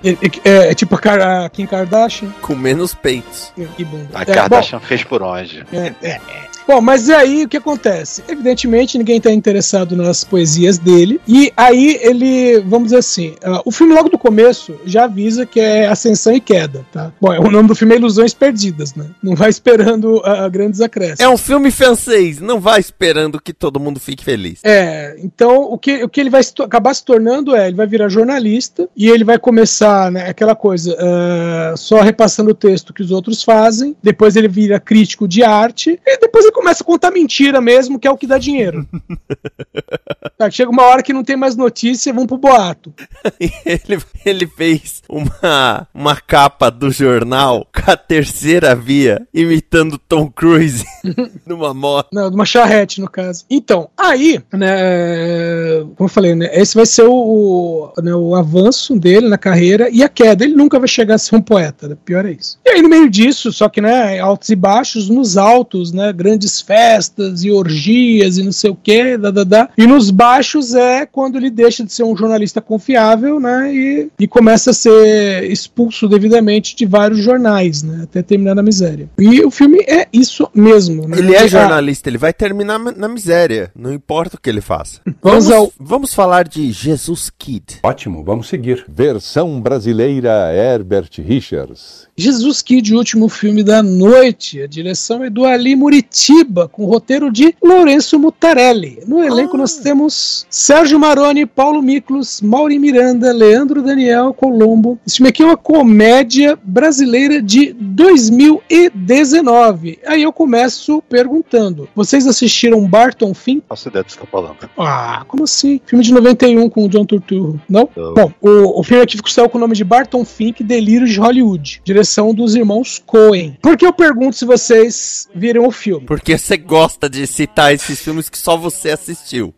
É, 0.02 0.11
é- 0.44 0.70
é 0.70 0.74
tipo 0.74 0.96
a, 0.96 1.48
Kim 1.50 1.66
Kardashian. 1.66 2.30
Com 2.40 2.54
menos 2.54 2.94
peitos. 2.94 3.52
Que 3.76 3.85
bunda. 3.85 4.09
A 4.14 4.22
É, 4.22 4.24
bom, 4.24 4.33
Kardashian 4.33 4.80
fez 4.80 5.02
por 5.04 5.22
onde? 5.22 5.64
É, 5.72 5.92
é, 6.02 6.09
é. 6.11 6.53
Bom, 6.66 6.81
mas 6.81 7.11
aí 7.11 7.44
o 7.44 7.48
que 7.48 7.59
acontece? 7.59 8.24
Evidentemente 8.27 8.96
ninguém 8.96 9.18
está 9.18 9.31
interessado 9.31 9.94
nas 9.94 10.24
poesias 10.24 10.79
dele. 10.79 11.20
E 11.29 11.53
aí 11.57 11.98
ele, 12.03 12.61
vamos 12.61 12.85
dizer 12.85 12.98
assim, 12.98 13.35
ah, 13.44 13.61
o 13.64 13.70
filme 13.70 13.94
logo 13.94 14.09
do 14.09 14.18
começo 14.18 14.74
já 14.87 15.05
avisa 15.05 15.44
que 15.44 15.61
é 15.61 15.87
ascensão 15.87 16.33
e 16.33 16.40
queda, 16.40 16.85
tá? 16.90 17.12
Bom, 17.20 17.29
o 17.38 17.50
nome 17.50 17.68
do 17.68 17.74
filme 17.74 17.94
é 17.94 17.98
Ilusões 17.98 18.33
Perdidas, 18.33 18.94
né? 18.94 19.07
Não 19.22 19.35
vai 19.35 19.50
esperando 19.50 20.22
ah, 20.24 20.48
grandes 20.48 20.81
acréscimos. 20.81 21.20
É 21.20 21.29
um 21.29 21.37
filme 21.37 21.70
francês, 21.70 22.40
não 22.40 22.59
vai 22.59 22.81
esperando 22.81 23.40
que 23.40 23.53
todo 23.53 23.79
mundo 23.79 24.00
fique 24.00 24.24
feliz. 24.24 24.61
É, 24.64 25.16
então 25.18 25.64
o 25.64 25.79
que, 25.79 26.03
o 26.03 26.09
que 26.09 26.20
ele 26.20 26.31
vai 26.31 26.42
se 26.42 26.55
acabar 26.62 26.94
se 26.94 27.05
tornando 27.05 27.55
é, 27.55 27.66
ele 27.66 27.77
vai 27.77 27.87
virar 27.87 28.09
jornalista 28.09 28.88
e 28.96 29.11
ele 29.11 29.24
vai 29.24 29.38
começar, 29.38 30.11
né, 30.11 30.29
aquela 30.31 30.55
coisa, 30.55 30.96
ah, 30.98 31.74
só 31.77 32.00
repassando 32.00 32.53
o 32.53 32.55
texto 32.55 32.94
que 32.94 33.03
os 33.03 33.11
outros 33.11 33.42
fazem, 33.42 33.94
depois 34.03 34.35
ele 34.35 34.48
vira 34.48 34.81
crítico 34.81 35.29
de 35.29 35.42
arte 35.42 36.00
e 36.07 36.18
depois 36.18 36.44
ele 36.44 36.53
começa 36.54 36.82
a 36.82 36.86
contar 36.86 37.10
mentira 37.10 37.60
mesmo, 37.60 37.98
que 37.98 38.08
é 38.08 38.10
o 38.10 38.16
que 38.16 38.26
dá 38.26 38.38
dinheiro. 38.38 38.86
Tá, 40.36 40.50
chega 40.50 40.70
uma 40.70 40.82
hora 40.82 41.02
que 41.02 41.12
não 41.12 41.22
tem 41.22 41.36
mais 41.36 41.54
notícia, 41.54 42.12
vão 42.12 42.26
pro 42.26 42.36
boato. 42.36 42.92
ele, 43.38 44.02
ele 44.26 44.46
fez 44.48 45.00
uma, 45.08 45.86
uma 45.94 46.16
capa 46.16 46.70
do 46.70 46.90
jornal 46.90 47.64
com 47.72 47.88
a 47.88 47.96
terceira 47.96 48.74
via, 48.74 49.26
imitando 49.32 49.96
Tom 49.96 50.28
Cruise 50.28 50.84
numa 51.46 51.72
moto. 51.72 52.08
Não, 52.12 52.28
de 52.28 52.34
uma 52.34 52.44
charrete, 52.44 53.00
no 53.00 53.08
caso. 53.08 53.44
Então, 53.48 53.88
aí, 53.96 54.42
né, 54.52 55.84
como 55.94 56.08
eu 56.08 56.08
falei, 56.08 56.34
né, 56.34 56.50
esse 56.52 56.74
vai 56.74 56.86
ser 56.86 57.04
o, 57.04 57.12
o, 57.14 58.02
né, 58.02 58.12
o 58.12 58.34
avanço 58.34 58.98
dele 58.98 59.28
na 59.28 59.38
carreira 59.38 59.88
e 59.88 60.02
a 60.02 60.08
queda. 60.08 60.44
Ele 60.44 60.56
nunca 60.56 60.80
vai 60.80 60.88
chegar 60.88 61.14
a 61.14 61.18
ser 61.18 61.36
um 61.36 61.42
poeta, 61.42 61.86
né, 61.86 61.96
pior 62.04 62.26
é 62.26 62.32
isso. 62.32 62.58
E 62.64 62.70
aí, 62.70 62.82
no 62.82 62.88
meio 62.88 63.08
disso, 63.08 63.52
só 63.52 63.68
que, 63.68 63.80
né, 63.80 64.18
altos 64.18 64.48
e 64.48 64.56
baixos, 64.56 65.08
nos 65.08 65.36
altos, 65.36 65.92
né, 65.92 66.12
grandes 66.12 66.43
festas 66.61 67.44
e 67.44 67.50
orgias 67.50 68.38
e 68.38 68.42
não 68.42 68.52
sei 68.52 68.70
o 68.70 68.74
que, 68.76 69.16
da, 69.16 69.30
da, 69.30 69.44
da, 69.44 69.68
e 69.76 69.87
nos 69.87 70.11
baixos 70.11 70.35
baixos 70.35 70.74
é 70.74 71.07
quando 71.07 71.37
ele 71.37 71.48
deixa 71.50 71.85
de 71.85 71.92
ser 71.92 72.02
um 72.02 72.16
jornalista 72.16 72.61
confiável, 72.61 73.38
né? 73.38 73.72
E, 73.74 74.09
e 74.18 74.26
começa 74.26 74.70
a 74.70 74.74
ser 74.74 75.44
expulso 75.50 76.09
devidamente 76.09 76.74
de 76.74 76.85
vários 76.87 77.20
jornais, 77.20 77.83
né? 77.83 78.00
Até 78.02 78.23
terminar 78.23 78.54
na 78.54 78.62
miséria. 78.62 79.08
E 79.18 79.40
o 79.44 79.50
filme 79.50 79.79
é 79.87 80.08
isso 80.12 80.48
mesmo, 80.54 81.06
né? 81.06 81.18
Ele 81.18 81.35
é 81.35 81.40
Ah, 81.42 81.46
jornalista, 81.46 82.08
ele 82.08 82.18
vai 82.18 82.33
terminar 82.33 82.79
na 82.79 83.06
miséria. 83.08 83.71
Não 83.77 83.92
importa 83.92 84.37
o 84.37 84.40
que 84.40 84.50
ele 84.50 84.60
faça. 84.60 85.00
Vamos 85.23 85.46
Vamos, 85.46 85.50
ao- 85.50 85.73
vamos 85.79 86.14
falar 86.14 86.48
de 86.48 86.71
Jesus 86.73 87.31
Kid. 87.31 87.79
Ótimo, 87.83 88.23
vamos 88.25 88.48
seguir. 88.48 88.85
Versão 88.88 89.60
brasileira 89.60 90.52
Herbert 90.54 91.10
Richards. 91.18 92.08
Jesus 92.17 92.62
Kid, 92.62 92.94
o 92.94 92.98
último 92.98 93.29
filme 93.29 93.65
da 93.65 93.83
noite. 93.83 94.62
A 94.62 94.69
direção 94.69 95.25
é 95.25 95.31
do 95.31 95.44
Ali 95.44 95.75
Muritiba, 95.75 96.69
com 96.69 96.85
roteiro 96.85 97.29
de 97.31 97.56
Lourenço 97.60 98.21
Mutarelli. 98.21 99.00
No 99.06 99.23
elenco 99.23 99.56
nós 99.56 99.77
temos 99.79 100.44
Sérgio 100.48 101.00
Maroni, 101.00 101.44
Paulo 101.44 101.83
Miklos, 101.83 102.40
Mauri 102.40 102.79
Miranda, 102.79 103.33
Leandro 103.33 103.83
Daniel 103.83 104.33
Colombo. 104.33 104.96
Esse 105.04 105.17
filme 105.17 105.31
aqui 105.31 105.42
é 105.42 105.46
uma 105.46 105.56
comédia 105.56 106.56
brasileira 106.62 107.42
de 107.42 107.73
2019. 107.73 109.98
Aí 110.06 110.23
eu 110.23 110.33
começo 110.33 111.02
perguntando: 111.08 111.88
vocês 111.96 112.29
assistiram 112.29 112.87
Barton 112.87 113.35
Fink? 113.35 113.65
Faço 113.69 113.88
ideia 113.88 114.04
do 114.04 114.06
que 114.06 114.12
você 114.12 114.21
tá 114.21 114.27
falando. 114.27 114.71
Ah, 114.79 115.25
como 115.27 115.42
assim? 115.42 115.81
Filme 115.85 116.04
de 116.04 116.12
91 116.12 116.71
com 116.71 116.85
o 116.85 116.88
John 116.88 117.04
Turturro. 117.04 117.60
Não? 117.69 117.90
Bom, 117.96 118.33
o, 118.40 118.79
o 118.79 118.85
filme 118.85 119.02
aqui 119.02 119.19
saiu 119.27 119.48
com 119.48 119.58
o 119.58 119.60
nome 119.60 119.75
de 119.75 119.83
Barton 119.83 120.25
Fink, 120.25 120.62
Delírios 120.62 121.10
de 121.10 121.19
Hollywood. 121.19 121.83
Direção 121.85 122.04
dos 122.35 122.55
irmãos 122.55 123.02
Coen. 123.05 123.57
Por 123.63 123.77
que 123.77 123.85
eu 123.87 123.92
pergunto 123.92 124.37
se 124.37 124.44
vocês 124.44 125.29
viram 125.35 125.67
o 125.67 125.71
filme? 125.71 126.07
Porque 126.07 126.37
você 126.37 126.57
gosta 126.57 127.09
de 127.09 127.27
citar 127.27 127.73
esses 127.75 128.00
filmes 128.00 128.29
que 128.29 128.38
só 128.38 128.57
você 128.57 128.90
assistiu. 128.90 129.55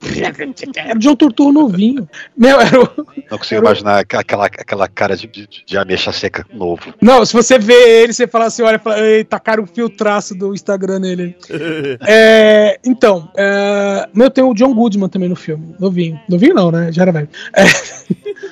Era 0.76 0.96
o 0.96 0.98
John 0.98 1.16
Turturro 1.16 1.52
novinho. 1.52 2.08
Meu, 2.36 2.60
era 2.60 2.80
o... 2.82 2.88
Não 3.30 3.38
consigo 3.38 3.60
imaginar 3.60 3.98
aqu- 4.00 4.16
aquela, 4.18 4.46
aquela 4.46 4.88
cara 4.88 5.16
de, 5.16 5.26
de, 5.26 5.48
de 5.66 5.78
ameixa 5.78 6.12
seca 6.12 6.46
novo. 6.52 6.94
Não, 7.00 7.24
se 7.24 7.32
você 7.32 7.58
vê 7.58 8.02
ele, 8.02 8.12
você 8.12 8.26
fala 8.26 8.46
assim, 8.46 8.62
olha, 8.62 8.78
fala, 8.78 9.00
ei, 9.00 9.24
tacaram 9.24 9.64
o 9.64 9.66
filtraço 9.66 10.34
do 10.34 10.54
Instagram 10.54 11.00
nele. 11.00 11.36
É, 12.08 12.78
então, 12.84 13.30
é, 13.36 14.08
meu, 14.14 14.30
tem 14.30 14.44
o 14.44 14.54
John 14.54 14.74
Goodman 14.74 15.08
também 15.08 15.28
no 15.28 15.36
filme. 15.36 15.74
Novinho. 15.78 16.18
Novinho 16.28 16.54
não, 16.54 16.70
né? 16.70 16.90
Já 16.92 17.02
era 17.02 17.12
velho. 17.12 17.28
É, 17.54 17.62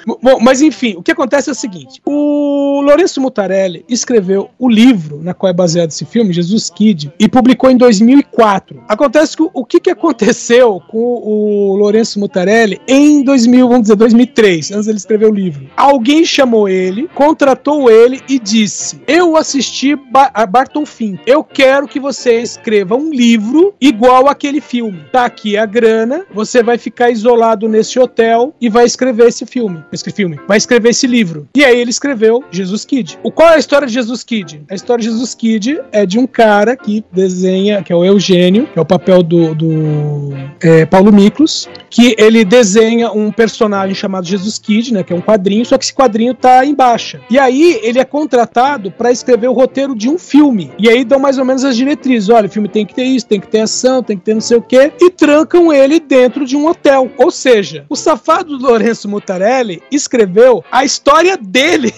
bom, 0.06 0.38
mas 0.40 0.62
enfim, 0.62 0.94
o 0.96 1.02
que 1.02 1.12
acontece 1.12 1.48
é 1.48 1.52
o 1.52 1.54
seguinte: 1.54 2.00
o 2.04 2.80
Lourenço 2.82 3.20
Mutarelli 3.20 3.84
escreveu 3.88 4.50
o 4.58 4.68
livro 4.68 5.20
na 5.22 5.34
qual 5.34 5.50
é 5.50 5.52
baseado 5.52 5.90
esse 5.90 6.04
filme, 6.04 6.32
Jesus 6.32 6.70
Kid, 6.70 7.12
e 7.18 7.28
publicou 7.28 7.70
em 7.70 7.76
2004. 7.76 8.84
Acontece 8.88 9.36
que 9.36 9.42
o, 9.42 9.64
que, 9.64 9.80
que 9.80 9.90
aconteceu 9.90 10.80
com 10.88 10.98
o 10.98 11.76
Lourenço 11.76 12.18
Mutarelli 12.18 12.80
em 12.86 13.22
2000, 13.22 13.68
vamos 13.68 13.82
dizer, 13.82 13.96
2003, 13.96 14.72
antes 14.72 14.86
dele 14.86 14.98
escrever 14.98 15.26
o 15.26 15.34
livro? 15.34 15.68
Alguém 15.76 16.24
chamou 16.24 16.68
ele, 16.68 17.08
contratou 17.14 17.90
ele 17.90 18.20
e 18.28 18.38
disse: 18.38 19.00
Eu 19.06 19.36
assisti 19.36 19.94
ba 19.96 20.30
a 20.32 20.46
Barton 20.46 20.86
Fink. 20.86 21.20
Eu 21.26 21.44
quero 21.44 21.86
que 21.88 22.00
você 22.00 22.40
escreva 22.40 22.96
um 22.96 23.10
livro 23.10 23.74
igual 23.80 24.28
aquele 24.28 24.60
filme. 24.60 25.04
Tá 25.12 25.24
aqui 25.24 25.56
a 25.56 25.66
grana, 25.66 26.26
você 26.32 26.62
vai 26.62 26.78
ficar 26.78 27.10
isolado 27.10 27.68
nesse 27.68 27.98
hotel 27.98 28.54
e 28.60 28.68
vai 28.68 28.84
escrever 28.84 29.28
esse 29.28 29.46
filme. 29.46 29.73
Esse 29.92 30.10
filme. 30.10 30.38
Vai 30.46 30.58
escrever 30.58 30.90
esse 30.90 31.06
livro. 31.06 31.48
E 31.56 31.64
aí 31.64 31.78
ele 31.78 31.90
escreveu 31.90 32.44
Jesus 32.50 32.84
Kid. 32.84 33.18
O 33.22 33.30
qual 33.30 33.50
é 33.50 33.54
a 33.54 33.58
história 33.58 33.86
de 33.86 33.94
Jesus 33.94 34.22
Kid? 34.22 34.62
A 34.70 34.74
história 34.74 35.02
de 35.02 35.10
Jesus 35.10 35.34
Kid 35.34 35.80
é 35.92 36.04
de 36.04 36.18
um 36.18 36.26
cara 36.26 36.76
que 36.76 37.04
desenha, 37.12 37.82
que 37.82 37.92
é 37.92 37.96
o 37.96 38.04
Eugênio, 38.04 38.66
que 38.66 38.78
é 38.78 38.82
o 38.82 38.84
papel 38.84 39.22
do, 39.22 39.54
do 39.54 40.34
é, 40.60 40.84
Paulo 40.84 41.12
Miklos, 41.12 41.68
que 41.90 42.14
ele 42.18 42.44
desenha 42.44 43.10
um 43.12 43.30
personagem 43.30 43.94
chamado 43.94 44.26
Jesus 44.26 44.58
Kid, 44.58 44.92
né, 44.92 45.02
que 45.02 45.12
é 45.12 45.16
um 45.16 45.20
quadrinho, 45.20 45.64
só 45.64 45.78
que 45.78 45.84
esse 45.84 45.94
quadrinho 45.94 46.34
tá 46.34 46.64
em 46.64 46.74
baixa. 46.74 47.20
E 47.30 47.38
aí 47.38 47.80
ele 47.82 47.98
é 47.98 48.04
contratado 48.04 48.90
para 48.90 49.10
escrever 49.10 49.48
o 49.48 49.52
roteiro 49.52 49.94
de 49.94 50.08
um 50.08 50.18
filme. 50.18 50.72
E 50.78 50.88
aí 50.88 51.04
dão 51.04 51.18
mais 51.18 51.38
ou 51.38 51.44
menos 51.44 51.64
as 51.64 51.76
diretrizes, 51.76 52.28
olha, 52.28 52.46
o 52.46 52.50
filme 52.50 52.68
tem 52.68 52.84
que 52.84 52.94
ter 52.94 53.04
isso, 53.04 53.26
tem 53.26 53.40
que 53.40 53.48
ter 53.48 53.60
ação, 53.60 54.02
tem 54.02 54.16
que 54.16 54.24
ter 54.24 54.34
não 54.34 54.40
sei 54.40 54.56
o 54.56 54.62
quê, 54.62 54.92
e 55.00 55.10
trancam 55.10 55.72
ele 55.72 56.00
dentro 56.00 56.44
de 56.44 56.56
um 56.56 56.66
hotel. 56.66 57.10
Ou 57.16 57.30
seja, 57.30 57.86
o 57.88 57.96
safado 57.96 58.58
do 58.58 58.66
Lourenço 58.66 59.08
Mutarelli 59.08 59.63
escreveu 59.90 60.64
a 60.70 60.84
história 60.84 61.36
dele. 61.36 61.92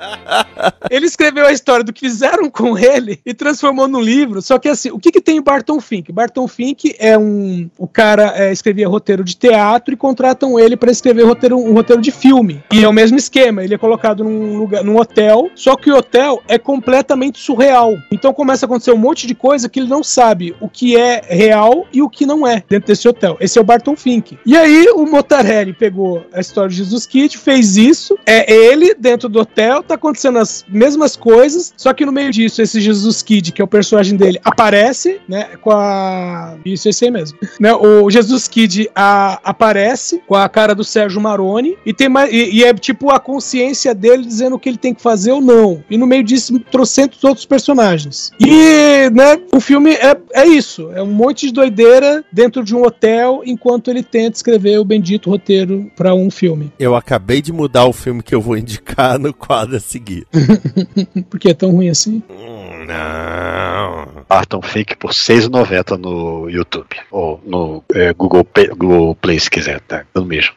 ele 0.90 1.06
escreveu 1.06 1.46
a 1.46 1.52
história 1.52 1.84
do 1.84 1.92
que 1.92 2.00
fizeram 2.00 2.50
com 2.50 2.76
ele 2.76 3.20
e 3.24 3.34
transformou 3.34 3.88
num 3.88 4.00
livro. 4.00 4.42
Só 4.42 4.58
que 4.58 4.68
assim, 4.68 4.90
o 4.90 4.98
que, 4.98 5.12
que 5.12 5.20
tem 5.20 5.38
em 5.38 5.42
Barton 5.42 5.80
Fink? 5.80 6.12
Barton 6.12 6.46
Fink 6.48 6.94
é 6.98 7.16
um. 7.16 7.70
O 7.78 7.86
cara 7.86 8.32
é, 8.36 8.52
escrevia 8.52 8.88
roteiro 8.88 9.24
de 9.24 9.36
teatro 9.36 9.94
e 9.94 9.96
contratam 9.96 10.58
ele 10.58 10.76
para 10.76 10.90
escrever 10.90 11.24
roteiro, 11.24 11.58
um 11.58 11.72
roteiro 11.72 12.02
de 12.02 12.10
filme. 12.10 12.62
E 12.72 12.84
é 12.84 12.88
o 12.88 12.92
mesmo 12.92 13.16
esquema. 13.16 13.64
Ele 13.64 13.74
é 13.74 13.78
colocado 13.78 14.24
num 14.24 14.58
lugar, 14.58 14.84
num 14.84 14.98
hotel, 14.98 15.50
só 15.54 15.76
que 15.76 15.90
o 15.90 15.96
hotel 15.96 16.42
é 16.48 16.58
completamente 16.58 17.38
surreal. 17.38 17.94
Então 18.10 18.32
começa 18.32 18.64
a 18.64 18.66
acontecer 18.66 18.92
um 18.92 18.98
monte 18.98 19.26
de 19.26 19.34
coisa 19.34 19.68
que 19.68 19.80
ele 19.80 19.88
não 19.88 20.02
sabe 20.02 20.54
o 20.60 20.68
que 20.68 20.96
é 20.96 21.22
real 21.28 21.86
e 21.92 22.02
o 22.02 22.08
que 22.08 22.26
não 22.26 22.46
é 22.46 22.62
dentro 22.68 22.88
desse 22.88 23.08
hotel. 23.08 23.36
Esse 23.40 23.58
é 23.58 23.60
o 23.60 23.64
Barton 23.64 23.96
Fink. 23.96 24.38
E 24.44 24.56
aí 24.56 24.86
o 24.94 25.06
Motarelli 25.06 25.72
pegou 25.72 26.24
a 26.32 26.40
história 26.40 26.70
de 26.70 26.81
Jesus 26.82 27.06
Kid, 27.06 27.36
fez 27.38 27.76
isso. 27.76 28.18
É 28.26 28.52
ele 28.52 28.94
dentro 28.94 29.28
do 29.28 29.40
hotel, 29.40 29.82
tá 29.82 29.94
acontecendo 29.94 30.38
as 30.38 30.64
mesmas 30.68 31.16
coisas, 31.16 31.72
só 31.76 31.92
que 31.92 32.04
no 32.04 32.12
meio 32.12 32.30
disso, 32.30 32.60
esse 32.62 32.80
Jesus 32.80 33.22
Kid, 33.22 33.52
que 33.52 33.60
é 33.62 33.64
o 33.64 33.68
personagem 33.68 34.16
dele, 34.16 34.38
aparece, 34.44 35.20
né? 35.28 35.50
Com 35.60 35.70
a. 35.70 36.56
Isso, 36.64 36.88
esse 36.88 37.04
aí 37.04 37.10
mesmo. 37.10 37.38
Né, 37.60 37.72
o 37.74 38.10
Jesus 38.10 38.48
Kid 38.48 38.90
a- 38.94 39.40
aparece 39.44 40.22
com 40.26 40.34
a 40.34 40.48
cara 40.48 40.74
do 40.74 40.84
Sérgio 40.84 41.20
Maroni 41.20 41.76
e, 41.84 41.92
tem 41.92 42.08
mais, 42.08 42.32
e, 42.32 42.50
e 42.56 42.64
é 42.64 42.72
tipo 42.74 43.10
a 43.10 43.18
consciência 43.20 43.94
dele 43.94 44.24
dizendo 44.24 44.56
o 44.56 44.58
que 44.58 44.68
ele 44.68 44.78
tem 44.78 44.94
que 44.94 45.02
fazer 45.02 45.32
ou 45.32 45.40
não. 45.40 45.82
E 45.90 45.96
no 45.96 46.06
meio 46.06 46.22
disso, 46.24 46.58
trocentos 46.70 47.22
outros 47.24 47.46
personagens. 47.46 48.30
E, 48.40 49.10
né, 49.10 49.38
o 49.52 49.60
filme 49.60 49.92
é, 49.92 50.16
é 50.34 50.46
isso. 50.46 50.90
É 50.94 51.02
um 51.02 51.06
monte 51.12 51.46
de 51.46 51.52
doideira 51.52 52.24
dentro 52.32 52.62
de 52.64 52.74
um 52.74 52.82
hotel 52.84 53.42
enquanto 53.44 53.88
ele 53.90 54.02
tenta 54.02 54.36
escrever 54.36 54.78
o 54.78 54.84
bendito 54.84 55.30
roteiro 55.30 55.90
pra 55.96 56.14
um 56.14 56.30
filme. 56.30 56.71
Eu 56.78 56.94
acabei 56.96 57.40
de 57.40 57.52
mudar 57.52 57.86
o 57.86 57.92
filme 57.92 58.22
que 58.22 58.34
eu 58.34 58.40
vou 58.40 58.56
indicar 58.56 59.18
no 59.18 59.32
quadro 59.32 59.76
a 59.76 59.80
seguir. 59.80 60.26
Por 61.30 61.38
que 61.38 61.50
é 61.50 61.54
tão 61.54 61.70
ruim 61.70 61.88
assim? 61.88 62.22
Hum, 62.28 62.84
Não. 62.86 64.22
Barton 64.28 64.62
Fake 64.62 64.96
por 64.96 65.10
R$ 65.10 65.14
6,90 65.16 65.98
no 65.98 66.48
YouTube. 66.48 66.88
Ou 67.10 67.40
no 67.44 67.84
é, 67.94 68.12
Google, 68.14 68.44
Play, 68.44 68.68
Google 68.68 69.14
Play, 69.14 69.38
se 69.38 69.50
quiser, 69.50 69.80
tá? 69.80 70.04
No 70.14 70.24
mesmo. 70.24 70.54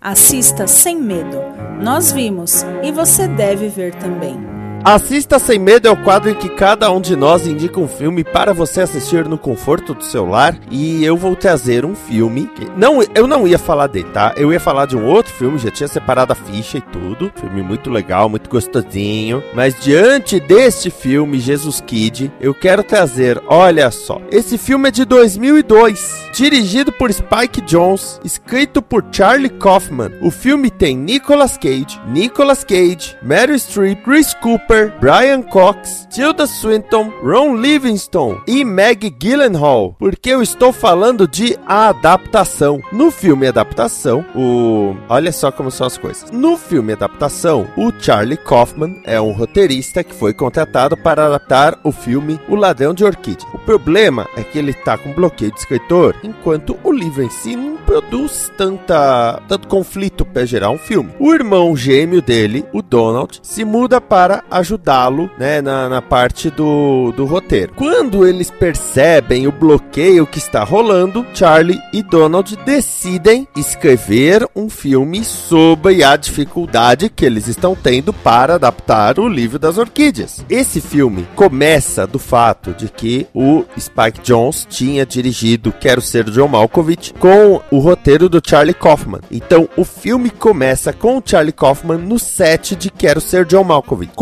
Assista 0.00 0.66
sem 0.66 1.00
medo. 1.00 1.38
Nós 1.82 2.12
vimos 2.12 2.64
e 2.82 2.92
você 2.92 3.26
deve 3.26 3.68
ver 3.68 3.94
também. 3.94 4.59
Assista 4.82 5.38
Sem 5.38 5.58
Medo 5.58 5.88
é 5.88 5.90
o 5.90 5.96
quadro 6.04 6.30
em 6.30 6.34
que 6.34 6.48
cada 6.48 6.90
um 6.90 7.02
de 7.02 7.14
nós 7.14 7.46
indica 7.46 7.78
um 7.78 7.86
filme 7.86 8.24
para 8.24 8.54
você 8.54 8.80
assistir 8.80 9.28
no 9.28 9.36
conforto 9.36 9.92
do 9.92 10.02
seu 10.02 10.24
lar. 10.24 10.58
E 10.70 11.04
eu 11.04 11.18
vou 11.18 11.36
trazer 11.36 11.84
um 11.84 11.94
filme. 11.94 12.46
Que 12.46 12.64
não, 12.78 13.02
eu 13.14 13.26
não 13.26 13.46
ia 13.46 13.58
falar 13.58 13.88
dele, 13.88 14.08
tá? 14.10 14.32
Eu 14.38 14.50
ia 14.50 14.58
falar 14.58 14.86
de 14.86 14.96
um 14.96 15.04
outro 15.04 15.32
filme, 15.34 15.58
já 15.58 15.70
tinha 15.70 15.86
separado 15.86 16.32
a 16.32 16.34
ficha 16.34 16.78
e 16.78 16.80
tudo. 16.80 17.30
Filme 17.38 17.62
muito 17.62 17.90
legal, 17.90 18.30
muito 18.30 18.48
gostosinho. 18.48 19.44
Mas 19.52 19.78
diante 19.78 20.40
deste 20.40 20.88
filme, 20.88 21.38
Jesus 21.38 21.82
Kid, 21.82 22.32
eu 22.40 22.54
quero 22.54 22.82
trazer, 22.82 23.40
olha 23.46 23.90
só. 23.90 24.18
Esse 24.32 24.56
filme 24.56 24.88
é 24.88 24.92
de 24.92 25.04
2002, 25.04 26.30
dirigido 26.32 26.90
por 26.90 27.12
Spike 27.12 27.60
Jones, 27.60 28.18
escrito 28.24 28.80
por 28.80 29.04
Charlie 29.12 29.50
Kaufman. 29.50 30.12
O 30.22 30.30
filme 30.30 30.70
tem 30.70 30.96
Nicolas 30.96 31.58
Cage, 31.58 32.00
Nicolas 32.08 32.64
Cage, 32.64 33.14
Meryl 33.22 33.58
Streep, 33.58 34.02
Chris 34.02 34.32
Cooper, 34.34 34.69
Brian 35.00 35.42
Cox, 35.42 36.06
Tilda 36.08 36.46
Swinton, 36.46 37.12
Ron 37.24 37.56
Livingston 37.56 38.40
e 38.46 38.64
Meg 38.64 39.10
Gyllenhaal. 39.10 39.96
Porque 39.98 40.30
eu 40.30 40.40
estou 40.40 40.72
falando 40.72 41.26
de 41.26 41.58
a 41.66 41.88
adaptação. 41.88 42.80
No 42.92 43.10
filme 43.10 43.48
Adaptação, 43.48 44.24
o 44.32 44.94
olha 45.08 45.32
só 45.32 45.50
como 45.50 45.72
são 45.72 45.88
as 45.88 45.98
coisas. 45.98 46.30
No 46.30 46.56
filme 46.56 46.92
Adaptação, 46.92 47.66
o 47.76 47.90
Charlie 47.98 48.36
Kaufman 48.36 49.02
é 49.04 49.20
um 49.20 49.32
roteirista 49.32 50.04
que 50.04 50.14
foi 50.14 50.32
contratado 50.32 50.96
para 50.96 51.26
adaptar 51.26 51.76
o 51.82 51.90
filme 51.90 52.38
O 52.48 52.54
Ladrão 52.54 52.94
de 52.94 53.04
Orquídea. 53.04 53.48
O 53.52 53.58
problema 53.58 54.28
é 54.36 54.44
que 54.44 54.56
ele 54.56 54.72
tá 54.72 54.96
com 54.96 55.12
bloqueio 55.12 55.50
de 55.50 55.58
escritor, 55.58 56.14
enquanto 56.22 56.78
o 56.84 56.92
livro 56.92 57.24
em 57.24 57.30
si 57.30 57.56
não 57.56 57.76
produz 57.78 58.52
tanta 58.56 59.42
tanto 59.48 59.66
conflito 59.66 60.24
para 60.24 60.46
gerar 60.46 60.70
um 60.70 60.78
filme. 60.78 61.12
O 61.18 61.34
irmão 61.34 61.76
gêmeo 61.76 62.22
dele, 62.22 62.64
o 62.72 62.82
Donald, 62.82 63.40
se 63.42 63.64
muda 63.64 64.00
para 64.00 64.44
ajudá-lo, 64.60 65.30
né, 65.38 65.60
na, 65.60 65.88
na 65.88 66.00
parte 66.00 66.50
do, 66.50 67.12
do 67.12 67.24
roteiro. 67.24 67.72
Quando 67.74 68.26
eles 68.26 68.50
percebem 68.50 69.46
o 69.46 69.52
bloqueio 69.52 70.26
que 70.26 70.38
está 70.38 70.62
rolando, 70.62 71.26
Charlie 71.34 71.80
e 71.92 72.02
Donald 72.02 72.56
decidem 72.64 73.46
escrever 73.56 74.46
um 74.54 74.68
filme 74.68 75.24
sobre 75.24 76.04
a 76.04 76.16
dificuldade 76.16 77.08
que 77.08 77.24
eles 77.24 77.48
estão 77.48 77.74
tendo 77.74 78.12
para 78.12 78.54
adaptar 78.54 79.18
o 79.18 79.28
livro 79.28 79.58
das 79.58 79.78
orquídeas. 79.78 80.44
Esse 80.48 80.80
filme 80.80 81.26
começa 81.34 82.06
do 82.06 82.18
fato 82.18 82.72
de 82.72 82.88
que 82.88 83.26
o 83.34 83.64
Spike 83.78 84.20
Jones 84.22 84.66
tinha 84.68 85.04
dirigido 85.04 85.72
Quero 85.72 86.00
Ser 86.00 86.24
John 86.30 86.48
Malkovich 86.48 87.12
com 87.14 87.60
o 87.70 87.78
roteiro 87.78 88.28
do 88.28 88.40
Charlie 88.44 88.74
Kaufman. 88.74 89.20
Então 89.30 89.68
o 89.76 89.84
filme 89.84 90.30
começa 90.30 90.92
com 90.92 91.18
o 91.18 91.22
Charlie 91.24 91.52
Kaufman 91.52 91.98
no 91.98 92.18
set 92.18 92.76
de 92.76 92.90
Quero 92.90 93.20
Ser 93.20 93.44
John 93.44 93.64
Malkovich. 93.64 94.12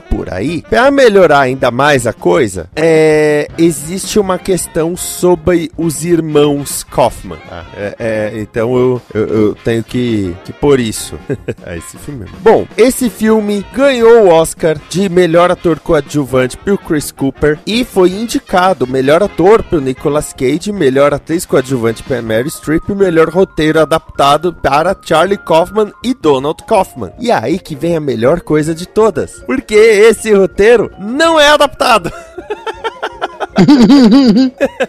Por 0.00 0.32
aí. 0.32 0.62
Para 0.68 0.90
melhorar 0.90 1.40
ainda 1.40 1.70
mais 1.70 2.06
a 2.06 2.12
coisa, 2.12 2.68
é, 2.74 3.48
existe 3.58 4.18
uma 4.18 4.38
questão 4.38 4.96
sobre 4.96 5.70
os 5.76 6.04
irmãos 6.04 6.82
Kaufman. 6.84 7.38
tá? 7.48 7.64
É, 7.76 7.96
é, 7.98 8.32
então 8.40 8.76
eu, 8.76 9.02
eu, 9.14 9.26
eu 9.26 9.54
tenho 9.64 9.82
que, 9.82 10.34
que 10.44 10.52
pôr 10.52 10.80
isso. 10.80 11.18
é 11.64 11.76
esse 11.76 11.96
filme. 11.98 12.20
mesmo. 12.20 12.36
Bom, 12.40 12.66
esse 12.76 13.08
filme 13.10 13.64
ganhou 13.74 14.24
o 14.24 14.28
Oscar 14.28 14.76
de 14.88 15.08
melhor 15.08 15.50
ator 15.50 15.78
coadjuvante 15.78 16.56
pro 16.56 16.78
Chris 16.78 17.10
Cooper 17.10 17.58
e 17.66 17.84
foi 17.84 18.10
indicado 18.10 18.86
melhor 18.86 19.22
ator 19.22 19.62
pro 19.62 19.80
Nicolas 19.80 20.32
Cage, 20.32 20.72
melhor 20.72 21.14
atriz 21.14 21.44
coadjuvante 21.44 22.02
para 22.02 22.22
Mary 22.22 22.50
Streep 22.50 22.88
e 22.88 22.94
melhor 22.94 23.28
roteiro 23.28 23.80
adaptado 23.80 24.52
para 24.52 24.96
Charlie 25.02 25.38
Kaufman 25.38 25.92
e 26.02 26.14
Donald 26.14 26.62
Kaufman. 26.64 27.12
E 27.18 27.30
aí 27.30 27.58
que 27.58 27.74
vem 27.74 27.96
a 27.96 28.00
melhor 28.00 28.40
coisa 28.40 28.74
de 28.74 28.86
todas, 28.86 29.42
porque 29.54 29.74
esse 29.74 30.32
roteiro 30.32 30.90
não 30.98 31.38
é 31.38 31.50
adaptado. 31.50 32.10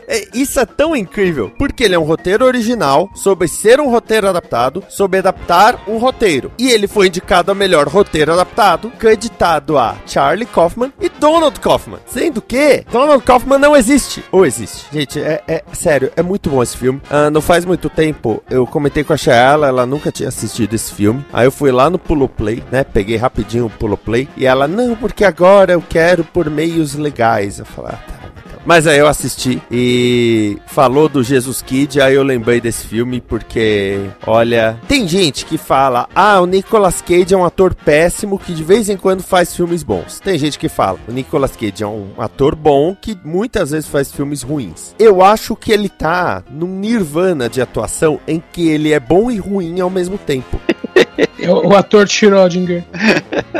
É, 0.08 0.28
Isso 0.34 0.60
é 0.60 0.66
tão 0.66 0.96
incrível, 0.96 1.52
porque 1.58 1.84
ele 1.84 1.96
é 1.96 2.00
um 2.00 2.04
roteiro 2.04 2.46
original, 2.46 3.10
sobre 3.16 3.48
ser 3.48 3.80
um 3.80 3.90
roteiro 3.90 4.28
adaptado, 4.28 4.84
sobre 4.90 5.20
adaptar 5.20 5.80
um 5.88 5.98
roteiro. 5.98 6.52
E 6.58 6.70
ele 6.70 6.88
foi 6.88 7.08
indicado 7.08 7.52
a 7.52 7.56
melhor 7.56 7.88
roteiro 7.88 8.34
adaptado, 8.34 8.92
creditado 9.00 9.78
a 9.78 9.96
Charlie 10.06 10.46
Kaufman 10.46 10.92
e 11.00 11.10
Donald 11.10 11.60
Kaufman. 11.60 12.00
Sendo 12.06 12.42
que 12.42 12.84
Donald 12.92 13.24
Kaufman 13.24 13.58
não 13.60 13.76
existe. 13.76 14.24
Ou 14.32 14.46
existe. 14.46 14.86
Gente, 14.92 15.20
é, 15.20 15.42
é- 15.48 15.64
sério, 15.74 16.12
é 16.16 16.22
muito 16.22 16.50
bom 16.50 16.62
esse 16.62 16.78
filme. 16.78 17.02
Ah, 17.10 17.30
não 17.30 17.42
faz 17.42 17.66
muito 17.66 17.90
tempo, 17.90 18.44
eu 18.50 18.66
comentei 18.68 19.04
com 19.04 19.14
a 19.14 19.18
Shayla, 19.18 19.68
ela 19.68 19.86
nunca 19.86 20.12
tinha 20.12 20.30
assistido 20.30 20.74
esse 20.74 20.94
filme. 20.94 21.26
Aí 21.32 21.46
eu 21.46 21.52
fui 21.52 21.72
lá 21.72 21.90
no 21.90 21.98
Pulo 22.00 22.28
Play, 22.30 22.64
né? 22.72 22.84
Peguei 22.84 23.18
rapidinho 23.18 23.66
o 23.66 23.70
Pulo 23.70 23.98
Play. 23.98 24.28
E 24.38 24.46
ela, 24.46 24.68
não, 24.68 24.96
porque 24.96 25.24
agora 25.26 25.74
eu 25.74 25.82
quero 25.88 26.24
por 26.24 26.50
meios 26.50 26.96
legais. 26.96 27.60
Eu 27.60 27.66
falei, 27.66 27.94
ah, 27.94 28.00
tá. 28.08 28.23
Mas 28.66 28.88
aí 28.88 28.98
eu 28.98 29.08
assisti 29.08 29.62
e 29.70 30.58
falou 30.68 31.10
do 31.10 31.22
Jesus 31.22 31.62
Kid, 31.62 32.00
aí 32.00 32.16
eu 32.16 32.24
lembrei 32.24 32.62
desse 32.62 32.88
filme 32.88 33.20
porque, 33.20 34.00
olha, 34.26 34.80
tem 34.88 35.08
gente 35.08 35.46
que 35.46 35.58
fala: 35.58 36.08
"Ah, 36.16 36.40
o 36.40 36.46
Nicolas 36.46 37.02
Cage 37.02 37.34
é 37.34 37.38
um 37.38 37.44
ator 37.44 37.76
péssimo 37.76 38.40
que 38.40 38.54
de 38.54 38.64
vez 38.64 38.90
em 38.90 38.96
quando 38.96 39.22
faz 39.22 39.56
filmes 39.56 39.84
bons". 39.84 40.20
Tem 40.20 40.38
gente 40.38 40.58
que 40.58 40.70
fala: 40.70 40.98
"O 41.08 41.12
Nicolas 41.12 41.56
Cage 41.56 41.84
é 41.84 41.88
um 41.88 42.12
ator 42.18 42.56
bom 42.56 42.96
que 42.96 43.18
muitas 43.24 43.72
vezes 43.72 43.90
faz 43.90 44.12
filmes 44.12 44.44
ruins". 44.44 44.96
Eu 44.98 45.22
acho 45.22 45.56
que 45.56 45.72
ele 45.72 45.90
tá 45.90 46.44
num 46.50 46.80
nirvana 46.80 47.50
de 47.50 47.62
atuação 47.62 48.20
em 48.28 48.42
que 48.52 48.70
ele 48.70 48.94
é 48.94 49.00
bom 49.00 49.30
e 49.30 49.38
ruim 49.38 49.80
ao 49.82 49.90
mesmo 49.90 50.18
tempo. 50.18 50.60
É 51.40 51.52
o, 51.52 51.76
ator 51.76 52.06
de 52.06 52.14
Schrödinger. 52.14 52.84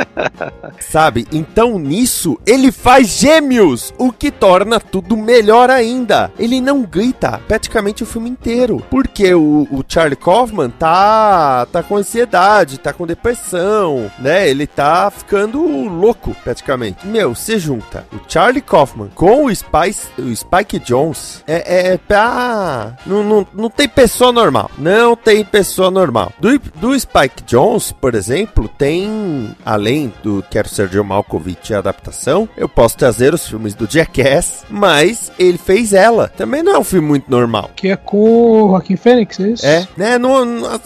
Sabe? 0.80 1.26
Então 1.32 1.78
nisso 1.78 2.38
ele 2.46 2.72
faz 2.72 3.08
gêmeos, 3.08 3.92
o 3.98 4.10
que 4.12 4.30
torna 4.30 4.80
tudo 4.80 5.16
melhor 5.16 5.70
ainda. 5.70 6.32
Ele 6.38 6.60
não 6.60 6.82
grita 6.82 7.40
praticamente 7.46 8.02
o 8.02 8.06
filme 8.06 8.30
inteiro, 8.30 8.82
porque 8.90 9.34
o, 9.34 9.68
o 9.70 9.84
Charlie 9.86 10.16
Kaufman 10.16 10.70
tá 10.70 11.66
tá 11.70 11.82
com 11.82 11.96
ansiedade, 11.96 12.78
tá 12.78 12.92
com 12.92 13.06
depressão, 13.06 14.10
né? 14.18 14.48
Ele 14.48 14.66
tá 14.66 15.10
ficando 15.10 15.62
louco 15.88 16.34
praticamente. 16.42 17.06
Meu, 17.06 17.34
você 17.34 17.58
junta 17.58 18.06
o 18.12 18.20
Charlie 18.28 18.62
Kaufman 18.62 19.10
com 19.14 19.46
o 19.46 19.54
Spice, 19.54 20.08
o 20.18 20.34
Spike 20.34 20.78
Jones, 20.78 21.42
é, 21.46 21.92
é 21.92 21.98
pra 21.98 22.96
não, 23.06 23.22
não, 23.22 23.46
não 23.52 23.70
tem 23.70 23.88
pessoa 23.88 24.32
normal, 24.32 24.70
não 24.78 25.16
tem 25.16 25.44
pessoa 25.44 25.90
normal. 25.90 26.32
Do, 26.38 26.58
do 26.76 26.98
Spike 26.98 27.33
Jones, 27.42 27.92
por 27.92 28.14
exemplo, 28.14 28.68
tem 28.68 29.54
além 29.64 30.12
do 30.22 30.44
Quero 30.50 30.68
Ser 30.68 30.88
John 30.88 31.04
Malkovich 31.04 31.72
e 31.72 31.74
a 31.74 31.78
adaptação, 31.78 32.48
eu 32.56 32.68
posso 32.68 32.96
trazer 32.96 33.34
os 33.34 33.46
filmes 33.46 33.74
do 33.74 33.90
Jackass, 33.90 34.64
mas 34.70 35.32
ele 35.38 35.58
fez 35.58 35.92
ela. 35.92 36.28
Também 36.28 36.62
não 36.62 36.72
é 36.72 36.78
um 36.78 36.84
filme 36.84 37.06
muito 37.06 37.30
normal. 37.30 37.70
Que 37.76 37.88
é 37.88 37.96
com 37.96 38.64
o 38.64 38.68
Joaquim 38.68 38.96
Fênix, 38.96 39.40
é 39.40 39.48
isso? 39.48 39.66
É, 39.66 39.88
né? 39.96 40.18
Não, 40.18 40.44
não, 40.44 40.78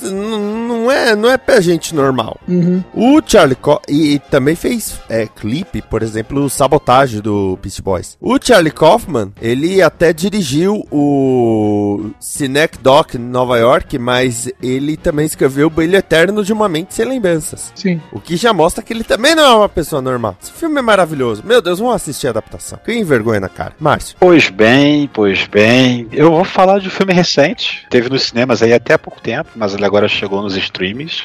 não, 0.68 0.90
é, 0.90 1.14
não 1.14 1.30
é 1.30 1.36
pra 1.36 1.60
gente 1.60 1.94
normal. 1.94 2.38
Uhum. 2.48 2.82
O 2.94 3.20
Charlie 3.24 3.56
e, 3.88 4.14
e 4.14 4.18
também 4.18 4.54
fez 4.54 4.98
é, 5.08 5.26
clipe, 5.26 5.82
por 5.82 6.02
exemplo, 6.02 6.44
o 6.44 6.50
Sabotage 6.50 7.20
do 7.20 7.58
Beast 7.62 7.80
Boys. 7.80 8.16
O 8.20 8.38
Charlie 8.40 8.72
Kaufman, 8.72 9.32
ele 9.40 9.82
até 9.82 10.12
dirigiu 10.12 10.86
o 10.90 12.10
Cinec 12.20 12.78
Doc 12.78 13.14
em 13.14 13.18
Nova 13.18 13.58
York, 13.58 13.98
mas 13.98 14.50
ele 14.62 14.96
também 14.96 15.26
escreveu 15.26 15.66
o 15.66 15.70
Brilho 15.70 15.96
Eterno 15.96 16.27
de 16.44 16.52
uma 16.52 16.68
Mente 16.68 16.94
Sem 16.94 17.04
Lembranças. 17.04 17.72
Sim. 17.74 18.00
O 18.12 18.20
que 18.20 18.36
já 18.36 18.52
mostra 18.52 18.82
que 18.82 18.92
ele 18.92 19.04
também 19.04 19.34
não 19.34 19.44
é 19.44 19.54
uma 19.56 19.68
pessoa 19.68 20.02
normal. 20.02 20.36
Esse 20.40 20.52
filme 20.52 20.78
é 20.78 20.82
maravilhoso. 20.82 21.42
Meu 21.44 21.60
Deus, 21.60 21.78
vamos 21.78 21.94
assistir 21.94 22.26
a 22.26 22.30
adaptação. 22.30 22.78
Que 22.84 23.02
vergonha 23.02 23.40
na 23.40 23.48
cara. 23.48 23.72
Márcio. 23.78 24.16
Pois 24.18 24.48
bem, 24.48 25.08
pois 25.12 25.46
bem. 25.46 26.08
Eu 26.12 26.30
vou 26.30 26.44
falar 26.44 26.78
de 26.80 26.88
um 26.88 26.90
filme 26.90 27.12
recente. 27.12 27.86
Teve 27.90 28.08
nos 28.08 28.22
cinemas 28.24 28.62
aí 28.62 28.72
até 28.72 28.94
há 28.94 28.98
pouco 28.98 29.20
tempo, 29.20 29.50
mas 29.56 29.74
ele 29.74 29.84
agora 29.84 30.08
chegou 30.08 30.42
nos 30.42 30.56
streams. 30.56 31.24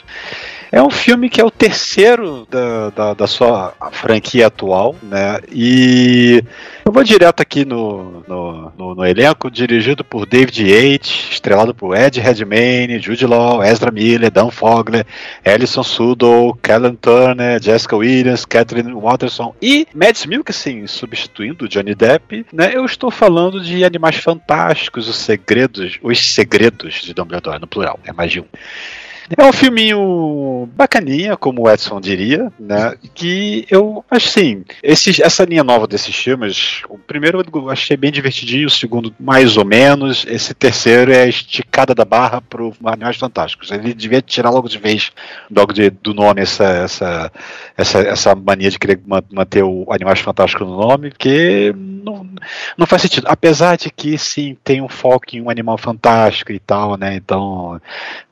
É 0.73 0.81
um 0.81 0.89
filme 0.89 1.29
que 1.29 1.39
é 1.39 1.45
o 1.45 1.51
terceiro 1.51 2.47
da, 2.49 2.89
da, 2.89 3.13
da 3.13 3.27
sua 3.27 3.75
franquia 3.91 4.47
atual, 4.47 4.95
né? 5.03 5.39
E 5.51 6.43
eu 6.83 6.91
vou 6.91 7.03
direto 7.03 7.41
aqui 7.41 7.63
no, 7.63 8.23
no, 8.27 8.73
no, 8.75 8.95
no 8.95 9.05
elenco, 9.05 9.51
dirigido 9.51 10.03
por 10.03 10.25
David 10.25 10.67
Yates, 10.67 11.29
estrelado 11.33 11.75
por 11.75 11.95
Ed 11.95 12.19
Redmayne, 12.19 12.97
Jude 12.97 13.27
Law, 13.27 13.63
Ezra 13.63 13.91
Miller, 13.91 14.31
Dan 14.31 14.49
Fogler, 14.49 15.05
Alison 15.45 15.83
Sudol, 15.83 16.55
Kellen 16.55 16.95
Turner, 16.95 17.61
Jessica 17.61 17.95
Williams, 17.95 18.43
Catherine 18.43 18.95
Watterson 18.95 19.53
e 19.61 19.87
Mads 19.93 20.25
Mikkelsen 20.25 20.87
substituindo 20.87 21.69
Johnny 21.69 21.93
Depp, 21.93 22.47
né? 22.51 22.71
Eu 22.73 22.83
estou 22.83 23.11
falando 23.11 23.61
de 23.61 23.85
Animais 23.85 24.15
Fantásticos, 24.15 25.07
os 25.07 25.17
segredos, 25.17 25.99
os 26.01 26.33
segredos 26.33 26.95
de 26.95 27.13
Dumbledore 27.13 27.59
no 27.59 27.67
plural, 27.67 27.99
é 28.03 28.11
mais 28.11 28.31
de 28.31 28.39
um. 28.39 28.45
É 29.37 29.43
um 29.45 29.53
filminho 29.53 30.67
bacaninha, 30.75 31.37
como 31.37 31.63
o 31.63 31.71
Edson 31.71 32.01
diria, 32.01 32.51
né? 32.59 32.93
Que 33.13 33.65
eu, 33.69 34.03
assim, 34.09 34.63
esse, 34.81 35.23
essa 35.23 35.45
linha 35.45 35.63
nova 35.63 35.87
desses 35.87 36.13
filmes, 36.15 36.81
o 36.89 36.97
primeiro 36.97 37.41
eu 37.53 37.69
achei 37.69 37.95
bem 37.95 38.11
divertidinho, 38.11 38.67
o 38.67 38.71
segundo 38.71 39.13
mais 39.19 39.55
ou 39.55 39.63
menos, 39.65 40.25
esse 40.27 40.53
terceiro 40.53 41.11
é 41.11 41.23
a 41.23 41.27
esticada 41.27 41.95
da 41.95 42.03
barra 42.03 42.41
pro 42.41 42.73
Animais 42.83 43.17
Fantásticos. 43.17 43.71
Ele 43.71 43.93
devia 43.93 44.21
tirar 44.21 44.49
logo 44.49 44.67
de 44.67 44.77
vez, 44.77 45.11
logo 45.49 45.71
de- 45.71 45.89
do 45.89 46.13
nome, 46.13 46.41
essa, 46.41 46.65
essa, 46.65 47.31
essa, 47.77 47.99
essa 48.01 48.35
mania 48.35 48.69
de 48.69 48.77
querer 48.79 48.99
ma- 49.05 49.23
manter 49.31 49.63
o 49.63 49.85
Animais 49.89 50.19
Fantásticos 50.19 50.67
no 50.67 50.77
nome, 50.77 51.09
porque 51.11 51.73
não, 51.77 52.27
não 52.77 52.85
faz 52.85 53.01
sentido. 53.03 53.27
Apesar 53.27 53.77
de 53.77 53.89
que, 53.89 54.17
sim, 54.17 54.57
tem 54.63 54.81
um 54.81 54.89
foco 54.89 55.25
em 55.33 55.41
um 55.41 55.49
animal 55.49 55.77
fantástico 55.77 56.51
e 56.51 56.59
tal, 56.59 56.97
né? 56.97 57.15
Então, 57.15 57.79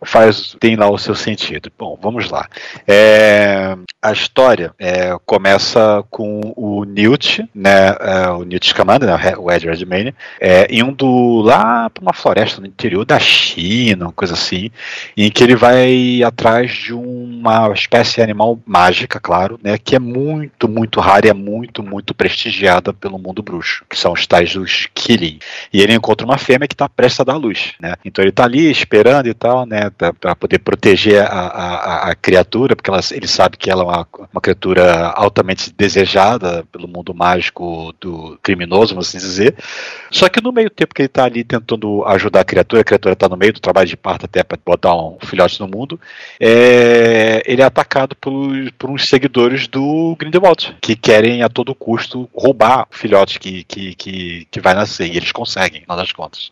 faz 0.03 0.55
tem 0.59 0.75
o 0.89 0.97
seu 0.97 1.15
sentido. 1.15 1.71
Bom, 1.77 1.97
vamos 2.01 2.29
lá. 2.29 2.47
É, 2.88 3.75
a 4.01 4.11
história 4.11 4.73
é, 4.79 5.15
começa 5.25 6.03
com 6.09 6.53
o 6.55 6.84
Newt, 6.86 7.47
né? 7.53 7.95
é, 7.99 8.29
o 8.29 8.43
Newt 8.43 8.67
Scamander, 8.67 9.07
né, 9.07 9.34
o 9.38 9.51
Ed 9.51 9.67
Redmayne, 9.67 10.15
é, 10.39 10.67
indo 10.73 11.41
lá 11.41 11.89
para 11.89 12.01
uma 12.01 12.13
floresta 12.13 12.59
no 12.59 12.67
interior 12.67 13.05
da 13.05 13.19
China, 13.19 14.05
uma 14.05 14.11
coisa 14.11 14.34
assim, 14.34 14.71
em 15.15 15.29
que 15.29 15.43
ele 15.43 15.55
vai 15.55 16.23
atrás 16.23 16.71
de 16.71 16.93
uma 16.93 17.71
espécie 17.73 18.21
animal 18.21 18.59
mágica, 18.65 19.19
claro, 19.19 19.59
né? 19.63 19.77
Que 19.77 19.95
é 19.95 19.99
muito, 19.99 20.67
muito 20.67 20.99
rara 20.99 21.27
e 21.27 21.29
é 21.29 21.34
muito, 21.34 21.84
muito 21.84 22.13
prestigiada 22.13 22.93
pelo 22.93 23.19
mundo 23.19 23.43
bruxo, 23.43 23.86
que 23.89 23.97
são 23.97 24.13
os 24.13 24.25
tais 24.25 24.53
dos 24.53 24.88
Killing. 24.93 25.39
E 25.71 25.82
ele 25.82 25.93
encontra 25.93 26.25
uma 26.25 26.38
fêmea 26.38 26.67
que 26.67 26.73
está 26.73 26.89
prestes 26.89 27.19
a 27.19 27.23
dar 27.23 27.36
luz, 27.36 27.73
né? 27.79 27.95
Então 28.03 28.23
ele 28.23 28.29
está 28.29 28.43
ali 28.43 28.69
esperando 28.71 29.27
e 29.27 29.34
tal, 29.34 29.65
né? 29.65 29.89
Para 29.91 30.36
poder 30.36 30.59
proteger 30.72 31.22
a, 31.22 31.28
a, 31.28 32.11
a 32.11 32.15
criatura, 32.15 32.78
porque 32.78 32.89
ela, 32.89 33.01
ele 33.11 33.28
sabe 33.28 33.57
que 33.57 33.69
ela 33.69 33.82
é 33.82 33.86
uma, 33.86 34.07
uma 34.32 34.41
criatura 34.41 35.07
altamente 35.09 35.69
desejada 35.78 36.65
pelo 36.72 36.88
mundo 36.88 37.13
mágico 37.13 37.93
do 37.99 38.39
criminoso, 38.41 38.93
vamos 38.93 39.09
assim 39.09 39.17
dizer. 39.17 39.53
Só 40.09 40.30
que 40.30 40.41
no 40.41 40.53
meio 40.53 40.69
tempo 40.69 40.93
que 40.93 41.01
ele 41.01 41.07
está 41.07 41.26
ali 41.26 41.43
tentando 41.43 42.05
ajudar 42.05 42.39
a 42.39 42.45
criatura, 42.45 42.82
a 42.82 42.86
criatura 42.86 43.13
está 43.13 43.28
no 43.28 43.36
meio 43.36 43.51
do 43.51 43.59
trabalho 43.59 43.89
de 43.89 43.97
parto 43.97 44.26
até 44.26 44.43
para 44.43 44.57
botar 44.65 44.95
um 44.95 45.17
filhote 45.26 45.59
no 45.59 45.67
mundo, 45.67 45.99
é, 46.39 47.43
ele 47.45 47.61
é 47.61 47.65
atacado 47.65 48.15
por, 48.15 48.32
por 48.78 48.89
uns 48.89 49.09
seguidores 49.09 49.67
do 49.67 50.15
Grindelwald, 50.17 50.78
que 50.80 50.95
querem 50.95 51.43
a 51.43 51.49
todo 51.49 51.76
custo 51.76 52.30
roubar 52.34 52.88
o 52.89 52.95
filhote 52.95 53.41
que, 53.41 53.65
que, 53.65 53.93
que, 53.95 54.47
que 54.49 54.61
vai 54.61 54.74
nascer, 54.74 55.07
e 55.07 55.17
eles 55.17 55.34
conseguem, 55.34 55.84
no 55.86 55.97
das 55.97 56.13
contas. 56.13 56.49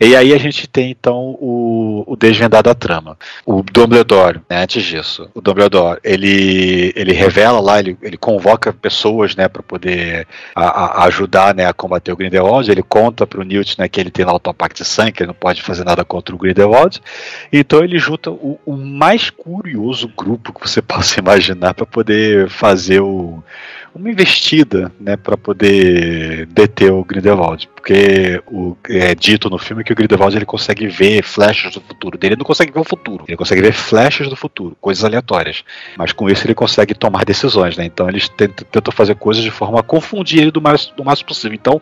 E 0.00 0.16
aí 0.16 0.34
a 0.34 0.38
gente 0.38 0.66
tem 0.66 0.90
então 0.90 1.36
o, 1.38 2.02
o 2.04 2.16
da 2.16 2.74
trama. 2.74 3.16
O 3.46 3.59
Dumbledore, 3.62 4.40
né, 4.48 4.62
antes 4.62 4.82
disso, 4.84 5.30
o 5.34 5.40
Dumbledore, 5.40 5.98
ele, 6.04 6.92
ele 6.94 7.12
revela 7.12 7.60
lá, 7.60 7.78
ele, 7.78 7.96
ele 8.02 8.16
convoca 8.16 8.72
pessoas, 8.72 9.34
né, 9.34 9.48
para 9.48 9.62
poder 9.62 10.26
a, 10.54 11.02
a 11.02 11.04
ajudar, 11.04 11.54
né, 11.54 11.66
a 11.66 11.72
combater 11.72 12.12
o 12.12 12.16
Grindelwald, 12.16 12.70
ele 12.70 12.82
conta 12.82 13.26
pro 13.26 13.44
Newt, 13.44 13.78
né, 13.78 13.88
que 13.88 14.00
ele 14.00 14.10
tem 14.10 14.24
lá 14.24 14.34
o 14.34 14.40
Topact 14.40 14.82
de 14.82 14.88
sangue, 14.88 15.12
que 15.12 15.22
ele 15.22 15.28
não 15.28 15.34
pode 15.34 15.62
fazer 15.62 15.84
nada 15.84 16.04
contra 16.04 16.34
o 16.34 16.38
Grindelwald, 16.38 17.00
então 17.52 17.82
ele 17.82 17.98
junta 17.98 18.30
o, 18.30 18.58
o 18.64 18.76
mais 18.76 19.30
curioso 19.30 20.08
grupo 20.16 20.52
que 20.52 20.68
você 20.68 20.80
possa 20.82 21.18
imaginar 21.18 21.74
para 21.74 21.86
poder 21.86 22.48
fazer 22.48 23.00
o 23.00 23.42
uma 23.94 24.10
investida, 24.10 24.92
né, 25.00 25.16
para 25.16 25.36
poder 25.36 26.46
deter 26.46 26.92
o 26.92 27.04
Grindelwald, 27.04 27.68
porque 27.74 28.42
o, 28.46 28.76
é 28.88 29.14
dito 29.14 29.50
no 29.50 29.58
filme 29.58 29.82
que 29.82 29.92
o 29.92 29.96
Grindelwald 29.96 30.36
ele 30.36 30.46
consegue 30.46 30.86
ver 30.86 31.22
flechas 31.22 31.74
do 31.74 31.80
futuro 31.80 32.18
ele 32.22 32.36
não 32.36 32.44
consegue 32.44 32.72
ver 32.72 32.80
o 32.80 32.84
futuro, 32.84 33.24
ele 33.26 33.36
consegue 33.36 33.60
ver 33.60 33.72
flechas 33.72 34.28
do 34.28 34.36
futuro, 34.36 34.76
coisas 34.80 35.04
aleatórias, 35.04 35.64
mas 35.96 36.12
com 36.12 36.28
isso 36.28 36.46
ele 36.46 36.54
consegue 36.54 36.94
tomar 36.94 37.24
decisões, 37.24 37.76
né? 37.76 37.84
Então 37.84 38.08
eles 38.08 38.28
tentam, 38.28 38.66
tentam 38.70 38.92
fazer 38.92 39.14
coisas 39.14 39.42
de 39.42 39.50
forma 39.50 39.80
a 39.80 39.82
confundir 39.82 40.40
ele 40.40 40.50
do 40.50 40.60
mais 40.60 40.86
do 40.86 41.04
mais 41.04 41.22
possível. 41.22 41.54
Então 41.54 41.80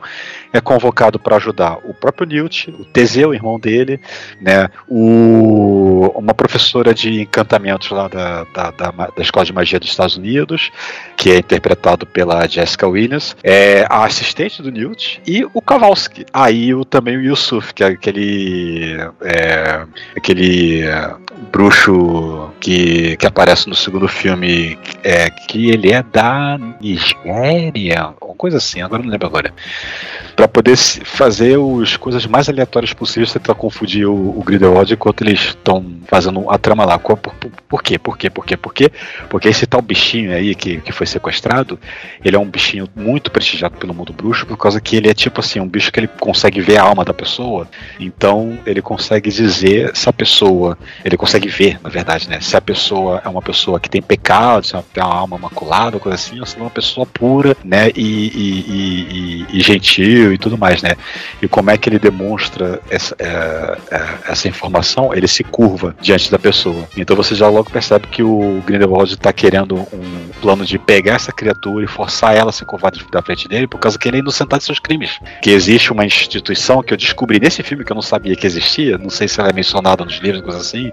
é 0.52 0.61
convocado 0.61 1.18
para 1.18 1.36
ajudar 1.36 1.78
o 1.84 1.94
próprio 1.94 2.26
Newt, 2.26 2.70
o 2.70 2.84
Teseu, 2.84 3.34
irmão 3.34 3.59
dele, 3.59 4.00
né, 4.40 4.68
o, 4.88 6.12
uma 6.14 6.34
professora 6.34 6.94
de 6.94 7.22
encantamentos 7.22 7.90
lá 7.90 8.09
da, 8.09 8.44
da, 8.44 8.70
da, 8.70 8.90
da 8.90 9.22
escola 9.22 9.44
de 9.44 9.52
magia 9.52 9.78
dos 9.78 9.90
Estados 9.90 10.16
Unidos, 10.16 10.70
que 11.16 11.30
é 11.30 11.38
interpretado 11.99 12.07
pela 12.07 12.46
Jessica 12.46 12.86
Williams, 12.86 13.36
é 13.42 13.86
a 13.88 14.05
assistente 14.05 14.62
do 14.62 14.70
Newt 14.70 15.20
e 15.26 15.44
o 15.44 15.61
Kowalski. 15.61 16.24
Aí 16.32 16.74
o, 16.74 16.84
também 16.84 17.16
o 17.16 17.22
Yusuf, 17.22 17.74
que 17.74 17.82
é 17.82 17.88
aquele 17.88 18.96
é, 19.22 19.84
aquele 20.16 20.82
bruxo 21.53 22.51
que, 22.61 23.16
que 23.16 23.26
aparece 23.26 23.68
no 23.68 23.74
segundo 23.74 24.09
filme, 24.09 24.78
é, 25.03 25.30
que 25.30 25.70
ele 25.70 25.93
é 25.93 26.03
da 26.03 26.59
Nigéria, 26.80 28.14
uma 28.20 28.34
coisa 28.34 28.59
assim, 28.59 28.80
agora 28.82 29.03
não 29.03 29.11
lembro 29.11 29.26
agora 29.26 29.53
para 30.39 30.47
poder 30.47 30.76
fazer 30.76 31.59
as 31.82 31.97
coisas 31.97 32.24
mais 32.24 32.49
aleatórias 32.49 32.93
possíveis, 32.93 33.32
tentar 33.32 33.57
confundir 33.57 34.07
o, 34.07 34.39
o 34.39 34.41
Grindelwald 34.45 34.95
enquanto 34.95 35.22
eles 35.22 35.41
estão 35.41 35.84
fazendo 36.07 36.49
a 36.49 36.57
trama 36.57 36.84
lá. 36.84 36.97
Por, 36.97 37.16
por, 37.16 37.34
por, 37.68 37.82
quê? 37.82 37.99
Por 37.99 38.16
quê? 38.16 38.30
Por 38.30 38.47
quê? 38.47 38.57
Por 38.57 38.72
quê? 38.72 38.93
Porque 39.28 39.49
esse 39.49 39.66
tal 39.66 39.82
bichinho 39.82 40.32
aí 40.32 40.55
que, 40.55 40.80
que 40.80 40.93
foi 40.93 41.09
sequestrado, 41.09 41.76
ele 42.24 42.36
é 42.36 42.39
um 42.39 42.49
bichinho 42.49 42.89
muito 42.95 43.32
prestigiado 43.32 43.76
pelo 43.78 43.93
mundo 43.93 44.12
bruxo, 44.12 44.47
por 44.47 44.57
causa 44.57 44.80
que 44.80 44.95
ele 44.95 45.11
é 45.11 45.14
tipo 45.14 45.41
assim, 45.41 45.59
um 45.59 45.66
bicho 45.66 45.91
que 45.91 45.99
ele 45.99 46.07
consegue 46.07 46.61
ver 46.61 46.76
a 46.76 46.82
alma 46.82 47.05
da 47.05 47.12
pessoa, 47.12 47.68
então 47.99 48.57
ele 48.64 48.80
consegue 48.80 49.30
dizer 49.30 49.91
se 49.97 50.09
a 50.09 50.12
pessoa, 50.12 50.78
ele 51.05 51.16
consegue 51.16 51.28
ver, 51.49 51.79
na 51.83 51.91
verdade, 51.91 52.29
né? 52.29 52.41
Se 52.41 52.57
a 52.57 52.61
pessoa 52.61 53.20
é 53.24 53.29
uma 53.29 53.43
pessoa 53.43 53.79
que 53.79 53.91
tem 53.91 54.01
pecado, 54.01 54.64
se 54.64 54.72
tem 54.93 55.03
uma 55.03 55.14
alma 55.14 55.39
maculada, 55.39 55.99
coisa 55.99 56.14
assim, 56.14 56.41
ou 56.41 56.47
se 56.47 56.57
é 56.57 56.61
uma 56.61 56.70
pessoa 56.70 57.07
pura, 57.07 57.57
né? 57.64 57.91
E, 57.95 58.01
e, 58.01 59.47
e, 59.51 59.59
e 59.59 59.61
gentil 59.61 60.33
e 60.33 60.39
tudo 60.39 60.57
mais, 60.57 60.83
né? 60.83 60.95
E 61.43 61.49
como 61.49 61.70
é 61.70 61.76
que 61.76 61.89
ele 61.89 61.99
demonstra 61.99 62.81
essa, 62.89 63.14
é, 63.18 63.79
é, 63.91 64.33
essa 64.33 64.49
informação? 64.49 65.12
Ele 65.12 65.29
se 65.29 65.45
curva 65.45 65.95
diante 66.01 66.31
da 66.31 66.39
pessoa. 66.39 66.89
Então 66.97 67.16
você 67.16 67.35
já 67.35 67.49
logo 67.49 67.70
percebe 67.70 68.07
que 68.07 68.22
o 68.22 68.62
Grindelwald 68.66 69.12
está 69.12 69.33
querendo 69.33 69.76
um 69.93 70.29
plano 70.41 70.64
de 70.64 70.79
pegar 70.79 71.14
essa 71.14 71.33
criatura 71.33 71.85
e 71.85 71.89
forçar 71.89 72.37
ela 72.37 72.51
a 72.51 72.53
se 72.53 72.64
curvar 72.64 72.93
da 73.11 73.22
frente 73.22 73.49
dele, 73.49 73.66
por 73.66 73.79
causa 73.79 73.99
que 73.99 74.09
ele 74.09 74.18
é 74.18 74.20
inocentado 74.20 74.61
de 74.61 74.64
seus 74.64 74.79
crimes. 74.79 75.18
Que 75.43 75.51
existe 75.51 75.93
uma 75.93 76.05
instituição 76.05 76.83
que 76.83 76.93
eu 76.93 76.97
descobri 76.97 77.41
nesse 77.41 77.62
filme 77.62 77.85
que 77.85 77.93
eu 77.93 77.95
não 77.95 78.03
sabia 78.03 78.37
que 78.37 78.47
existia, 78.47 78.97
não 78.97 79.11
sei 79.11 79.29
se 79.29 79.41
ela 79.41 79.51
é 79.51 79.53
mencionada 79.53 80.05
nos 80.05 80.18
livros, 80.18 80.43
coisa 80.43 80.59
assim, 80.59 80.93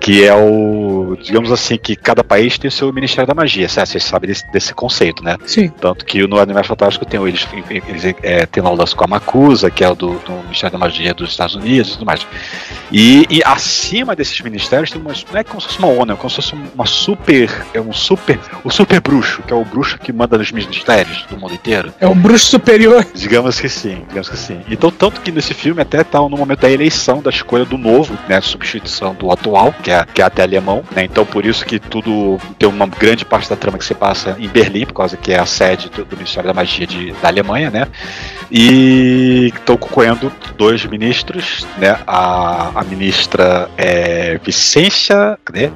que 0.00 0.24
é 0.24 0.34
o, 0.34 1.16
digamos 1.20 1.50
assim, 1.50 1.76
que 1.76 1.96
cada 1.96 2.22
país 2.22 2.58
tem 2.58 2.68
o 2.68 2.72
seu 2.72 2.92
Ministério 2.92 3.26
da 3.26 3.34
Magia, 3.34 3.68
certo? 3.68 3.90
Vocês 3.90 4.04
sabem 4.04 4.28
desse, 4.28 4.50
desse 4.52 4.74
conceito, 4.74 5.22
né? 5.22 5.36
Sim. 5.46 5.68
Tanto 5.68 6.04
que 6.04 6.26
no 6.26 6.38
Animais 6.38 6.66
Fantásticos 6.66 7.08
tem 7.08 7.22
eles, 7.26 7.46
eles 7.88 8.14
é, 8.22 8.46
tem 8.46 8.62
lá 8.62 8.70
o 8.70 8.74
lance 8.74 8.94
com 8.94 9.04
a 9.04 9.06
Macusa, 9.06 9.70
que 9.70 9.82
é 9.82 9.88
o 9.88 9.94
do, 9.94 10.18
do, 10.20 10.32
Ministério 10.44 10.72
da 10.72 10.78
Magia 10.78 11.14
dos 11.14 11.30
Estados 11.30 11.54
Unidos 11.54 11.90
e 11.90 11.92
tudo 11.94 12.06
mais. 12.06 12.26
E, 12.92 13.26
e 13.28 13.42
acima 13.44 14.14
desses 14.14 14.40
ministérios 14.40 14.90
tem 14.90 15.00
uma, 15.00 15.12
não 15.32 15.40
é 15.40 15.44
como 15.44 15.60
se 15.60 15.68
fosse 15.68 15.78
uma 15.78 15.88
ONU, 15.88 16.12
é 16.12 16.16
como 16.16 16.30
se 16.30 16.36
fosse 16.36 16.54
uma 16.74 16.86
super, 16.86 17.50
é 17.74 17.80
um 17.80 17.92
super, 17.92 18.38
o 18.62 18.70
super 18.70 19.00
bruxo, 19.00 19.42
que 19.42 19.52
é 19.52 19.56
o 19.56 19.64
bruxo 19.64 19.98
que 19.98 20.12
manda 20.12 20.38
nos 20.38 20.52
ministérios 20.52 21.24
do 21.28 21.36
mundo 21.38 21.54
inteiro. 21.54 21.92
É 22.00 22.06
o 22.06 22.14
bruxo 22.14 22.46
superior. 22.46 23.06
Digamos 23.14 23.60
que 23.60 23.68
sim, 23.68 24.04
digamos 24.08 24.28
que 24.28 24.36
sim. 24.36 24.60
Então, 24.68 24.90
tanto 24.90 25.20
que 25.20 25.32
nesse 25.32 25.54
filme 25.54 25.82
até 25.82 26.04
tá 26.04 26.18
no 26.20 26.30
momento 26.30 26.60
da 26.60 26.70
eleição, 26.70 27.20
da 27.20 27.30
escolha 27.30 27.64
do 27.64 27.76
novo, 27.76 28.16
né, 28.28 28.40
substituição 28.40 29.14
do 29.14 29.30
atual, 29.30 29.74
que 29.86 29.92
é, 29.92 30.04
que 30.14 30.20
é 30.20 30.24
até 30.24 30.42
alemão, 30.42 30.82
né? 30.96 31.04
Então 31.04 31.24
por 31.24 31.46
isso 31.46 31.64
que 31.64 31.78
tudo 31.78 32.40
tem 32.58 32.68
uma 32.68 32.88
grande 32.88 33.24
parte 33.24 33.48
da 33.48 33.54
trama 33.54 33.78
que 33.78 33.84
se 33.84 33.94
passa 33.94 34.34
em 34.36 34.48
Berlim, 34.48 34.84
por 34.84 34.94
causa 34.94 35.16
que 35.16 35.32
é 35.32 35.38
a 35.38 35.46
sede 35.46 35.88
do, 35.90 36.04
do 36.04 36.16
Ministério 36.16 36.48
da 36.48 36.52
Magia 36.52 36.84
de, 36.84 37.12
da 37.12 37.28
Alemanha, 37.28 37.70
né? 37.70 37.86
E 38.50 39.52
estão 39.54 39.76
concorrendo 39.76 40.32
dois 40.58 40.84
ministros, 40.84 41.64
né? 41.78 42.00
A, 42.04 42.80
a 42.80 42.82
ministra 42.82 43.70
é 43.78 44.40
Vicência, 44.42 45.38
né? 45.52 45.70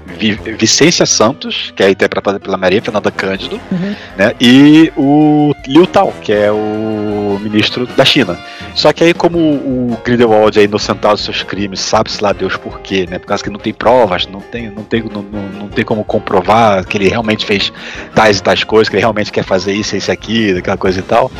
Vicência 0.58 1.06
Santos, 1.06 1.72
que 1.76 1.84
é 1.84 1.90
interpretada 1.90 2.40
pela 2.40 2.56
Maria 2.56 2.82
Fernanda 2.82 3.12
Cândido, 3.12 3.60
uhum. 3.70 3.94
né? 4.16 4.34
E 4.40 4.92
o 4.96 5.54
Liu 5.68 5.86
Tao, 5.86 6.12
que 6.20 6.32
é 6.32 6.50
o 6.50 7.38
ministro 7.40 7.86
da 7.86 8.04
China. 8.04 8.36
Só 8.80 8.94
que 8.94 9.04
aí, 9.04 9.12
como 9.12 9.36
o 9.36 9.98
Grindelwald 10.02 10.58
é 10.58 10.64
inocentado 10.64 11.12
dos 11.12 11.24
seus 11.24 11.42
crimes, 11.42 11.80
sabe-se 11.80 12.22
lá 12.22 12.32
Deus 12.32 12.56
por 12.56 12.80
quê, 12.80 13.06
né? 13.06 13.18
Por 13.18 13.26
causa 13.26 13.44
que 13.44 13.50
não 13.50 13.60
tem 13.60 13.74
provas, 13.74 14.26
não 14.26 14.40
tem, 14.40 14.70
não 14.70 14.82
tem, 14.82 15.02
não, 15.02 15.20
não, 15.22 15.42
não 15.50 15.68
tem 15.68 15.84
como 15.84 16.02
comprovar 16.02 16.82
que 16.86 16.96
ele 16.96 17.06
realmente 17.06 17.44
fez 17.44 17.70
tais 18.14 18.38
e 18.38 18.42
tais 18.42 18.64
coisas, 18.64 18.88
que 18.88 18.94
ele 18.94 19.02
realmente 19.02 19.30
quer 19.30 19.44
fazer 19.44 19.74
isso, 19.74 19.94
isso 19.96 20.10
aqui, 20.10 20.56
aquela 20.56 20.78
coisa 20.78 20.98
e 20.98 21.02
tal. 21.02 21.30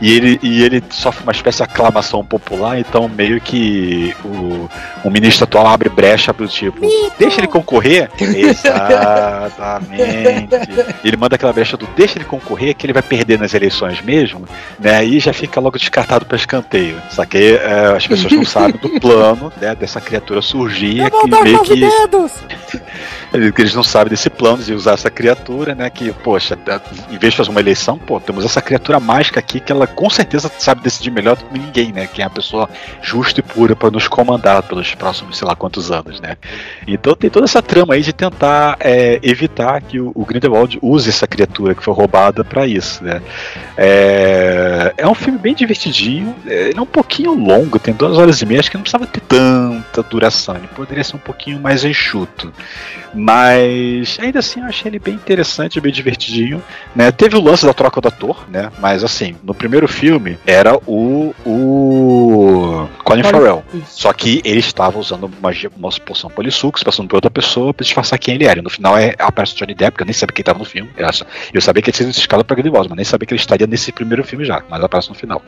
E 0.00 0.12
ele, 0.12 0.40
e 0.42 0.62
ele 0.62 0.82
sofre 0.90 1.22
uma 1.22 1.32
espécie 1.32 1.58
de 1.58 1.64
aclamação 1.64 2.24
popular, 2.24 2.78
então 2.78 3.08
meio 3.08 3.40
que 3.40 4.14
o, 4.24 4.68
o 5.04 5.10
ministro 5.10 5.44
atual 5.44 5.66
abre 5.66 5.88
brecha 5.88 6.32
pro 6.32 6.46
tipo, 6.46 6.80
deixa 7.18 7.40
ele 7.40 7.48
concorrer? 7.48 8.08
Exatamente. 8.20 10.02
Ele 11.04 11.16
manda 11.16 11.34
aquela 11.34 11.52
brecha 11.52 11.76
do 11.76 11.86
deixa 11.96 12.18
ele 12.18 12.24
concorrer, 12.24 12.74
que 12.74 12.86
ele 12.86 12.92
vai 12.92 13.02
perder 13.02 13.38
nas 13.38 13.54
eleições 13.54 14.00
mesmo, 14.00 14.44
né? 14.78 15.04
E 15.04 15.18
já 15.18 15.32
fica 15.32 15.60
logo 15.60 15.76
descartado 15.78 16.24
para 16.24 16.36
escanteio. 16.36 16.87
Só 17.10 17.24
que 17.24 17.56
é, 17.56 17.96
as 17.96 18.06
pessoas 18.08 18.32
não 18.32 18.44
sabem 18.44 18.80
do 18.80 19.00
plano 19.00 19.52
né, 19.60 19.74
dessa 19.74 20.00
criatura 20.00 20.42
surgir. 20.42 20.98
Eu 20.98 21.28
dar 21.28 21.42
meio 21.42 21.62
que... 21.62 21.76
dedos! 21.76 22.32
Eles 23.32 23.74
não 23.74 23.82
sabem 23.82 24.10
desse 24.10 24.30
plano 24.30 24.62
de 24.62 24.72
usar 24.72 24.92
essa 24.92 25.10
criatura, 25.10 25.74
né? 25.74 25.90
Que, 25.90 26.12
poxa, 26.12 26.58
em 27.10 27.18
vez 27.18 27.32
de 27.32 27.36
fazer 27.36 27.50
uma 27.50 27.60
eleição, 27.60 27.98
pô, 27.98 28.18
temos 28.18 28.44
essa 28.44 28.62
criatura 28.62 28.98
mágica 28.98 29.38
aqui 29.38 29.60
que 29.60 29.70
ela 29.70 29.86
com 29.86 30.08
certeza 30.08 30.50
sabe 30.58 30.82
decidir 30.82 31.10
melhor 31.10 31.36
do 31.36 31.44
que 31.44 31.58
ninguém, 31.58 31.92
né? 31.92 32.06
Quem 32.06 32.22
é 32.22 32.26
a 32.26 32.30
pessoa 32.30 32.68
justa 33.02 33.40
e 33.40 33.42
pura 33.42 33.76
para 33.76 33.90
nos 33.90 34.08
comandar 34.08 34.62
pelos 34.62 34.94
próximos, 34.94 35.36
sei 35.36 35.46
lá 35.46 35.54
quantos 35.54 35.90
anos, 35.90 36.20
né? 36.20 36.36
Então 36.86 37.14
tem 37.14 37.28
toda 37.28 37.44
essa 37.44 37.60
trama 37.60 37.94
aí 37.94 38.02
de 38.02 38.12
tentar 38.12 38.76
é, 38.80 39.18
evitar 39.22 39.82
que 39.82 40.00
o, 40.00 40.10
o, 40.14 40.24
Grindelwald 40.24 40.78
use 40.80 41.08
essa 41.08 41.26
criatura 41.26 41.74
que 41.74 41.82
foi 41.82 41.92
roubada 41.92 42.42
para 42.42 42.66
isso, 42.66 43.04
né? 43.04 43.20
É, 43.76 44.94
é 44.96 45.06
um 45.06 45.14
filme 45.14 45.38
bem 45.38 45.54
divertidinho, 45.54 46.34
é, 46.46 46.67
ele 46.68 46.78
é 46.78 46.82
um 46.82 46.86
pouquinho 46.86 47.34
longo, 47.34 47.78
tem 47.78 47.94
duas 47.94 48.18
horas 48.18 48.40
e 48.40 48.46
meia, 48.46 48.60
acho 48.60 48.70
que 48.70 48.76
não 48.76 48.82
precisava 48.82 49.06
ter 49.06 49.20
tanta 49.20 50.02
duração, 50.02 50.56
ele 50.56 50.68
poderia 50.68 51.02
ser 51.04 51.16
um 51.16 51.20
pouquinho 51.20 51.60
mais 51.60 51.84
enxuto. 51.84 52.52
Mas 53.14 54.18
ainda 54.20 54.38
assim 54.40 54.60
eu 54.60 54.66
achei 54.66 54.90
ele 54.90 54.98
bem 54.98 55.14
interessante, 55.14 55.80
bem 55.80 55.92
divertidinho. 55.92 56.62
Né? 56.94 57.10
Teve 57.10 57.36
o 57.36 57.40
lance 57.40 57.64
da 57.64 57.72
troca 57.72 58.00
do 58.00 58.08
ator, 58.08 58.44
né? 58.48 58.70
Mas 58.78 59.02
assim, 59.02 59.36
no 59.42 59.54
primeiro 59.54 59.88
filme 59.88 60.38
era 60.46 60.76
o. 60.86 61.34
o 61.44 62.88
Colin 63.04 63.22
Farrell. 63.22 63.64
Só 63.86 64.12
que 64.12 64.42
ele 64.44 64.60
estava 64.60 64.98
usando 64.98 65.24
uma, 65.24 65.50
uma 65.76 65.90
poção 66.04 66.30
polissuco, 66.30 66.78
se 66.78 66.84
passando 66.84 67.08
por 67.08 67.16
outra 67.16 67.30
pessoa 67.30 67.72
pra 67.72 67.84
disfarçar 67.84 68.18
quem 68.18 68.34
ele 68.34 68.44
era. 68.44 68.60
No 68.60 68.70
final 68.70 68.96
é, 68.96 69.14
aparece 69.18 69.54
o 69.54 69.56
Johnny 69.56 69.74
Depp, 69.74 69.96
que 69.96 70.02
eu 70.02 70.06
nem 70.06 70.12
sabia 70.12 70.34
quem 70.34 70.42
estava 70.42 70.58
no 70.58 70.64
filme. 70.64 70.90
Eu, 70.96 71.06
eu 71.54 71.60
sabia 71.60 71.82
que 71.82 71.90
ele 71.90 71.96
tinha 71.96 72.12
sido 72.12 72.20
escalado 72.20 72.44
pra 72.44 72.54
Grindelwald, 72.54 72.88
mas 72.88 72.96
nem 72.96 73.04
sabia 73.04 73.26
que 73.26 73.34
ele 73.34 73.40
estaria 73.40 73.66
nesse 73.66 73.90
primeiro 73.92 74.22
filme 74.24 74.44
já, 74.44 74.62
mas 74.68 74.82
aparece 74.82 75.08
no 75.08 75.14
final. 75.14 75.42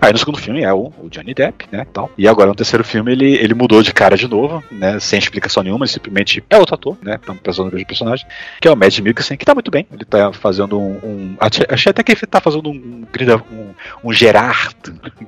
Aí 0.00 0.12
no 0.12 0.18
segundo 0.18 0.38
filme 0.38 0.53
é 0.62 0.72
o, 0.72 0.92
o 0.98 1.08
Johnny 1.10 1.34
Depp, 1.34 1.66
né, 1.72 1.86
tal. 1.92 2.10
E 2.16 2.28
agora 2.28 2.48
no 2.48 2.54
terceiro 2.54 2.84
filme 2.84 3.12
ele, 3.12 3.34
ele 3.34 3.54
mudou 3.54 3.82
de 3.82 3.92
cara 3.92 4.16
de 4.16 4.28
novo, 4.28 4.62
né, 4.70 5.00
sem 5.00 5.18
explicação 5.18 5.62
nenhuma, 5.62 5.84
ele 5.84 5.92
simplesmente 5.92 6.44
é 6.48 6.58
outro 6.58 6.74
ator, 6.74 6.96
né, 7.02 7.16
estamos 7.16 7.40
pensando 7.40 7.66
no 7.66 7.72
mesmo 7.72 7.86
personagem, 7.86 8.26
que 8.60 8.68
é 8.68 8.70
o 8.70 8.76
Mads 8.76 9.00
Mikkelsen, 9.00 9.36
que 9.36 9.44
tá 9.44 9.54
muito 9.54 9.70
bem. 9.70 9.86
Ele 9.92 10.04
tá 10.04 10.32
fazendo 10.32 10.78
um... 10.78 10.98
um 11.02 11.36
achei 11.40 11.90
até 11.90 12.02
que 12.02 12.12
ele 12.12 12.20
tá 12.20 12.40
fazendo 12.40 12.70
um, 12.70 13.04
um, 13.50 13.74
um 14.04 14.12
Gerard 14.12 14.76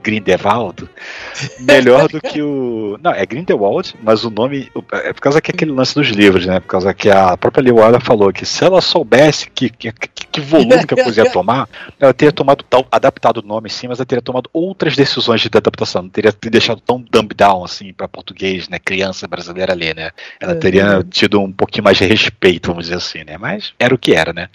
Grindelwald 0.03 0.89
melhor 1.61 2.09
do 2.09 2.21
que 2.21 2.43
o... 2.43 2.99
Não, 3.03 3.13
é 3.13 3.25
Grindelwald, 3.25 3.95
mas 4.03 4.25
o 4.25 4.31
nome... 4.31 4.71
É 4.93 5.13
por 5.13 5.21
causa 5.21 5.41
que 5.41 5.51
é 5.51 5.55
aquele 5.55 5.73
lance 5.73 5.95
dos 5.95 6.09
livros, 6.09 6.47
né, 6.47 6.61
por 6.61 6.69
causa 6.69 6.93
que 6.93 7.09
a 7.11 7.37
própria 7.37 7.65
Lewala 7.65 8.01
falou 8.01 8.33
que 8.33 8.45
se 8.45 8.63
ela 8.63 8.81
soubesse 8.81 9.51
que, 9.51 9.71
que, 9.71 9.93
que 10.31 10.41
volume 10.41 10.87
que 10.87 11.01
a 11.01 11.05
coisa 11.05 11.25
ia 11.25 11.31
tomar, 11.31 11.69
ela 11.99 12.13
teria 12.13 12.33
tomado 12.33 12.65
tal, 12.65 12.87
adaptado 12.91 13.39
o 13.39 13.43
nome 13.43 13.71
sim, 13.71 13.89
mas 13.89 13.99
ela 13.99 14.07
teria 14.07 14.23
tomado 14.23 14.49
outras 14.53 14.97
decisões 14.97 15.41
de 15.41 15.49
adaptação, 15.49 16.03
não 16.03 16.09
teria 16.09 16.33
deixado 16.43 16.81
tão 16.81 17.01
dumb 17.01 17.35
down 17.35 17.65
assim 17.65 17.93
para 17.93 18.09
português, 18.09 18.69
né, 18.69 18.79
criança 18.79 19.27
brasileira 19.27 19.73
ali, 19.73 19.95
né? 19.95 20.11
Ela 20.41 20.53
é, 20.53 20.57
teria 20.57 21.07
tido 21.09 21.41
um 21.41 21.53
pouquinho 21.53 21.85
mais 21.85 21.97
de 21.97 22.05
respeito, 22.05 22.69
vamos 22.69 22.85
dizer 22.85 22.97
assim, 22.97 23.25
né? 23.25 23.37
Mas 23.39 23.73
era 23.79 23.95
o 23.95 23.99
que 23.99 24.15
era, 24.15 24.33
né? 24.33 24.49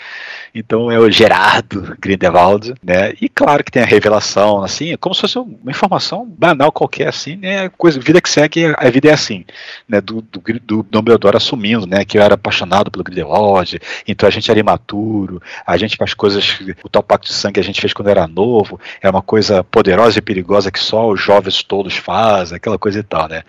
Então 0.54 0.92
é 0.92 1.00
o 1.00 1.10
Gerardo 1.10 1.96
Grindelwald, 2.00 2.74
né? 2.84 3.14
E 3.22 3.30
claro 3.30 3.64
que 3.64 3.72
tem 3.72 3.82
a 3.82 3.86
revelação, 3.86 4.64
assim, 4.64 4.92
é 4.92 4.98
como 4.98 5.16
se 5.16 5.22
fosse 5.22 5.40
uma 5.40 5.72
informação 5.72 6.26
banal 6.26 6.72
qualquer, 6.72 7.08
assim, 7.08 7.36
né? 7.36 7.70
Coisa, 7.70 8.00
vida 8.00 8.22
que 8.22 8.30
segue, 8.30 8.74
a 8.78 8.90
vida 8.90 9.10
é 9.10 9.14
assim, 9.14 9.46
né? 9.88 10.02
Do, 10.02 10.22
do, 10.22 10.42
do 10.62 10.84
Dumbledore 10.84 11.38
assumindo, 11.38 11.86
né? 11.86 12.04
Que 12.06 12.18
eu 12.18 12.22
era 12.22 12.36
apaixonado 12.36 12.92
pelo 12.92 13.04
Grindelwald, 13.04 13.80
então 14.08 14.28
a 14.28 14.32
gente 14.32 14.50
era 14.50 14.60
imaturo, 14.60 15.42
a 15.66 15.78
gente 15.78 15.98
faz 15.98 16.14
coisas, 16.14 16.60
o 16.84 16.90
tal 16.90 17.04
pacto 17.04 17.28
de 17.28 17.34
sangue 17.34 17.60
a 17.60 17.64
gente 17.64 17.80
fez 17.80 17.94
quando 17.94 18.10
era 18.10 18.28
novo, 18.28 18.80
é 19.02 19.10
uma 19.10 19.22
coisa 19.22 19.64
poderosa 19.64 20.20
e 20.20 20.22
perigosa 20.22 20.72
que 20.72 20.80
só 20.80 21.10
os 21.10 21.22
jovens 21.22 21.64
todos 21.64 21.96
fazem, 21.96 22.56
aquela 22.56 22.78
coisa 22.78 23.00
e 23.00 23.04
tal, 23.04 23.28
né? 23.28 23.44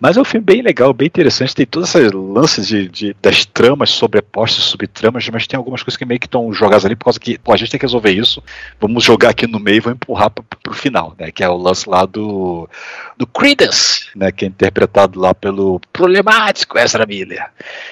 Mas 0.00 0.16
é 0.16 0.20
um 0.20 0.24
filme 0.24 0.44
bem 0.44 0.62
legal, 0.62 0.92
bem 0.92 1.06
interessante, 1.06 1.54
tem 1.54 1.66
todas 1.66 1.94
essas 1.94 2.12
lances 2.12 2.66
de, 2.66 2.88
de 2.88 3.16
das 3.20 3.44
tramas 3.44 3.90
sobrepostas, 3.90 4.64
subtramas, 4.64 5.28
mas 5.28 5.46
tem 5.46 5.56
algumas 5.56 5.82
coisas 5.82 5.96
que 5.96 6.04
meio 6.04 6.20
que 6.20 6.26
estão 6.26 6.52
jogadas 6.52 6.84
ali 6.84 6.94
por 6.94 7.04
causa 7.04 7.20
que, 7.20 7.38
pô, 7.38 7.52
a 7.52 7.56
gente 7.56 7.70
tem 7.70 7.78
que 7.78 7.86
resolver 7.86 8.12
isso, 8.12 8.42
vamos 8.80 9.04
jogar 9.04 9.30
aqui 9.30 9.46
no 9.46 9.58
meio 9.58 9.76
e 9.76 9.80
vamos 9.80 9.96
empurrar 9.96 10.30
pro, 10.30 10.44
pro 10.62 10.74
final, 10.74 11.14
né? 11.18 11.30
Que 11.30 11.42
é 11.42 11.48
o 11.48 11.56
lance 11.56 11.88
lá 11.88 12.04
do, 12.04 12.68
do 13.16 13.26
Credence, 13.26 14.06
né? 14.14 14.30
Que 14.30 14.44
é 14.44 14.48
interpretado 14.48 15.18
lá 15.18 15.34
pelo 15.34 15.80
problemático 15.92 16.78
Ezra 16.78 17.06
Miller. 17.06 17.46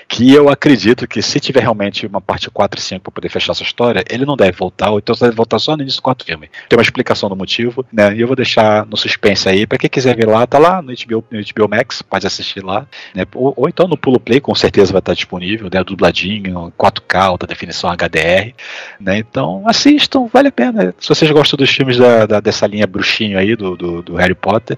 Que 0.08 0.32
eu 0.32 0.48
acredito 0.48 1.06
que 1.06 1.22
se 1.22 1.40
tiver 1.40 1.60
realmente 1.60 2.06
uma 2.06 2.20
parte 2.20 2.50
4 2.50 2.78
e 2.78 2.82
5 2.82 3.02
para 3.02 3.12
poder 3.12 3.28
fechar 3.28 3.53
essa 3.54 3.62
história, 3.62 4.04
ele 4.10 4.26
não 4.26 4.36
deve 4.36 4.52
voltar, 4.52 4.90
ou 4.90 4.98
então 4.98 5.14
deve 5.18 5.34
voltar 5.34 5.58
só 5.58 5.76
no 5.76 5.82
início 5.82 6.00
do 6.00 6.02
quarto 6.02 6.24
filme. 6.24 6.50
Tem 6.68 6.76
uma 6.76 6.82
explicação 6.82 7.28
do 7.28 7.36
motivo, 7.36 7.84
né? 7.92 8.14
E 8.14 8.20
eu 8.20 8.26
vou 8.26 8.36
deixar 8.36 8.84
no 8.86 8.96
suspense 8.96 9.48
aí, 9.48 9.66
para 9.66 9.78
quem 9.78 9.88
quiser 9.88 10.16
ver 10.16 10.28
lá, 10.28 10.46
tá 10.46 10.58
lá 10.58 10.82
no 10.82 10.92
HBO, 10.92 11.24
no 11.30 11.40
HBO 11.40 11.68
Max, 11.68 12.02
pode 12.02 12.26
assistir 12.26 12.62
lá, 12.62 12.86
né? 13.14 13.24
Ou, 13.34 13.54
ou, 13.56 13.68
então 13.68 13.88
no 13.88 13.96
Pulo 13.96 14.20
Play, 14.20 14.40
com 14.40 14.54
certeza 14.54 14.92
vai 14.92 14.98
estar 14.98 15.14
disponível, 15.14 15.68
né? 15.72 15.82
Dubladinho, 15.82 16.72
4K, 16.78 17.20
alta 17.20 17.46
definição 17.46 17.90
HDR, 17.90 18.52
né? 19.00 19.18
Então 19.18 19.62
assistam, 19.66 20.28
vale 20.32 20.48
a 20.48 20.52
pena. 20.52 20.94
Se 20.98 21.08
vocês 21.08 21.30
gostam 21.30 21.56
dos 21.56 21.70
filmes 21.70 21.96
da, 21.96 22.26
da 22.26 22.40
dessa 22.40 22.66
linha 22.66 22.86
bruxinho 22.86 23.38
aí, 23.38 23.56
do, 23.56 23.76
do, 23.76 24.02
do 24.02 24.14
Harry 24.16 24.34
Potter, 24.34 24.76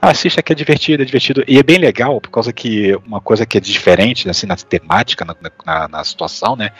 assista 0.00 0.42
que 0.42 0.52
é 0.52 0.54
divertido, 0.54 1.02
é 1.02 1.06
divertido. 1.06 1.42
E 1.48 1.58
é 1.58 1.62
bem 1.62 1.78
legal, 1.78 2.20
por 2.20 2.30
causa 2.30 2.52
que 2.52 2.94
uma 3.06 3.20
coisa 3.20 3.46
que 3.46 3.56
é 3.56 3.60
diferente, 3.60 4.28
assim, 4.28 4.46
na 4.46 4.56
temática, 4.56 5.24
na, 5.24 5.34
na, 5.64 5.88
na 5.88 6.04
situação, 6.04 6.56
né? 6.56 6.70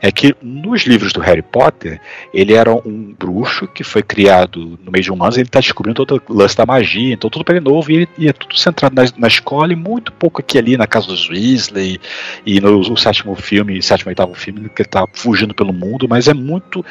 É 0.00 0.12
que 0.12 0.34
nos 0.40 0.84
livros 0.92 1.12
do 1.12 1.20
Harry 1.20 1.40
Potter, 1.40 1.98
ele 2.34 2.52
era 2.52 2.70
um 2.70 3.14
bruxo 3.18 3.66
que 3.66 3.82
foi 3.82 4.02
criado 4.02 4.78
no 4.84 4.92
meio 4.92 5.02
de 5.02 5.10
humanos, 5.10 5.38
ele 5.38 5.48
está 5.48 5.58
descobrindo 5.58 6.04
todo 6.04 6.22
o 6.28 6.34
lance 6.34 6.54
da 6.54 6.66
magia, 6.66 7.14
então 7.14 7.30
tudo 7.30 7.44
para 7.44 7.56
ele 7.56 7.64
novo, 7.64 7.90
e, 7.90 7.96
ele, 7.96 8.08
e 8.18 8.28
é 8.28 8.32
tudo 8.32 8.56
centrado 8.58 8.94
na, 8.94 9.02
na, 9.16 9.26
escola 9.26 9.72
e 9.72 9.76
muito 9.76 10.12
pouco 10.12 10.40
aqui 10.40 10.58
ali 10.58 10.76
na 10.76 10.86
casa 10.86 11.06
dos 11.06 11.30
Weasley, 11.30 11.98
e 12.44 12.60
no, 12.60 12.80
no 12.80 12.96
sétimo 12.96 13.34
filme, 13.34 13.80
sétimo 13.82 14.10
e 14.10 14.12
oitavo 14.12 14.34
filme, 14.34 14.68
que 14.68 14.82
ele 14.82 14.88
tá 14.88 15.06
fugindo 15.14 15.54
pelo 15.54 15.72
mundo, 15.72 16.06
mas 16.06 16.28
é 16.28 16.34
muito 16.34 16.84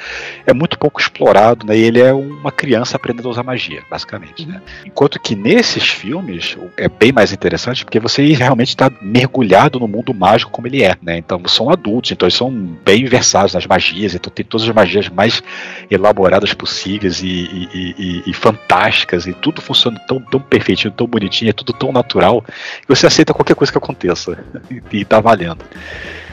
é 0.48 0.54
muito 0.54 0.80
pouco 0.80 1.00
explorado, 1.00 1.66
né? 1.66 1.78
E 1.78 1.82
ele 1.82 2.00
é 2.00 2.12
uma 2.12 2.52
criança 2.52 2.96
aprendendo 2.96 3.28
a 3.28 3.32
usar 3.32 3.44
magia, 3.44 3.84
basicamente, 3.90 4.48
né? 4.48 4.62
Enquanto 4.84 5.20
que 5.20 5.36
nesses 5.36 5.88
filmes 5.88 6.58
é 6.78 6.90
bem 6.90 7.12
mais 7.12 7.32
interessante, 7.32 7.86
porque 7.86 8.00
você 8.00 8.34
realmente 8.34 8.70
está 8.70 8.92
mergulhado 9.02 9.80
no 9.80 9.88
mundo 9.88 10.14
mágico 10.14 10.52
como 10.52 10.68
ele 10.68 10.84
é, 10.84 10.98
né? 11.02 11.18
Então 11.18 11.40
são 11.48 11.70
adultos, 11.70 12.12
então 12.12 12.26
eles 12.26 12.36
são 12.36 12.52
bem 12.52 13.06
versados 13.06 13.54
nas 13.54 13.66
magias, 13.66 13.91
então 14.00 14.32
tem 14.34 14.46
todas 14.46 14.68
as 14.68 14.74
magias 14.74 15.10
mais 15.10 15.42
elaboradas 15.90 16.54
possíveis 16.54 17.22
e, 17.22 17.28
e, 17.28 17.96
e, 17.98 18.24
e 18.28 18.34
fantásticas, 18.34 19.28
e 19.28 19.34
tudo 19.34 19.62
funciona 19.62 20.00
tão, 20.08 20.20
tão 20.20 20.40
perfeitinho, 20.40 20.94
tão 20.94 21.08
bonitinho, 21.08 21.50
é 21.50 21.54
tudo 21.54 21.74
tão 21.74 21.92
natural, 21.92 22.42
que 22.42 22.88
você 22.88 23.08
aceita 23.08 23.34
qualquer 23.34 23.56
coisa 23.56 23.72
que 23.72 23.78
aconteça, 23.78 24.38
e 24.92 25.06
tá 25.06 25.20
valendo. 25.20 25.64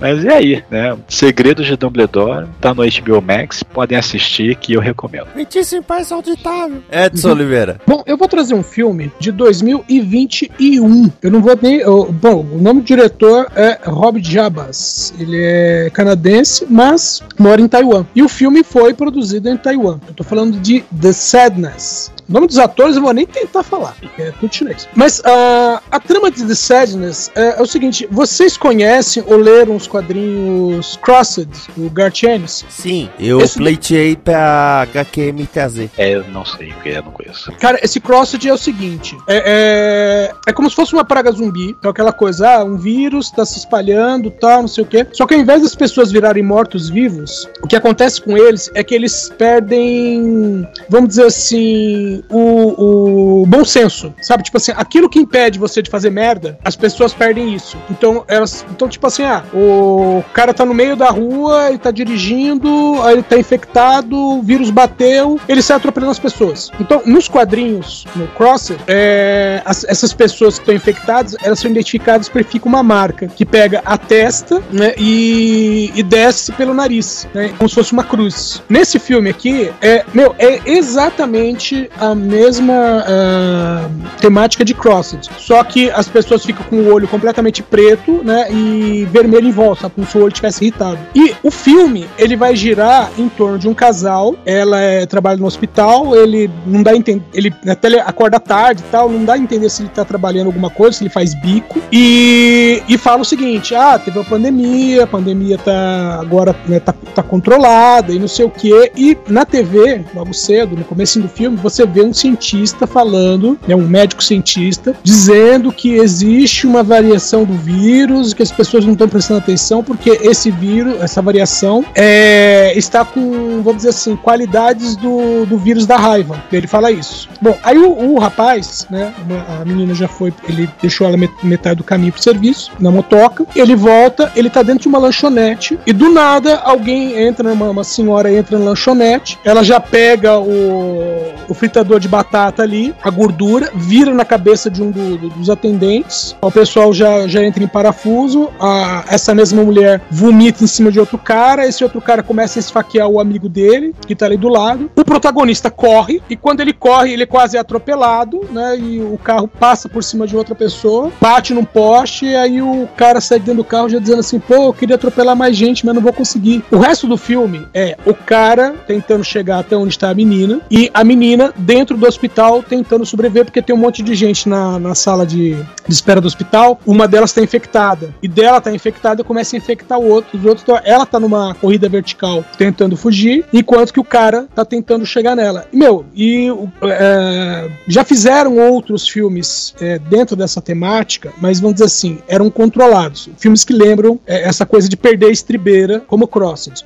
Mas 0.00 0.22
e 0.22 0.28
aí, 0.28 0.64
né? 0.70 0.96
Segredos 1.08 1.66
de 1.66 1.76
Dumbledore 1.76 2.46
tá 2.60 2.72
no 2.72 2.82
HBO 2.84 3.20
Max, 3.20 3.62
podem 3.62 3.98
assistir 3.98 4.54
que 4.56 4.72
eu 4.72 4.80
recomendo. 4.80 5.28
Muitíssimo 5.34 5.82
paz 5.82 6.12
auditável. 6.12 6.82
Edson 6.90 7.32
Oliveira. 7.32 7.80
Bom, 7.86 8.02
eu 8.06 8.16
vou 8.16 8.28
trazer 8.28 8.54
um 8.54 8.62
filme 8.62 9.10
de 9.18 9.32
2021. 9.32 11.10
Eu 11.22 11.30
não 11.30 11.40
vou 11.40 11.58
nem. 11.60 11.76
Eu, 11.78 12.12
bom, 12.12 12.46
o 12.52 12.58
nome 12.58 12.80
do 12.80 12.86
diretor 12.86 13.50
é 13.56 13.78
Rob 13.84 14.22
Jabas. 14.22 15.12
Ele 15.18 15.40
é 15.42 15.90
canadense, 15.92 16.66
mas 16.70 17.22
mora 17.48 17.62
em 17.62 17.68
Taiwan. 17.68 18.04
E 18.14 18.22
o 18.22 18.28
filme 18.28 18.62
foi 18.62 18.92
produzido 18.92 19.48
em 19.48 19.56
Taiwan. 19.56 19.98
Eu 20.06 20.14
tô 20.14 20.22
falando 20.22 20.60
de 20.60 20.82
The 21.00 21.12
Sadness. 21.12 22.12
O 22.28 22.32
nome 22.32 22.46
dos 22.46 22.58
atores 22.58 22.94
eu 22.94 23.00
vou 23.00 23.14
nem 23.14 23.26
tentar 23.26 23.62
falar, 23.62 23.96
porque 23.98 24.20
é 24.20 24.32
tudo 24.32 24.54
chinês. 24.54 24.86
Mas 24.94 25.18
uh, 25.20 25.80
a 25.90 25.98
trama 25.98 26.30
de 26.30 26.44
The 26.44 26.54
Sadness 26.54 27.30
é, 27.34 27.58
é, 27.58 27.62
o 27.62 27.66
seguinte: 27.66 28.06
vocês 28.10 28.58
conhecem 28.58 29.24
ou 29.26 29.38
leram 29.38 29.74
os 29.74 29.86
quadrinhos 29.86 30.98
Crossed, 31.00 31.48
do 31.74 31.88
Garth 31.88 32.22
Ennis? 32.24 32.66
Sim, 32.68 33.08
eu 33.18 33.40
esse... 33.40 33.56
pleiteei 33.56 34.14
pra 34.14 34.86
HQMTZ. 34.92 35.88
É, 35.96 36.16
eu 36.16 36.24
não 36.28 36.44
sei, 36.44 36.70
porque 36.74 36.90
eu 36.90 37.02
não 37.02 37.12
conheço. 37.12 37.50
Cara, 37.52 37.78
esse 37.82 37.98
Crossed 37.98 38.46
é 38.46 38.52
o 38.52 38.58
seguinte: 38.58 39.16
é, 39.26 39.36
é, 39.46 40.34
é 40.48 40.52
como 40.52 40.68
se 40.68 40.76
fosse 40.76 40.92
uma 40.92 41.04
praga 41.06 41.32
zumbi. 41.32 41.74
Então, 41.78 41.90
aquela 41.90 42.12
coisa, 42.12 42.56
ah, 42.56 42.64
um 42.64 42.76
vírus 42.76 43.30
tá 43.30 43.46
se 43.46 43.58
espalhando, 43.58 44.30
tal, 44.30 44.60
não 44.60 44.68
sei 44.68 44.84
o 44.84 44.86
quê. 44.86 45.06
Só 45.12 45.26
que 45.26 45.32
ao 45.32 45.40
invés 45.40 45.62
das 45.62 45.74
pessoas 45.74 46.12
virarem 46.12 46.42
mortos-vivos, 46.42 47.37
o 47.62 47.66
que 47.66 47.76
acontece 47.76 48.20
com 48.20 48.36
eles 48.36 48.70
é 48.74 48.82
que 48.82 48.94
eles 48.94 49.32
perdem, 49.36 50.68
vamos 50.88 51.10
dizer 51.10 51.26
assim, 51.26 52.22
o, 52.28 53.42
o 53.42 53.46
bom 53.46 53.64
senso, 53.64 54.12
sabe? 54.20 54.42
Tipo 54.42 54.56
assim, 54.56 54.72
aquilo 54.76 55.08
que 55.08 55.18
impede 55.18 55.58
você 55.58 55.80
de 55.80 55.90
fazer 55.90 56.10
merda, 56.10 56.58
as 56.64 56.76
pessoas 56.76 57.14
perdem 57.14 57.54
isso. 57.54 57.76
Então, 57.90 58.24
elas. 58.26 58.64
Então, 58.70 58.88
tipo 58.88 59.06
assim, 59.06 59.22
ah, 59.22 59.44
o 59.52 60.22
cara 60.32 60.52
tá 60.52 60.64
no 60.64 60.74
meio 60.74 60.96
da 60.96 61.10
rua, 61.10 61.68
ele 61.68 61.78
tá 61.78 61.90
dirigindo, 61.90 62.68
aí 63.02 63.14
ele 63.14 63.22
tá 63.22 63.38
infectado, 63.38 64.16
o 64.16 64.42
vírus 64.42 64.70
bateu, 64.70 65.38
ele 65.48 65.62
sai 65.62 65.76
atropelando 65.76 66.10
as 66.10 66.18
pessoas. 66.18 66.70
Então, 66.80 67.02
nos 67.06 67.28
quadrinhos, 67.28 68.06
no 68.16 68.26
Crosser, 68.28 68.78
é, 68.86 69.62
as, 69.64 69.84
essas 69.84 70.12
pessoas 70.12 70.54
que 70.54 70.62
estão 70.62 70.74
infectadas, 70.74 71.36
elas 71.42 71.58
são 71.60 71.70
identificadas 71.70 72.28
por 72.28 72.42
fica 72.48 72.68
uma 72.68 72.82
marca 72.82 73.28
que 73.28 73.44
pega 73.44 73.82
a 73.84 73.96
testa 73.96 74.62
né, 74.72 74.94
e, 74.96 75.92
e 75.94 76.02
desce 76.02 76.52
pelo 76.52 76.74
nariz, 76.74 77.27
né, 77.32 77.52
como 77.56 77.68
se 77.68 77.74
fosse 77.74 77.92
uma 77.92 78.04
cruz. 78.04 78.62
Nesse 78.68 78.98
filme 78.98 79.30
aqui, 79.30 79.70
é, 79.80 80.04
meu, 80.12 80.34
é 80.38 80.60
exatamente 80.66 81.88
a 81.98 82.08
a 82.10 82.14
mesma 82.14 83.04
uh, 83.04 84.18
temática 84.20 84.64
de 84.64 84.72
Crossed, 84.72 85.28
só 85.36 85.62
que 85.62 85.90
as 85.90 86.08
pessoas 86.08 86.44
ficam 86.44 86.64
com 86.64 86.76
o 86.76 86.92
olho 86.92 87.06
completamente 87.06 87.62
preto, 87.62 88.22
né, 88.24 88.50
e 88.50 89.06
vermelho 89.10 89.48
em 89.48 89.50
volta, 89.50 89.90
como 89.90 90.06
se 90.06 90.16
o 90.16 90.22
olho 90.22 90.32
tivesse 90.32 90.64
irritado. 90.64 90.98
E 91.14 91.34
o 91.42 91.50
filme, 91.50 92.08
ele 92.18 92.36
vai 92.36 92.56
girar 92.56 93.10
em 93.18 93.28
torno 93.28 93.58
de 93.58 93.68
um 93.68 93.74
casal, 93.74 94.34
ela 94.46 94.80
é, 94.80 95.04
trabalha 95.04 95.38
no 95.38 95.46
hospital, 95.46 96.16
ele 96.16 96.50
não 96.66 96.82
dá 96.82 96.92
a 96.92 96.96
entender, 96.96 97.24
ele 97.34 97.54
até 97.68 97.88
ele 97.88 98.00
acorda 98.00 98.40
tarde 98.40 98.82
e 98.86 98.90
tal, 98.90 99.10
não 99.10 99.24
dá 99.24 99.34
a 99.34 99.38
entender 99.38 99.68
se 99.68 99.82
ele 99.82 99.90
tá 99.90 100.04
trabalhando 100.04 100.46
alguma 100.46 100.70
coisa, 100.70 100.96
se 100.96 101.02
ele 101.02 101.10
faz 101.10 101.34
bico, 101.34 101.80
e, 101.92 102.82
e 102.88 102.96
fala 102.96 103.22
o 103.22 103.24
seguinte, 103.24 103.74
ah, 103.74 103.98
teve 103.98 104.18
uma 104.18 104.24
pandemia, 104.24 105.04
a 105.04 105.06
pandemia 105.06 105.58
tá 105.58 106.18
agora, 106.20 106.56
né, 106.66 106.80
tá, 106.80 106.94
tá 107.18 107.22
controlada 107.22 108.12
e 108.12 108.18
não 108.18 108.28
sei 108.28 108.44
o 108.44 108.50
que. 108.50 108.92
E 108.96 109.16
na 109.28 109.44
TV, 109.44 110.04
logo 110.14 110.32
cedo, 110.32 110.76
no 110.76 110.84
começo 110.84 111.20
do 111.20 111.28
filme, 111.28 111.56
você 111.56 111.84
vê 111.84 112.02
um 112.02 112.12
cientista 112.12 112.86
falando, 112.86 113.58
né, 113.66 113.74
um 113.74 113.86
médico 113.86 114.22
cientista, 114.22 114.94
dizendo 115.02 115.72
que 115.72 115.94
existe 115.94 116.66
uma 116.66 116.82
variação 116.82 117.44
do 117.44 117.54
vírus, 117.54 118.32
que 118.32 118.42
as 118.42 118.52
pessoas 118.52 118.84
não 118.84 118.92
estão 118.92 119.08
prestando 119.08 119.40
atenção 119.40 119.82
porque 119.82 120.10
esse 120.22 120.50
vírus, 120.50 121.00
essa 121.00 121.20
variação, 121.20 121.84
é, 121.94 122.72
está 122.76 123.04
com, 123.04 123.62
vamos 123.62 123.78
dizer 123.78 123.90
assim, 123.90 124.16
qualidades 124.16 124.96
do, 124.96 125.44
do 125.46 125.58
vírus 125.58 125.86
da 125.86 125.96
raiva. 125.96 126.42
Ele 126.52 126.66
fala 126.66 126.90
isso. 126.90 127.28
Bom, 127.40 127.56
aí 127.62 127.78
o, 127.78 128.14
o 128.14 128.18
rapaz, 128.18 128.86
né, 128.90 129.12
a 129.60 129.64
menina 129.64 129.94
já 129.94 130.08
foi, 130.08 130.32
ele 130.48 130.68
deixou 130.80 131.06
ela 131.06 131.16
metade 131.42 131.76
do 131.76 131.84
caminho 131.84 132.12
pro 132.12 132.22
serviço, 132.22 132.70
na 132.78 132.90
motoca, 132.90 133.44
ele 133.56 133.74
volta, 133.74 134.30
ele 134.36 134.50
tá 134.50 134.62
dentro 134.62 134.82
de 134.82 134.88
uma 134.88 134.98
lanchonete 134.98 135.78
e 135.86 135.92
do 135.92 136.10
nada 136.10 136.56
alguém 136.56 136.97
entra, 136.98 137.52
uma, 137.52 137.70
uma 137.70 137.84
senhora 137.84 138.32
entra 138.32 138.58
na 138.58 138.66
lanchonete, 138.66 139.38
ela 139.44 139.62
já 139.62 139.80
pega 139.80 140.38
o, 140.38 141.32
o 141.48 141.54
fritador 141.54 142.00
de 142.00 142.08
batata 142.08 142.62
ali, 142.62 142.94
a 143.02 143.10
gordura, 143.10 143.70
vira 143.74 144.12
na 144.12 144.24
cabeça 144.24 144.70
de 144.70 144.82
um 144.82 144.90
do, 144.90 145.16
do, 145.16 145.28
dos 145.30 145.50
atendentes, 145.50 146.36
o 146.40 146.50
pessoal 146.50 146.92
já, 146.92 147.26
já 147.26 147.42
entra 147.42 147.62
em 147.62 147.68
parafuso, 147.68 148.50
a, 148.60 149.04
essa 149.08 149.34
mesma 149.34 149.62
mulher 149.62 150.00
vomita 150.10 150.64
em 150.64 150.66
cima 150.66 150.90
de 150.90 151.00
outro 151.00 151.18
cara, 151.18 151.66
esse 151.66 151.82
outro 151.82 152.00
cara 152.00 152.22
começa 152.22 152.58
a 152.58 152.60
esfaquear 152.60 153.08
o 153.08 153.20
amigo 153.20 153.48
dele, 153.48 153.94
que 154.06 154.14
tá 154.14 154.26
ali 154.26 154.36
do 154.36 154.48
lado, 154.48 154.90
o 154.96 155.04
protagonista 155.04 155.70
corre, 155.70 156.22
e 156.28 156.36
quando 156.36 156.60
ele 156.60 156.72
corre, 156.72 157.12
ele 157.12 157.22
é 157.22 157.26
quase 157.26 157.56
atropelado, 157.56 158.40
né, 158.50 158.76
e 158.78 159.00
o 159.00 159.18
carro 159.18 159.48
passa 159.48 159.88
por 159.88 160.02
cima 160.02 160.26
de 160.26 160.36
outra 160.36 160.54
pessoa, 160.54 161.10
bate 161.20 161.54
num 161.54 161.64
poste, 161.64 162.26
e 162.26 162.36
aí 162.36 162.62
o 162.62 162.88
cara 162.96 163.20
sai 163.20 163.38
dentro 163.38 163.56
do 163.56 163.64
carro 163.64 163.88
já 163.88 163.98
dizendo 163.98 164.20
assim, 164.20 164.38
pô, 164.38 164.54
eu 164.54 164.72
queria 164.72 164.96
atropelar 164.96 165.36
mais 165.36 165.56
gente, 165.56 165.84
mas 165.84 165.94
não 165.94 166.02
vou 166.02 166.12
conseguir. 166.12 166.62
O 166.70 166.78
resto 166.88 167.06
do 167.06 167.18
filme 167.18 167.68
é 167.74 167.98
o 168.06 168.14
cara 168.14 168.74
tentando 168.86 169.22
chegar 169.22 169.58
até 169.58 169.76
onde 169.76 169.90
está 169.90 170.08
a 170.08 170.14
menina, 170.14 170.62
e 170.70 170.90
a 170.94 171.04
menina 171.04 171.52
dentro 171.54 171.98
do 171.98 172.06
hospital 172.06 172.62
tentando 172.62 173.04
sobreviver, 173.04 173.44
porque 173.44 173.60
tem 173.60 173.76
um 173.76 173.78
monte 173.78 174.02
de 174.02 174.14
gente 174.14 174.48
na, 174.48 174.78
na 174.78 174.94
sala 174.94 175.26
de, 175.26 175.54
de 175.54 175.92
espera 175.92 176.18
do 176.18 176.26
hospital, 176.26 176.80
uma 176.86 177.06
delas 177.06 177.28
está 177.30 177.42
infectada, 177.42 178.14
e 178.22 178.28
dela 178.28 178.58
tá 178.58 178.72
infectada 178.72 179.22
começa 179.22 179.54
a 179.54 179.58
infectar 179.58 179.98
o 179.98 180.08
outro, 180.08 180.38
os 180.38 180.44
outros, 180.46 180.64
tão, 180.64 180.80
ela 180.82 181.04
tá 181.04 181.20
numa 181.20 181.54
corrida 181.56 181.90
vertical 181.90 182.42
tentando 182.56 182.96
fugir, 182.96 183.44
enquanto 183.52 183.92
que 183.92 184.00
o 184.00 184.04
cara 184.04 184.46
tá 184.54 184.64
tentando 184.64 185.04
chegar 185.04 185.36
nela. 185.36 185.66
E, 185.70 185.76
meu, 185.76 186.06
e 186.14 186.48
é, 186.84 187.70
já 187.86 188.02
fizeram 188.02 188.56
outros 188.56 189.06
filmes 189.06 189.74
é, 189.78 189.98
dentro 189.98 190.34
dessa 190.34 190.62
temática, 190.62 191.34
mas 191.38 191.60
vamos 191.60 191.74
dizer 191.74 191.86
assim, 191.86 192.18
eram 192.26 192.48
controlados. 192.48 193.28
Filmes 193.36 193.62
que 193.62 193.74
lembram 193.74 194.18
é, 194.26 194.48
essa 194.48 194.64
coisa 194.64 194.88
de 194.88 194.96
perder 194.96 195.26
a 195.26 195.30
estribeira, 195.30 196.02
como 196.06 196.26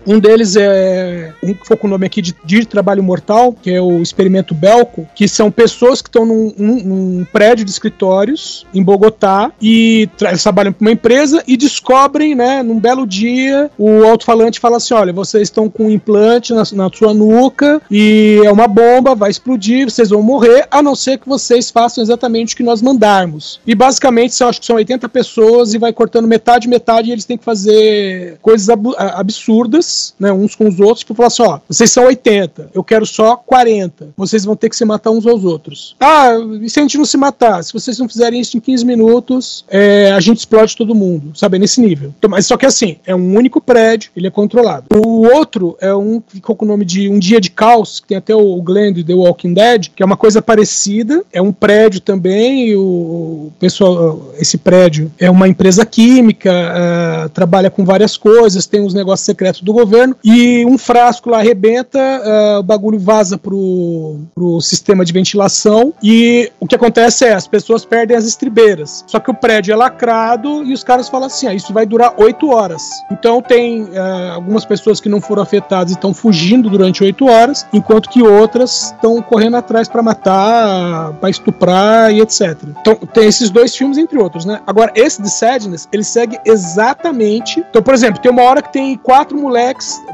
Um 0.07 0.19
deles 0.19 0.57
é 0.57 1.33
um 1.43 1.55
que 1.55 1.67
foi 1.67 1.77
com 1.77 1.87
o 1.87 1.91
nome 1.91 2.07
aqui 2.07 2.23
de, 2.23 2.35
de 2.45 2.67
Trabalho 2.67 3.03
Mortal, 3.03 3.53
que 3.53 3.71
é 3.71 3.81
o 3.81 4.03
Experimento 4.03 4.55
Belco, 4.55 5.07
que 5.15 5.29
são 5.29 5.51
pessoas 5.51 6.01
que 6.03 6.09
estão 6.09 6.25
num, 6.25 6.53
num, 6.57 6.83
num, 6.83 7.27
prédio 7.33 7.65
de 7.65 7.71
escritórios 7.71 8.67
em 8.75 8.83
Bogotá 8.83 9.53
e 9.61 10.09
trabalham 10.43 10.73
para 10.73 10.85
uma 10.85 10.93
empresa 10.93 11.43
e 11.47 11.57
descobrem, 11.57 12.35
né, 12.35 12.63
num 12.63 12.79
belo 12.79 13.07
dia, 13.07 13.71
o 13.79 14.05
alto-falante 14.05 14.61
fala 14.61 14.77
assim: 14.77 14.95
olha, 14.95 15.13
vocês 15.13 15.45
estão 15.45 15.69
com 15.69 15.87
um 15.87 15.91
implante 15.91 16.53
na, 16.53 16.63
na 16.73 16.91
sua 16.93 17.15
nuca 17.15 17.81
e 17.91 18.41
é 18.45 18.51
uma 18.51 18.69
bomba, 18.69 19.15
vai 19.15 19.31
explodir, 19.31 19.91
vocês 19.91 20.11
vão 20.11 20.23
morrer, 20.23 20.67
a 20.71 20.83
não 20.83 20.95
ser 20.95 21.19
que 21.19 21.29
vocês 21.29 21.71
façam 21.71 22.03
exatamente 22.03 22.55
o 22.55 22.57
que 22.57 22.63
nós 22.63 22.83
mandarmos. 22.83 23.61
E 23.67 23.75
basicamente, 23.75 24.35
são, 24.35 24.49
acho 24.49 24.61
que 24.61 24.67
são 24.67 24.77
80 24.77 25.09
pessoas 25.09 25.75
e 25.75 25.79
vai 25.79 25.93
cortando 25.93 26.27
metade, 26.27 26.69
metade, 26.69 27.09
e 27.09 27.13
eles 27.13 27.25
têm 27.25 27.37
que 27.37 27.45
fazer 27.45 28.39
coisas 28.41 28.69
absurdas, 28.97 29.82
né, 30.19 30.33
uns 30.33 30.55
com 30.55 30.69
os 30.69 30.81
outros, 30.81 31.01
tipo, 31.01 31.15
falar 31.15 31.29
assim, 31.29 31.43
ó, 31.43 31.59
vocês 31.69 31.91
são 31.91 32.07
80, 32.07 32.71
eu 32.75 32.83
quero 32.83 33.07
só 33.07 33.37
40, 33.37 34.11
vocês 34.17 34.45
vão 34.45 34.57
ter 34.57 34.69
que 34.69 34.77
se 34.77 34.85
matar 34.85 35.11
uns 35.11 35.27
aos 35.27 35.45
outros. 35.45 35.97
Ah, 36.01 36.33
e 36.61 36.69
se 36.69 36.79
a 36.79 36.83
gente 36.83 36.99
não 36.99 37.05
se 37.05 37.17
matar? 37.17 37.63
Se 37.63 37.73
vocês 37.73 37.99
não 37.99 38.09
fizerem 38.09 38.41
isso 38.41 38.57
em 38.57 38.61
15 38.61 38.85
minutos, 38.85 39.65
é, 39.69 40.13
a 40.13 40.21
gente 40.21 40.39
explode 40.39 40.77
todo 40.77 40.95
mundo, 40.95 41.33
sabe, 41.35 41.59
nesse 41.59 41.81
nível. 41.81 42.13
Então, 42.19 42.31
mas 42.31 42.47
só 42.47 42.57
que 42.57 42.67
assim, 42.67 42.97
é 43.07 43.15
um 43.15 43.37
único 43.37 43.61
prédio, 43.61 44.11
ele 44.17 44.27
é 44.27 44.31
controlado. 44.31 44.87
O 44.95 45.27
outro 45.35 45.77
é 45.81 45.95
um 45.95 46.21
que 46.21 46.35
ficou 46.35 46.57
com 46.57 46.65
o 46.65 46.69
nome 46.69 46.85
de 46.85 47.09
Um 47.09 47.19
Dia 47.19 47.41
de 47.41 47.51
Caos, 47.51 48.01
que 48.01 48.09
tem 48.09 48.17
até 48.17 48.35
o 48.35 48.61
Glenn 48.63 48.93
de 48.93 49.05
The 49.05 49.15
Walking 49.15 49.55
Dead, 49.55 49.89
que 49.95 50.03
é 50.03 50.07
uma 50.07 50.17
coisa 50.17 50.43
parecida, 50.43 51.25
é 51.33 51.41
um 51.41 51.53
prédio 51.53 52.01
também, 52.01 52.75
o 52.77 53.53
pessoal, 53.59 54.33
esse 54.39 54.59
prédio 54.59 55.11
é 55.19 55.31
uma 55.31 55.49
empresa 55.49 55.85
química, 55.85 56.51
uh, 56.53 57.29
trabalha 57.31 57.71
com 57.71 57.85
várias 57.85 58.17
coisas, 58.17 58.67
tem 58.67 58.85
os 58.85 58.95
negócios 58.95 59.25
secretos 59.25 59.61
do 59.63 59.72
governo, 59.73 60.17
e 60.25 60.65
um 60.67 60.79
frasco 60.79 61.31
lá 61.31 61.39
arrebenta, 61.39 61.99
uh, 61.99 62.59
o 62.61 62.63
bagulho 62.63 62.99
vaza 62.99 63.37
pro, 63.39 64.19
pro 64.35 64.61
sistema 64.61 65.05
de 65.05 65.13
ventilação, 65.13 65.93
e 66.03 66.51
o 66.61 66.67
que 66.67 66.75
acontece 66.75 67.25
é, 67.25 67.33
as 67.33 67.47
pessoas 67.47 67.85
perdem 67.85 68.17
as 68.17 68.25
estribeiras. 68.25 69.05
Só 69.07 69.19
que 69.19 69.31
o 69.31 69.35
prédio 69.35 69.73
é 69.73 69.77
lacrado 69.77 70.65
e 70.65 70.73
os 70.73 70.85
caras 70.85 71.09
falam 71.09 71.27
assim: 71.27 71.47
ah, 71.47 71.55
isso 71.55 71.73
vai 71.73 71.87
durar 71.87 72.15
oito 72.19 72.51
horas. 72.51 72.83
Então 73.11 73.41
tem 73.43 73.85
uh, 73.85 74.33
algumas 74.35 74.65
pessoas 74.65 75.01
que 75.01 75.09
não 75.09 75.21
foram 75.21 75.43
afetadas 75.43 75.93
e 75.93 75.95
estão 75.95 76.15
fugindo 76.15 76.69
durante 76.71 77.03
oito 77.03 77.27
horas, 77.27 77.67
enquanto 77.73 78.09
que 78.09 78.23
outras 78.23 78.87
estão 78.87 79.21
correndo 79.23 79.57
atrás 79.57 79.89
para 79.89 80.03
matar, 80.03 81.13
para 81.15 81.31
estuprar 81.31 82.13
e 82.13 82.21
etc. 82.21 82.57
Então 82.81 82.97
tem 83.13 83.27
esses 83.27 83.51
dois 83.51 83.75
filmes, 83.75 83.99
entre 83.99 84.19
outros, 84.19 84.45
né? 84.45 84.61
Agora, 84.67 84.93
esse 84.95 85.21
de 85.21 85.31
Sadness, 85.31 85.89
ele 85.93 86.05
segue 86.05 86.39
exatamente. 86.45 87.61
Então, 87.61 87.83
por 87.83 87.95
exemplo, 87.95 88.21
tem 88.21 88.31
uma 88.31 88.43
hora 88.43 88.63
que 88.63 88.73
tem 88.73 88.97
quatro 88.97 89.37
moleques, 89.39 89.62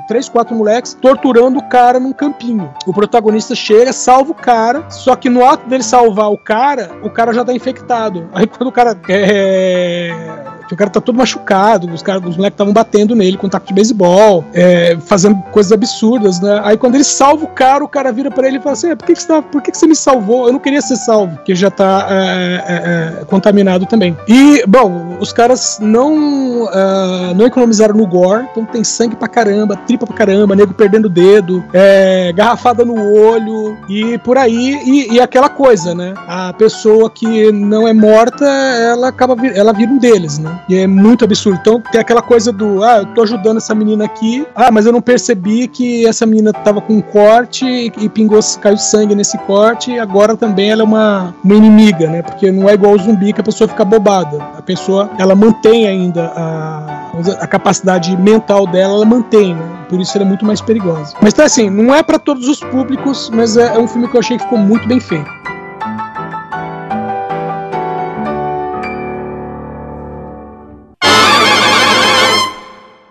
três, 0.07 0.29
quatro 0.29 0.55
moleques, 0.55 0.95
torturando 0.95 1.59
o 1.59 1.69
cara 1.69 1.99
num 1.99 2.13
campinho. 2.13 2.73
O 2.87 2.93
protagonista 2.93 3.55
chega, 3.55 3.93
salva 3.93 4.33
o 4.33 4.35
cara, 4.35 4.91
só 4.91 5.15
que 5.17 5.29
no 5.29 5.45
ato 5.45 5.69
dele 5.69 5.83
salvar 5.83 6.31
o 6.31 6.39
cara, 6.39 6.91
o 7.03 7.11
cara 7.11 7.33
já 7.33 7.45
tá 7.45 7.53
infectado. 7.53 8.29
Aí 8.33 8.47
quando 8.47 8.69
o 8.69 8.73
cara 8.73 8.99
é 9.09 10.58
o 10.75 10.77
cara 10.77 10.91
tá 10.91 11.01
todo 11.01 11.17
machucado, 11.17 11.93
os, 11.93 12.03
cara, 12.03 12.19
os 12.19 12.37
moleques 12.37 12.55
estavam 12.55 12.73
batendo 12.73 13.15
nele 13.15 13.37
com 13.37 13.49
taco 13.49 13.67
de 13.67 13.75
beisebol, 13.75 14.45
é, 14.53 14.97
fazendo 15.07 15.37
coisas 15.51 15.73
absurdas, 15.73 16.41
né? 16.41 16.61
Aí 16.65 16.77
quando 16.77 16.95
ele 16.95 17.05
salva 17.05 17.45
o 17.45 17.49
cara, 17.49 17.85
o 17.85 17.89
cara 17.89 18.13
vira 18.13 18.31
para 18.31 18.47
ele 18.47 18.59
e 18.59 18.61
fala 18.61 18.73
assim: 18.73 18.91
é, 18.91 18.97
por, 18.97 19.07
que, 19.07 19.15
que, 19.15 19.23
você 19.23 19.29
tá, 19.29 19.43
por 19.43 19.63
que, 19.63 19.71
que 19.71 19.79
você 19.79 19.87
me 19.87 19.97
salvou? 19.97 20.47
Eu 20.47 20.53
não 20.53 20.61
queria 20.61 20.81
ser 20.81 20.97
salvo, 20.97 21.37
porque 21.37 21.55
já 21.55 21.71
tá 21.71 22.07
é, 22.11 22.65
é, 22.67 23.21
é, 23.21 23.25
contaminado 23.25 23.87
também. 23.87 24.17
E, 24.27 24.65
bom, 24.67 25.17
os 25.21 25.33
caras 25.33 25.79
não, 25.81 26.69
é, 26.69 27.35
não 27.35 27.47
economizaram 27.47 27.95
no 27.95 28.07
gore, 28.07 28.47
então 28.51 28.65
tem 28.65 28.85
sangue 28.85 29.17
pra 29.17 29.29
caramba, 29.29 29.77
tripa 29.77 30.07
pra 30.07 30.17
caramba, 30.17 30.55
nego 30.55 30.75
perdendo 30.75 31.07
o 31.07 31.11
dedo, 31.11 31.65
é, 31.73 32.33
garrafada 32.33 32.85
no 32.85 32.95
olho 33.15 33.77
e 33.89 34.19
por 34.19 34.37
aí. 34.37 34.81
E, 34.85 35.15
e, 35.15 35.21
aquela 35.21 35.49
coisa, 35.49 35.95
né? 35.95 36.15
A 36.27 36.53
pessoa 36.53 37.11
que 37.11 37.51
não 37.53 37.87
é 37.87 37.93
morta, 37.93 38.45
ela 38.45 39.09
acaba 39.09 39.37
ela 39.55 39.73
vira 39.73 39.91
um 39.91 39.99
deles, 39.99 40.39
né? 40.39 40.58
E 40.69 40.77
é 40.77 40.87
muito 40.87 41.25
absurdo. 41.25 41.59
Então 41.61 41.81
tem 41.81 42.01
aquela 42.01 42.23
coisa 42.23 42.53
do, 42.53 42.83
ah, 42.83 42.99
eu 42.99 43.07
tô 43.07 43.23
ajudando 43.23 43.59
essa 43.59 43.75
menina 43.75 44.05
aqui, 44.05 44.47
ah, 44.55 44.71
mas 44.71 44.87
eu 44.87 44.93
não 44.93 45.01
percebi 45.01 45.69
que 45.69 46.07
essa 46.07 46.27
menina 46.27 46.53
tava 46.53 46.81
com 46.81 46.95
um 46.95 47.01
corte 47.01 47.65
e, 47.67 48.09
pingou, 48.09 48.41
caiu 48.61 48.77
sangue 48.77 49.15
nesse 49.15 49.37
corte, 49.39 49.93
e 49.93 49.99
agora 49.99 50.37
também 50.37 50.71
ela 50.71 50.83
é 50.83 50.85
uma, 50.85 51.35
uma 51.45 51.55
inimiga, 51.55 52.09
né? 52.09 52.23
Porque 52.23 52.51
não 52.51 52.69
é 52.69 52.75
igual 52.75 52.95
o 52.95 52.99
zumbi 52.99 53.33
que 53.33 53.41
a 53.41 53.45
pessoa 53.45 53.69
fica 53.69 53.85
bobada. 53.85 54.43
A 54.57 54.63
pessoa, 54.63 55.11
ela 55.19 55.35
mantém 55.35 55.87
ainda 55.87 56.33
a, 56.35 57.11
a 57.41 57.47
capacidade 57.47 58.17
mental 58.17 58.67
dela, 58.67 58.95
ela 58.95 59.05
mantém, 59.05 59.55
né? 59.55 59.79
Por 59.89 60.01
isso 60.01 60.17
ela 60.17 60.25
é 60.25 60.29
muito 60.29 60.45
mais 60.45 60.61
perigosa. 60.61 61.15
Mas 61.21 61.33
então, 61.33 61.45
assim, 61.45 61.71
não 61.71 61.95
é 61.95 62.03
para 62.03 62.19
todos 62.19 62.47
os 62.47 62.61
públicos, 62.61 63.31
mas 63.33 63.57
é, 63.57 63.75
é 63.75 63.79
um 63.79 63.89
filme 63.89 64.07
que 64.09 64.17
eu 64.17 64.21
achei 64.21 64.37
que 64.37 64.43
ficou 64.43 64.59
muito 64.59 64.87
bem 64.87 65.01
feito. 65.01 65.31